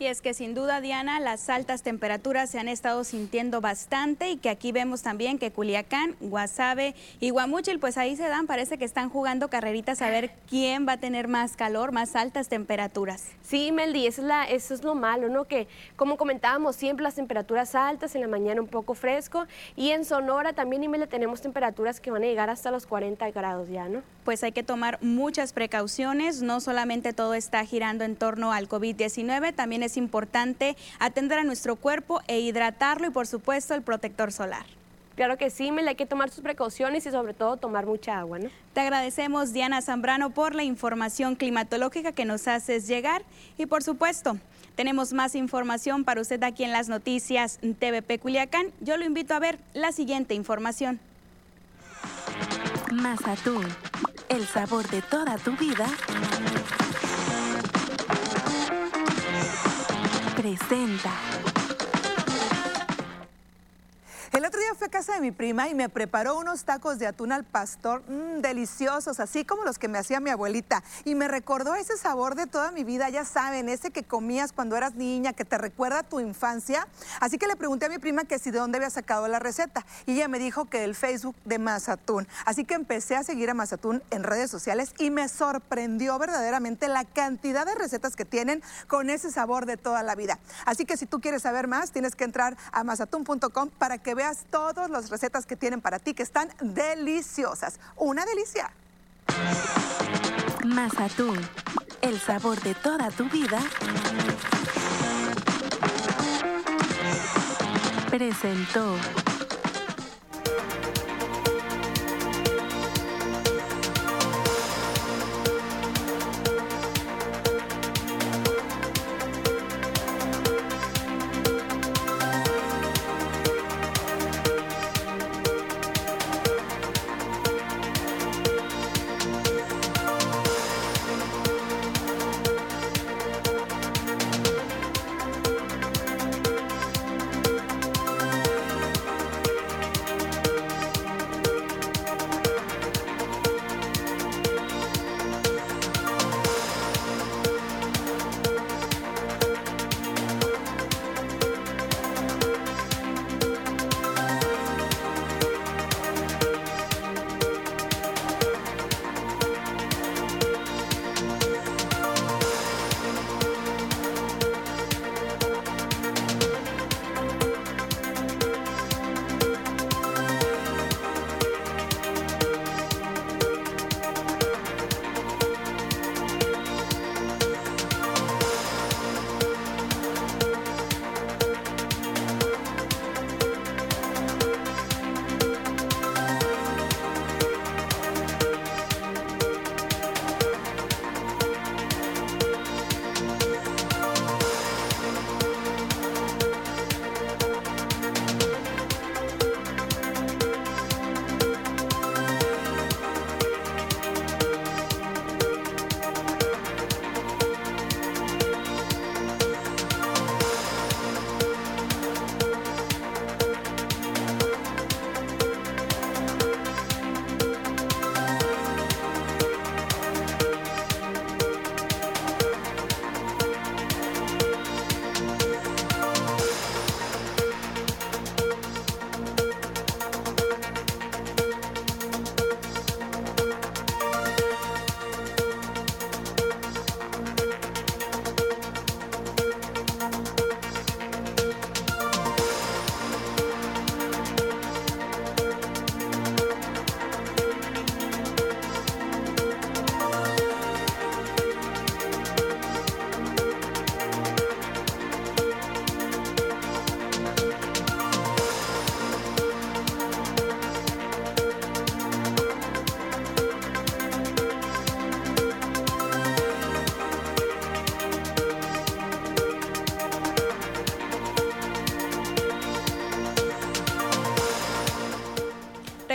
Y 0.00 0.06
es 0.06 0.22
que 0.22 0.32
sin 0.32 0.54
duda, 0.54 0.80
Diana, 0.80 1.18
las 1.18 1.50
altas 1.50 1.82
temperaturas 1.82 2.48
se 2.48 2.60
han 2.60 2.68
estado 2.68 3.02
sintiendo 3.02 3.60
bastante 3.60 4.30
y 4.30 4.36
que 4.36 4.48
aquí 4.48 4.70
vemos 4.70 5.02
también 5.02 5.40
que 5.40 5.50
Culiacán, 5.50 6.14
Guasave 6.20 6.94
y 7.18 7.30
Guamúchil, 7.30 7.80
pues 7.80 7.98
ahí 7.98 8.14
se 8.14 8.28
dan, 8.28 8.46
parece 8.46 8.78
que 8.78 8.84
están 8.84 9.10
jugando 9.10 9.50
carreritas 9.50 10.00
a 10.00 10.08
ver 10.08 10.30
quién 10.48 10.86
va 10.86 10.92
a 10.92 10.96
tener 10.98 11.26
más 11.26 11.56
calor, 11.56 11.90
más 11.90 12.14
altas 12.14 12.48
temperaturas. 12.48 13.24
Sí, 13.42 13.72
Meldy, 13.72 14.06
eso 14.06 14.22
es, 14.22 14.28
la, 14.28 14.44
eso 14.44 14.72
es 14.72 14.84
lo 14.84 14.94
malo, 14.94 15.28
¿no? 15.30 15.46
Que 15.46 15.66
como 15.96 16.16
comentábamos, 16.16 16.76
siempre 16.76 17.02
las 17.02 17.16
temperaturas 17.16 17.74
altas, 17.74 18.14
en 18.14 18.20
la 18.20 18.28
mañana 18.28 18.60
un 18.60 18.68
poco 18.68 18.94
fresco 18.94 19.48
y 19.74 19.90
en 19.90 20.04
Sonora 20.04 20.52
también, 20.52 20.84
Imelda, 20.84 21.08
tenemos 21.08 21.40
temperaturas 21.40 21.98
que 21.98 22.12
van 22.12 22.22
a 22.22 22.26
llegar 22.26 22.50
hasta 22.50 22.70
los 22.70 22.86
40 22.86 23.28
grados 23.32 23.68
ya, 23.68 23.88
¿no? 23.88 24.02
Pues 24.24 24.44
hay 24.44 24.52
que 24.52 24.62
tomar 24.62 24.98
muchas 25.02 25.52
precauciones, 25.52 26.40
no 26.40 26.60
solamente 26.60 27.12
todo 27.12 27.34
está 27.34 27.64
girando 27.64 28.04
en 28.04 28.14
torno 28.14 28.52
al 28.52 28.68
COVID-19, 28.68 29.54
también 29.56 29.82
es 29.82 29.87
importante 29.96 30.76
atender 30.98 31.38
a 31.38 31.44
nuestro 31.44 31.76
cuerpo 31.76 32.20
e 32.26 32.40
hidratarlo 32.40 33.06
y 33.06 33.10
por 33.10 33.26
supuesto 33.26 33.74
el 33.74 33.82
protector 33.82 34.32
solar. 34.32 34.66
Claro 35.18 35.36
que 35.36 35.50
sí, 35.50 35.72
Mel, 35.72 35.88
hay 35.88 35.96
que 35.96 36.06
tomar 36.06 36.30
sus 36.30 36.44
precauciones 36.44 37.04
y 37.04 37.10
sobre 37.10 37.34
todo 37.34 37.56
tomar 37.56 37.86
mucha 37.86 38.20
agua, 38.20 38.38
¿no? 38.38 38.50
Te 38.72 38.80
agradecemos, 38.82 39.52
Diana 39.52 39.82
Zambrano, 39.82 40.30
por 40.30 40.54
la 40.54 40.62
información 40.62 41.34
climatológica 41.34 42.12
que 42.12 42.24
nos 42.24 42.46
haces 42.46 42.86
llegar 42.86 43.22
y 43.56 43.66
por 43.66 43.82
supuesto, 43.82 44.38
tenemos 44.76 45.12
más 45.12 45.34
información 45.34 46.04
para 46.04 46.20
usted 46.20 46.40
aquí 46.44 46.62
en 46.62 46.70
las 46.70 46.88
noticias 46.88 47.58
TVP 47.58 48.20
Culiacán. 48.20 48.68
Yo 48.80 48.96
lo 48.96 49.04
invito 49.04 49.34
a 49.34 49.40
ver 49.40 49.58
la 49.74 49.90
siguiente 49.90 50.34
información. 50.34 51.00
Mazatún, 52.92 53.66
el 54.28 54.46
sabor 54.46 54.88
de 54.88 55.02
toda 55.02 55.36
tu 55.38 55.50
vida 55.56 55.88
presenta. 60.56 61.67
Casa 64.88 65.14
de 65.14 65.20
mi 65.20 65.30
prima 65.30 65.68
y 65.68 65.74
me 65.74 65.88
preparó 65.88 66.38
unos 66.38 66.64
tacos 66.64 66.98
de 66.98 67.06
atún 67.06 67.32
al 67.32 67.44
pastor 67.44 68.02
mm, 68.08 68.40
deliciosos, 68.40 69.20
así 69.20 69.44
como 69.44 69.64
los 69.64 69.78
que 69.78 69.88
me 69.88 69.98
hacía 69.98 70.20
mi 70.20 70.30
abuelita. 70.30 70.82
Y 71.04 71.14
me 71.14 71.28
recordó 71.28 71.74
ese 71.74 71.96
sabor 71.96 72.34
de 72.34 72.46
toda 72.46 72.70
mi 72.70 72.84
vida, 72.84 73.08
ya 73.08 73.24
saben, 73.24 73.68
ese 73.68 73.90
que 73.90 74.02
comías 74.02 74.52
cuando 74.52 74.76
eras 74.76 74.94
niña, 74.94 75.32
que 75.32 75.44
te 75.44 75.58
recuerda 75.58 76.00
a 76.00 76.02
tu 76.02 76.20
infancia. 76.20 76.86
Así 77.20 77.38
que 77.38 77.46
le 77.46 77.56
pregunté 77.56 77.86
a 77.86 77.88
mi 77.88 77.98
prima 77.98 78.24
que 78.24 78.38
si 78.38 78.50
de 78.50 78.58
dónde 78.58 78.78
había 78.78 78.90
sacado 78.90 79.28
la 79.28 79.38
receta. 79.38 79.84
Y 80.06 80.12
ella 80.12 80.28
me 80.28 80.38
dijo 80.38 80.66
que 80.66 80.80
del 80.80 80.94
Facebook 80.94 81.36
de 81.44 81.58
Mazatún. 81.58 82.26
Así 82.44 82.64
que 82.64 82.74
empecé 82.74 83.16
a 83.16 83.24
seguir 83.24 83.50
a 83.50 83.54
Mazatún 83.54 84.02
en 84.10 84.22
redes 84.22 84.50
sociales 84.50 84.94
y 84.98 85.10
me 85.10 85.28
sorprendió 85.28 86.18
verdaderamente 86.18 86.88
la 86.88 87.04
cantidad 87.04 87.66
de 87.66 87.74
recetas 87.74 88.16
que 88.16 88.24
tienen 88.24 88.62
con 88.86 89.10
ese 89.10 89.30
sabor 89.30 89.66
de 89.66 89.76
toda 89.76 90.02
la 90.02 90.14
vida. 90.14 90.38
Así 90.64 90.84
que 90.84 90.96
si 90.96 91.06
tú 91.06 91.20
quieres 91.20 91.42
saber 91.42 91.66
más, 91.66 91.90
tienes 91.90 92.14
que 92.14 92.24
entrar 92.24 92.56
a 92.72 92.84
mazatún.com 92.84 93.70
para 93.78 93.98
que 93.98 94.14
veas 94.14 94.44
todas 94.78 94.90
las 94.90 95.10
recetas 95.10 95.44
que 95.44 95.56
tienen 95.56 95.80
para 95.80 95.98
ti 95.98 96.14
que 96.14 96.22
están 96.22 96.48
deliciosas. 96.60 97.80
Una 97.96 98.24
delicia. 98.24 98.70
Mazatún, 100.64 101.36
el 102.00 102.20
sabor 102.20 102.60
de 102.60 102.76
toda 102.76 103.10
tu 103.10 103.28
vida. 103.28 103.58
Presentó. 108.08 108.94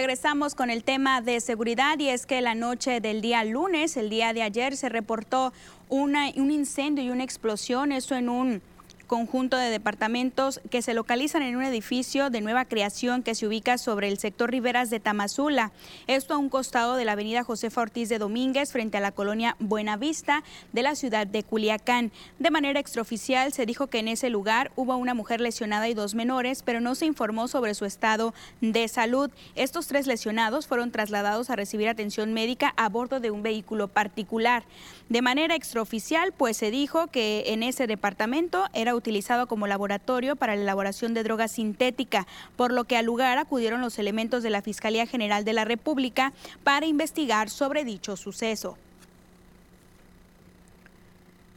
Regresamos 0.04 0.54
con 0.54 0.70
el 0.70 0.84
tema 0.84 1.22
de 1.22 1.40
seguridad 1.40 1.98
y 1.98 2.10
es 2.10 2.26
que 2.26 2.42
la 2.42 2.56
noche 2.56 3.00
del 3.00 3.22
día 3.22 3.46
lunes, 3.46 3.96
el 3.96 4.10
día 4.10 4.34
de 4.34 4.42
ayer, 4.42 4.76
se 4.76 4.90
reportó 4.90 5.54
una, 5.88 6.30
un 6.36 6.52
incendio 6.52 7.06
y 7.06 7.10
una 7.10 7.24
explosión, 7.24 7.94
eso 7.94 8.14
en 8.14 8.28
un 8.28 8.62
conjunto 9.14 9.58
de 9.58 9.70
departamentos 9.70 10.60
que 10.72 10.82
se 10.82 10.96
localizan 10.96 11.44
en 11.44 11.56
un 11.56 11.62
edificio 11.62 12.32
de 12.32 12.42
nueva 12.42 12.66
creación 12.66 13.22
que 13.22 13.36
se 13.36 13.46
ubica 13.46 13.78
sobre 13.78 14.08
el 14.08 14.18
sector 14.18 14.50
Riberas 14.50 14.90
de 14.90 15.00
Tamazula. 15.00 15.72
Esto 16.08 16.34
a 16.34 16.38
un 16.40 16.50
costado 16.50 16.96
de 16.96 17.06
la 17.06 17.12
avenida 17.12 17.44
Josefa 17.44 17.82
Ortiz 17.82 18.10
de 18.10 18.18
Domínguez 18.18 18.72
frente 18.72 18.98
a 18.98 19.02
la 19.02 19.12
colonia 19.12 19.56
Buenavista 19.60 20.44
de 20.72 20.82
la 20.82 20.96
ciudad 20.96 21.28
de 21.28 21.44
Culiacán. 21.44 22.12
De 22.40 22.50
manera 22.50 22.80
extraoficial 22.80 23.54
se 23.54 23.68
dijo 23.68 23.86
que 23.86 24.00
en 24.00 24.08
ese 24.08 24.32
lugar 24.32 24.72
hubo 24.76 24.98
una 24.98 25.14
mujer 25.14 25.42
lesionada 25.42 25.88
y 25.88 25.94
dos 25.94 26.16
menores, 26.16 26.64
pero 26.64 26.82
no 26.82 26.96
se 26.96 27.06
informó 27.06 27.48
sobre 27.48 27.76
su 27.76 27.86
estado 27.86 28.34
de 28.62 28.88
salud. 28.88 29.30
Estos 29.54 29.86
tres 29.86 30.08
lesionados 30.08 30.66
fueron 30.66 30.90
trasladados 30.90 31.52
a 31.52 31.56
recibir 31.56 31.88
atención 31.88 32.34
médica 32.34 32.74
a 32.78 32.90
bordo 32.90 33.20
de 33.20 33.30
un 33.30 33.44
vehículo 33.44 33.90
particular. 33.90 34.64
De 35.10 35.22
manera 35.22 35.54
extraoficial, 35.54 36.32
pues 36.32 36.58
se 36.58 36.72
dijo 36.72 37.06
que 37.12 37.44
en 37.48 37.62
ese 37.62 37.86
departamento 37.86 38.66
era 38.74 38.96
utilizado 39.04 39.48
como 39.48 39.68
laboratorio 39.68 40.38
para 40.38 40.56
la 40.56 40.62
elaboración 40.62 41.14
de 41.14 41.24
droga 41.24 41.50
sintética, 41.50 42.26
por 42.56 42.72
lo 42.72 42.86
que 42.86 42.96
al 42.96 43.06
lugar 43.06 43.38
acudieron 43.38 43.82
los 43.82 44.00
elementos 44.00 44.44
de 44.44 44.50
la 44.50 44.62
Fiscalía 44.62 45.06
General 45.06 45.44
de 45.44 45.52
la 45.52 45.66
República 45.66 46.32
para 46.64 46.86
investigar 46.86 47.50
sobre 47.50 47.84
dicho 47.84 48.16
suceso. 48.16 48.78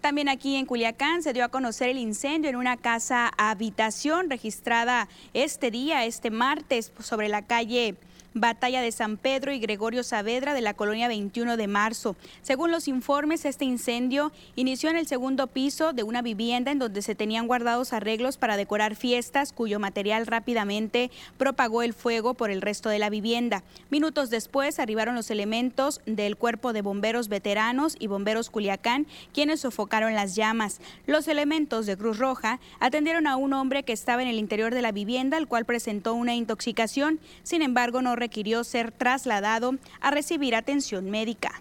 También 0.01 0.29
aquí 0.29 0.57
en 0.57 0.67
Culiacán 0.67 1.23
se 1.23 1.33
dio 1.33 1.45
a 1.45 1.49
conocer 1.49 1.89
el 1.89 1.99
incendio 1.99 2.51
en 2.51 2.57
una 2.57 2.77
casa 2.77 3.31
habitación 3.39 4.29
registrada 4.29 5.09
este 5.33 5.71
día, 5.71 6.05
este 6.05 6.31
martes, 6.31 6.93
sobre 6.99 7.29
la 7.29 7.43
calle 7.43 7.95
Batalla 8.39 8.83
de 8.83 8.93
San 8.93 9.17
Pedro 9.17 9.51
y 9.55 9.59
Gregorio 9.59 10.03
Saavedra 10.03 10.53
de 10.53 10.61
la 10.61 10.75
colonia 10.75 11.09
21 11.09 11.57
de 11.57 11.69
marzo. 11.69 12.17
Según 12.43 12.71
los 12.71 12.87
informes, 12.87 13.47
este 13.47 13.65
incendio 13.65 14.31
inició 14.57 14.91
en 14.91 14.99
el 14.99 15.07
segundo 15.07 15.47
piso 15.47 15.95
de 15.95 16.03
una 16.03 16.21
vivienda 16.21 16.71
en 16.71 16.79
donde 16.79 17.01
se 17.01 17.15
tenían 17.15 17.47
guardados 17.47 17.95
arreglos 17.95 18.37
para 18.37 18.59
decorar 18.59 18.95
fiestas, 18.95 19.55
cuyo 19.55 19.81
material 19.81 20.27
rápidamente 20.27 21.11
propagó 21.39 21.83
el 21.83 21.95
fuego 21.95 22.35
por 22.35 22.51
el 22.51 22.61
resto 22.61 22.91
de 22.91 22.99
la 22.99 23.09
vivienda. 23.09 23.65
Minutos 23.89 24.29
después 24.29 24.79
arribaron 24.81 25.15
los 25.15 25.31
elementos 25.31 26.03
del 26.05 26.37
Cuerpo 26.37 26.75
de 26.75 26.83
Bomberos 26.83 27.29
Veteranos 27.29 27.97
y 27.99 28.07
Bomberos 28.07 28.51
Culiacán, 28.51 29.07
quienes 29.33 29.61
sofocaron 29.61 30.15
las 30.15 30.35
llamas. 30.35 30.83
Los 31.07 31.27
elementos 31.29 31.87
de 31.87 31.97
Cruz 31.97 32.19
Roja 32.19 32.61
atendieron 32.81 33.27
a 33.27 33.37
un 33.37 33.55
hombre 33.55 33.83
que 33.83 33.95
estaba 33.95 34.21
en 34.21 34.29
el 34.29 34.39
interior 34.39 34.75
de 34.75 34.83
la 34.83 34.93
vivienda, 34.93 35.39
el 35.39 35.49
cual 35.49 35.65
presentó 35.65 36.13
una 36.13 36.35
intoxicación. 36.35 37.19
Sin 37.43 37.63
embargo, 37.63 38.03
no 38.03 38.15
requirió 38.27 38.65
ser 38.65 38.91
trasladado 38.91 39.77
a 40.01 40.11
recibir 40.11 40.57
atención 40.57 41.11
médica 41.11 41.53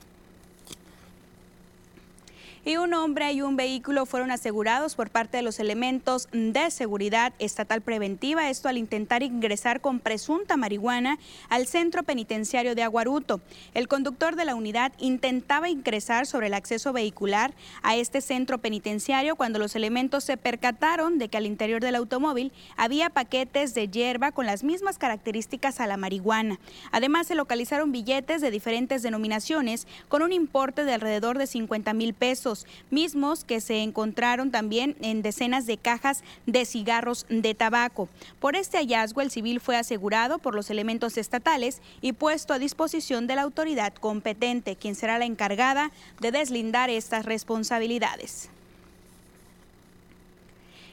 y 2.65 2.77
un 2.77 2.95
hombre 2.95 3.31
y 3.31 3.43
un 3.43 3.55
vehículo 3.55 4.07
fueron 4.07 4.31
asegurados 4.31 4.95
por 4.95 5.11
parte 5.11 5.37
de 5.37 5.43
los 5.43 5.59
elementos 5.59 6.27
de 6.31 6.71
seguridad 6.71 7.31
estatal 7.37 7.81
preventiva, 7.81 8.49
esto 8.49 8.67
al 8.67 8.79
intentar 8.79 9.21
ingresar 9.21 9.81
con 9.81 9.99
presunta 9.99 10.57
marihuana 10.57 11.19
al 11.47 11.67
centro 11.67 12.01
penitenciario 12.01 12.73
de 12.73 12.81
Aguaruto. 12.81 13.39
El 13.75 13.87
conductor 13.87 14.35
de 14.35 14.45
la 14.45 14.55
unidad 14.55 14.93
intentaba 14.97 15.69
ingresar 15.69 16.25
sobre 16.25 16.47
el 16.47 16.55
acceso 16.55 16.91
vehicular 16.91 17.53
a 17.83 17.95
este 17.95 18.19
centro 18.19 18.57
penitenciario 18.57 19.35
cuando 19.35 19.59
los 19.59 19.75
elementos 19.75 20.23
se 20.23 20.35
percataron 20.35 21.19
de 21.19 21.29
que 21.29 21.37
al 21.37 21.45
interior 21.45 21.81
del 21.81 21.95
automóvil 21.95 22.51
había 22.77 23.11
paquetes 23.11 23.75
de 23.75 23.89
hierba 23.89 24.31
con 24.31 24.47
las 24.47 24.63
mismas 24.63 24.97
características 24.97 25.79
a 25.79 25.85
la 25.85 25.97
marihuana. 25.97 26.59
Además, 26.91 27.27
se 27.27 27.35
localizaron 27.35 27.91
billetes 27.91 28.41
de 28.41 28.49
diferentes 28.49 29.03
denominaciones 29.03 29.85
con 30.07 30.23
un 30.23 30.31
importe 30.31 30.83
de 30.83 30.93
alrededor 30.93 31.37
de 31.37 31.45
50 31.45 31.93
mil 31.93 32.15
pesos 32.15 32.54
mismos 32.91 33.43
que 33.43 33.59
se 33.59 33.81
encontraron 33.83 34.51
también 34.51 34.95
en 35.01 35.21
decenas 35.21 35.65
de 35.65 35.77
cajas 35.77 36.23
de 36.45 36.65
cigarros 36.65 37.25
de 37.29 37.53
tabaco. 37.53 38.07
Por 38.39 38.55
este 38.55 38.77
hallazgo, 38.77 39.21
el 39.21 39.31
civil 39.31 39.59
fue 39.59 39.75
asegurado 39.75 40.39
por 40.39 40.55
los 40.55 40.69
elementos 40.69 41.17
estatales 41.17 41.81
y 42.01 42.13
puesto 42.13 42.53
a 42.53 42.59
disposición 42.59 43.27
de 43.27 43.35
la 43.35 43.41
autoridad 43.41 43.93
competente, 43.93 44.75
quien 44.75 44.95
será 44.95 45.19
la 45.19 45.25
encargada 45.25 45.91
de 46.21 46.31
deslindar 46.31 46.89
estas 46.89 47.25
responsabilidades. 47.25 48.49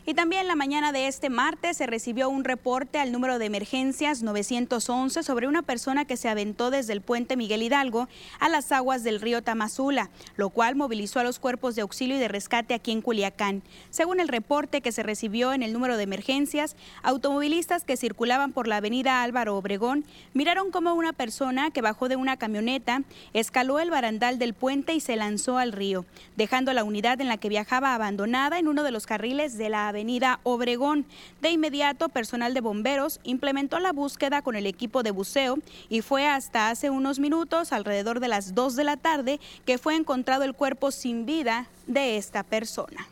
Y 0.05 0.15
también 0.15 0.49
la 0.49 0.57
mañana 0.57 0.91
de 0.91 1.07
este 1.07 1.31
martes 1.31 1.77
se 1.77 1.87
recibió 1.87 2.29
un 2.29 2.43
reporte 2.43 2.99
al 2.99 3.13
número 3.13 3.39
de 3.39 3.47
emergencias 3.47 4.25
911 4.25 5.23
sobre 5.23 5.47
una 5.47 5.63
persona 5.63 6.05
que 6.05 6.17
se 6.17 6.29
aventó 6.29 6.73
desde 6.73 6.93
el 6.93 7.03
puente 7.03 7.37
Miguel 7.37 7.63
Hidalgo 7.63 8.09
a 8.41 8.49
las 8.49 8.73
aguas 8.73 9.05
del 9.05 9.21
río 9.21 9.43
Tamazula, 9.43 10.11
lo 10.35 10.51
cual 10.51 10.75
movilizó 10.75 11.21
a 11.21 11.25
los 11.25 11.39
cuerpos 11.39 11.77
de 11.77 11.83
auxilio 11.83 12.17
y 12.17 12.19
de 12.19 12.27
rescate 12.27 12.75
aquí 12.75 12.91
en 12.91 13.01
Culiacán. 13.01 13.63
Según 13.91 14.19
el 14.19 14.27
reporte 14.27 14.81
que 14.81 14.91
se 14.91 15.05
recibió 15.05 15.53
en 15.53 15.63
el 15.63 15.73
número 15.73 15.97
de 15.97 16.03
emergencias, 16.03 16.75
automovilistas 17.05 17.85
que 17.85 17.97
circulaban 17.97 18.53
por 18.53 18.67
la 18.67 18.79
avenida 18.79 19.23
Álvaro 19.23 19.57
Obregón 19.57 20.05
miraron 20.35 20.73
como 20.73 20.95
una 20.95 21.13
persona 21.13 21.71
que 21.71 21.81
bajó 21.81 22.09
de 22.09 22.17
una 22.17 22.37
camioneta 22.37 23.03
escaló 23.35 23.79
el 23.79 23.91
barandal 23.91 24.41
del 24.41 24.55
puente 24.55 24.95
y 24.95 25.01
se 25.01 25.15
lanzó 25.15 25.59
al 25.59 25.71
río, 25.71 26.05
dejando 26.37 26.73
la 26.73 26.83
unidad 26.83 27.21
en 27.21 27.29
la 27.29 27.37
que 27.37 27.49
viajaba 27.49 27.95
abandonada 27.95 28.59
en 28.59 28.67
uno 28.67 28.83
de 28.83 28.91
los 28.91 29.07
carriles 29.07 29.57
de 29.59 29.69
la 29.69 29.92
avenida 29.93 30.41
Obregón. 30.43 31.07
De 31.41 31.51
inmediato, 31.51 32.09
personal 32.09 32.55
de 32.55 32.61
bomberos 32.61 33.21
implementó 33.23 33.79
la 33.79 33.93
búsqueda 33.93 34.43
con 34.43 34.57
el 34.57 34.67
equipo 34.67 35.03
de 35.03 35.11
buceo 35.11 35.59
y 35.89 36.01
fue 36.01 36.27
hasta 36.27 36.71
hace 36.71 36.91
unos 36.91 37.19
minutos, 37.19 37.73
alrededor 37.73 38.21
de 38.21 38.29
las 38.29 38.55
2 38.55 38.75
de 38.75 38.85
la 38.85 38.97
tarde, 38.97 39.41
que 39.65 39.79
fue 39.79 39.95
encontrado 39.95 40.45
el 40.45 40.55
cuerpo 40.55 40.91
sin 40.91 41.27
vida 41.27 41.67
de 41.87 42.17
esta 42.17 42.43
persona. 42.43 43.07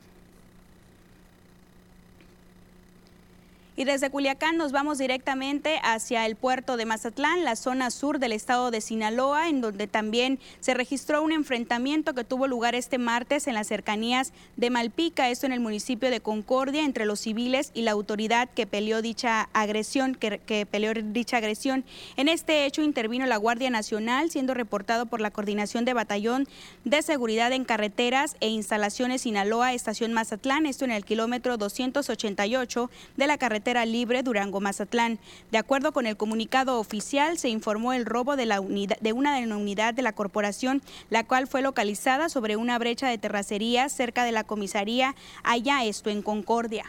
Y 3.81 3.87
desde 3.87 4.11
Culiacán 4.11 4.59
nos 4.59 4.73
vamos 4.73 4.99
directamente 4.99 5.81
hacia 5.83 6.27
el 6.27 6.37
puerto 6.37 6.77
de 6.77 6.85
Mazatlán, 6.85 7.45
la 7.45 7.57
zona 7.57 7.91
sur 7.91 8.19
del 8.19 8.33
estado 8.33 8.71
de 8.71 8.83
Sinaloa, 8.83 9.49
en 9.49 9.63
donde 9.63 9.87
también 9.87 10.39
se 10.61 10.75
registró 10.75 11.23
un 11.23 11.33
enfrentamiento 11.33 12.13
que 12.13 12.23
tuvo 12.23 12.47
lugar 12.47 12.75
este 12.75 12.99
martes 12.99 13.47
en 13.47 13.55
las 13.55 13.69
cercanías 13.69 14.35
de 14.59 14.69
Malpica, 14.69 15.31
esto 15.31 15.47
en 15.47 15.53
el 15.53 15.61
municipio 15.61 16.11
de 16.11 16.21
Concordia, 16.21 16.85
entre 16.85 17.07
los 17.07 17.21
civiles 17.21 17.71
y 17.73 17.81
la 17.81 17.93
autoridad 17.93 18.51
que 18.51 18.67
peleó 18.67 19.01
dicha 19.01 19.49
agresión, 19.55 20.15
que, 20.15 20.67
peleó 20.71 20.93
dicha 20.93 21.39
agresión. 21.39 21.83
En 22.19 22.29
este 22.29 22.67
hecho 22.67 22.83
intervino 22.83 23.25
la 23.25 23.39
Guardia 23.39 23.71
Nacional, 23.71 24.31
siendo 24.31 24.53
reportado 24.53 25.07
por 25.07 25.23
la 25.23 25.31
Coordinación 25.31 25.87
de 25.87 25.95
Batallón 25.95 26.47
de 26.85 27.01
Seguridad 27.01 27.51
en 27.53 27.65
Carreteras 27.65 28.37
e 28.41 28.49
Instalaciones 28.49 29.23
Sinaloa, 29.23 29.73
Estación 29.73 30.13
Mazatlán, 30.13 30.67
esto 30.67 30.85
en 30.85 30.91
el 30.91 31.07
kilómetro 31.07 31.57
288 31.57 32.91
de 33.17 33.27
la 33.27 33.39
carretera 33.39 33.70
libre 33.87 34.23
Durango-Mazatlán. 34.23 35.19
De 35.51 35.59
acuerdo 35.59 35.93
con 35.93 36.07
el 36.07 36.17
comunicado 36.17 36.79
oficial, 36.79 37.39
se 37.39 37.49
informó 37.49 37.93
el 37.93 38.05
robo 38.05 38.37
de, 38.37 38.47
la 38.47 38.61
unidad, 38.61 38.99
de 39.01 39.13
una 39.13 39.39
unidad 39.39 39.95
de 39.95 40.03
la 40.03 40.13
corporación, 40.13 40.83
la 41.09 41.25
cual 41.25 41.47
fue 41.47 41.63
localizada 41.63 42.29
sobre 42.29 42.57
una 42.57 42.79
brecha 42.79 43.09
de 43.09 43.19
terracería 43.19 43.89
cerca 43.89 44.25
de 44.25 44.33
la 44.33 44.45
comisaría, 44.45 45.15
allá 45.43 45.85
esto 45.85 46.11
en 46.11 46.23
Concordia. 46.23 46.85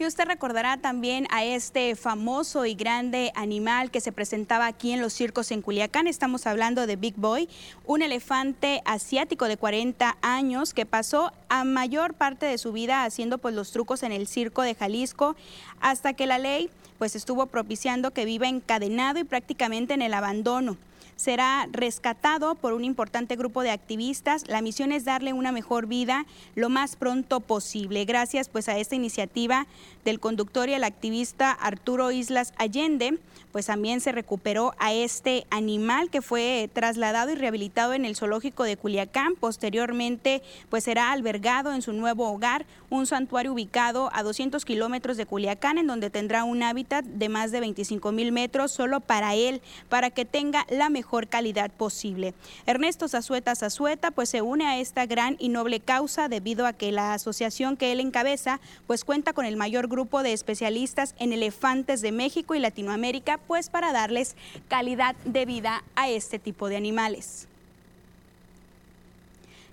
Y 0.00 0.06
usted 0.06 0.24
recordará 0.24 0.78
también 0.78 1.26
a 1.28 1.44
este 1.44 1.94
famoso 1.94 2.64
y 2.64 2.74
grande 2.74 3.32
animal 3.34 3.90
que 3.90 4.00
se 4.00 4.12
presentaba 4.12 4.64
aquí 4.64 4.92
en 4.92 5.02
los 5.02 5.12
circos 5.12 5.50
en 5.50 5.60
Culiacán. 5.60 6.06
Estamos 6.06 6.46
hablando 6.46 6.86
de 6.86 6.96
Big 6.96 7.16
Boy, 7.16 7.50
un 7.84 8.00
elefante 8.00 8.80
asiático 8.86 9.44
de 9.44 9.58
40 9.58 10.16
años 10.22 10.72
que 10.72 10.86
pasó 10.86 11.34
a 11.50 11.64
mayor 11.64 12.14
parte 12.14 12.46
de 12.46 12.56
su 12.56 12.72
vida 12.72 13.04
haciendo 13.04 13.36
pues 13.36 13.54
los 13.54 13.72
trucos 13.72 14.02
en 14.02 14.12
el 14.12 14.26
circo 14.26 14.62
de 14.62 14.74
Jalisco 14.74 15.36
hasta 15.82 16.14
que 16.14 16.26
la 16.26 16.38
ley 16.38 16.70
pues 16.96 17.14
estuvo 17.14 17.44
propiciando 17.44 18.12
que 18.12 18.24
viva 18.24 18.48
encadenado 18.48 19.18
y 19.18 19.24
prácticamente 19.24 19.92
en 19.92 20.00
el 20.00 20.14
abandono 20.14 20.78
será 21.20 21.68
rescatado 21.70 22.54
por 22.54 22.72
un 22.72 22.82
importante 22.82 23.36
grupo 23.36 23.62
de 23.62 23.70
activistas. 23.70 24.48
La 24.48 24.62
misión 24.62 24.90
es 24.90 25.04
darle 25.04 25.32
una 25.32 25.52
mejor 25.52 25.86
vida 25.86 26.24
lo 26.54 26.70
más 26.70 26.96
pronto 26.96 27.40
posible. 27.40 28.04
Gracias 28.06 28.48
pues 28.48 28.68
a 28.68 28.78
esta 28.78 28.94
iniciativa 28.94 29.66
del 30.04 30.18
conductor 30.18 30.68
y 30.68 30.74
el 30.74 30.82
activista 30.82 31.52
Arturo 31.52 32.10
Islas 32.10 32.54
Allende, 32.56 33.18
pues 33.52 33.66
también 33.66 34.00
se 34.00 34.12
recuperó 34.12 34.74
a 34.78 34.92
este 34.92 35.46
animal 35.50 36.10
que 36.10 36.22
fue 36.22 36.70
trasladado 36.72 37.32
y 37.32 37.34
rehabilitado 37.34 37.94
en 37.94 38.04
el 38.04 38.16
zoológico 38.16 38.64
de 38.64 38.76
Culiacán. 38.76 39.34
Posteriormente 39.34 40.42
pues 40.68 40.84
será 40.84 41.12
albergado 41.12 41.72
en 41.72 41.82
su 41.82 41.92
nuevo 41.92 42.30
hogar, 42.30 42.66
un 42.90 43.06
santuario 43.06 43.52
ubicado 43.52 44.10
a 44.12 44.22
200 44.22 44.64
kilómetros 44.64 45.16
de 45.16 45.26
Culiacán, 45.26 45.78
en 45.78 45.86
donde 45.86 46.10
tendrá 46.10 46.44
un 46.44 46.62
hábitat 46.62 47.04
de 47.04 47.28
más 47.28 47.50
de 47.50 47.60
25 47.60 48.12
mil 48.12 48.32
metros 48.32 48.72
solo 48.72 49.00
para 49.00 49.34
él, 49.34 49.62
para 49.88 50.10
que 50.10 50.24
tenga 50.24 50.66
la 50.68 50.88
mejor 50.88 51.28
calidad 51.28 51.70
posible. 51.70 52.34
Ernesto 52.66 53.08
Zazueta 53.08 53.54
Zazueta 53.54 54.10
pues 54.10 54.28
se 54.28 54.42
une 54.42 54.66
a 54.66 54.78
esta 54.78 55.06
gran 55.06 55.36
y 55.38 55.48
noble 55.48 55.80
causa 55.80 56.28
debido 56.28 56.66
a 56.66 56.72
que 56.72 56.92
la 56.92 57.14
asociación 57.14 57.76
que 57.76 57.92
él 57.92 58.00
encabeza 58.00 58.60
pues 58.86 59.04
cuenta 59.04 59.32
con 59.32 59.44
el 59.44 59.56
mayor 59.56 59.88
grupo 59.88 60.22
de 60.22 60.32
especialistas 60.32 61.14
en 61.18 61.32
elefantes 61.32 62.00
de 62.00 62.12
México 62.12 62.54
y 62.54 62.58
Latinoamérica 62.58 63.39
pues 63.46 63.70
para 63.70 63.92
darles 63.92 64.36
calidad 64.68 65.14
de 65.24 65.46
vida 65.46 65.82
a 65.94 66.08
este 66.08 66.38
tipo 66.38 66.68
de 66.68 66.76
animales. 66.76 67.46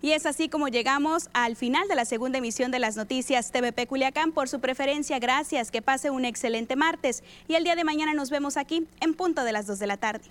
Y 0.02 0.12
es 0.12 0.26
así 0.26 0.48
como 0.48 0.68
llegamos 0.68 1.30
al 1.34 1.56
final 1.56 1.88
de 1.88 1.96
la 1.96 2.06
segunda 2.06 2.38
emisión 2.38 2.70
de 2.70 2.80
las 2.80 2.96
noticias 2.96 3.52
TVP 3.52 3.88
Culiacán. 3.88 4.32
Por 4.32 4.48
su 4.48 4.60
preferencia, 4.60 5.18
gracias. 5.18 5.72
Que 5.72 5.82
pase 5.82 6.12
un 6.12 6.24
excelente 6.24 6.76
martes. 6.76 7.24
Y 7.48 7.56
el 7.56 7.64
día 7.64 7.76
de 7.76 7.84
mañana 7.84 8.14
nos 8.14 8.30
vemos 8.30 8.58
aquí 8.58 8.88
en 9.00 9.16
punto 9.16 9.44
de 9.44 9.52
las 9.52 9.66
2 9.66 9.80
de 9.80 9.88
la 9.88 9.98
tarde. 9.98 10.26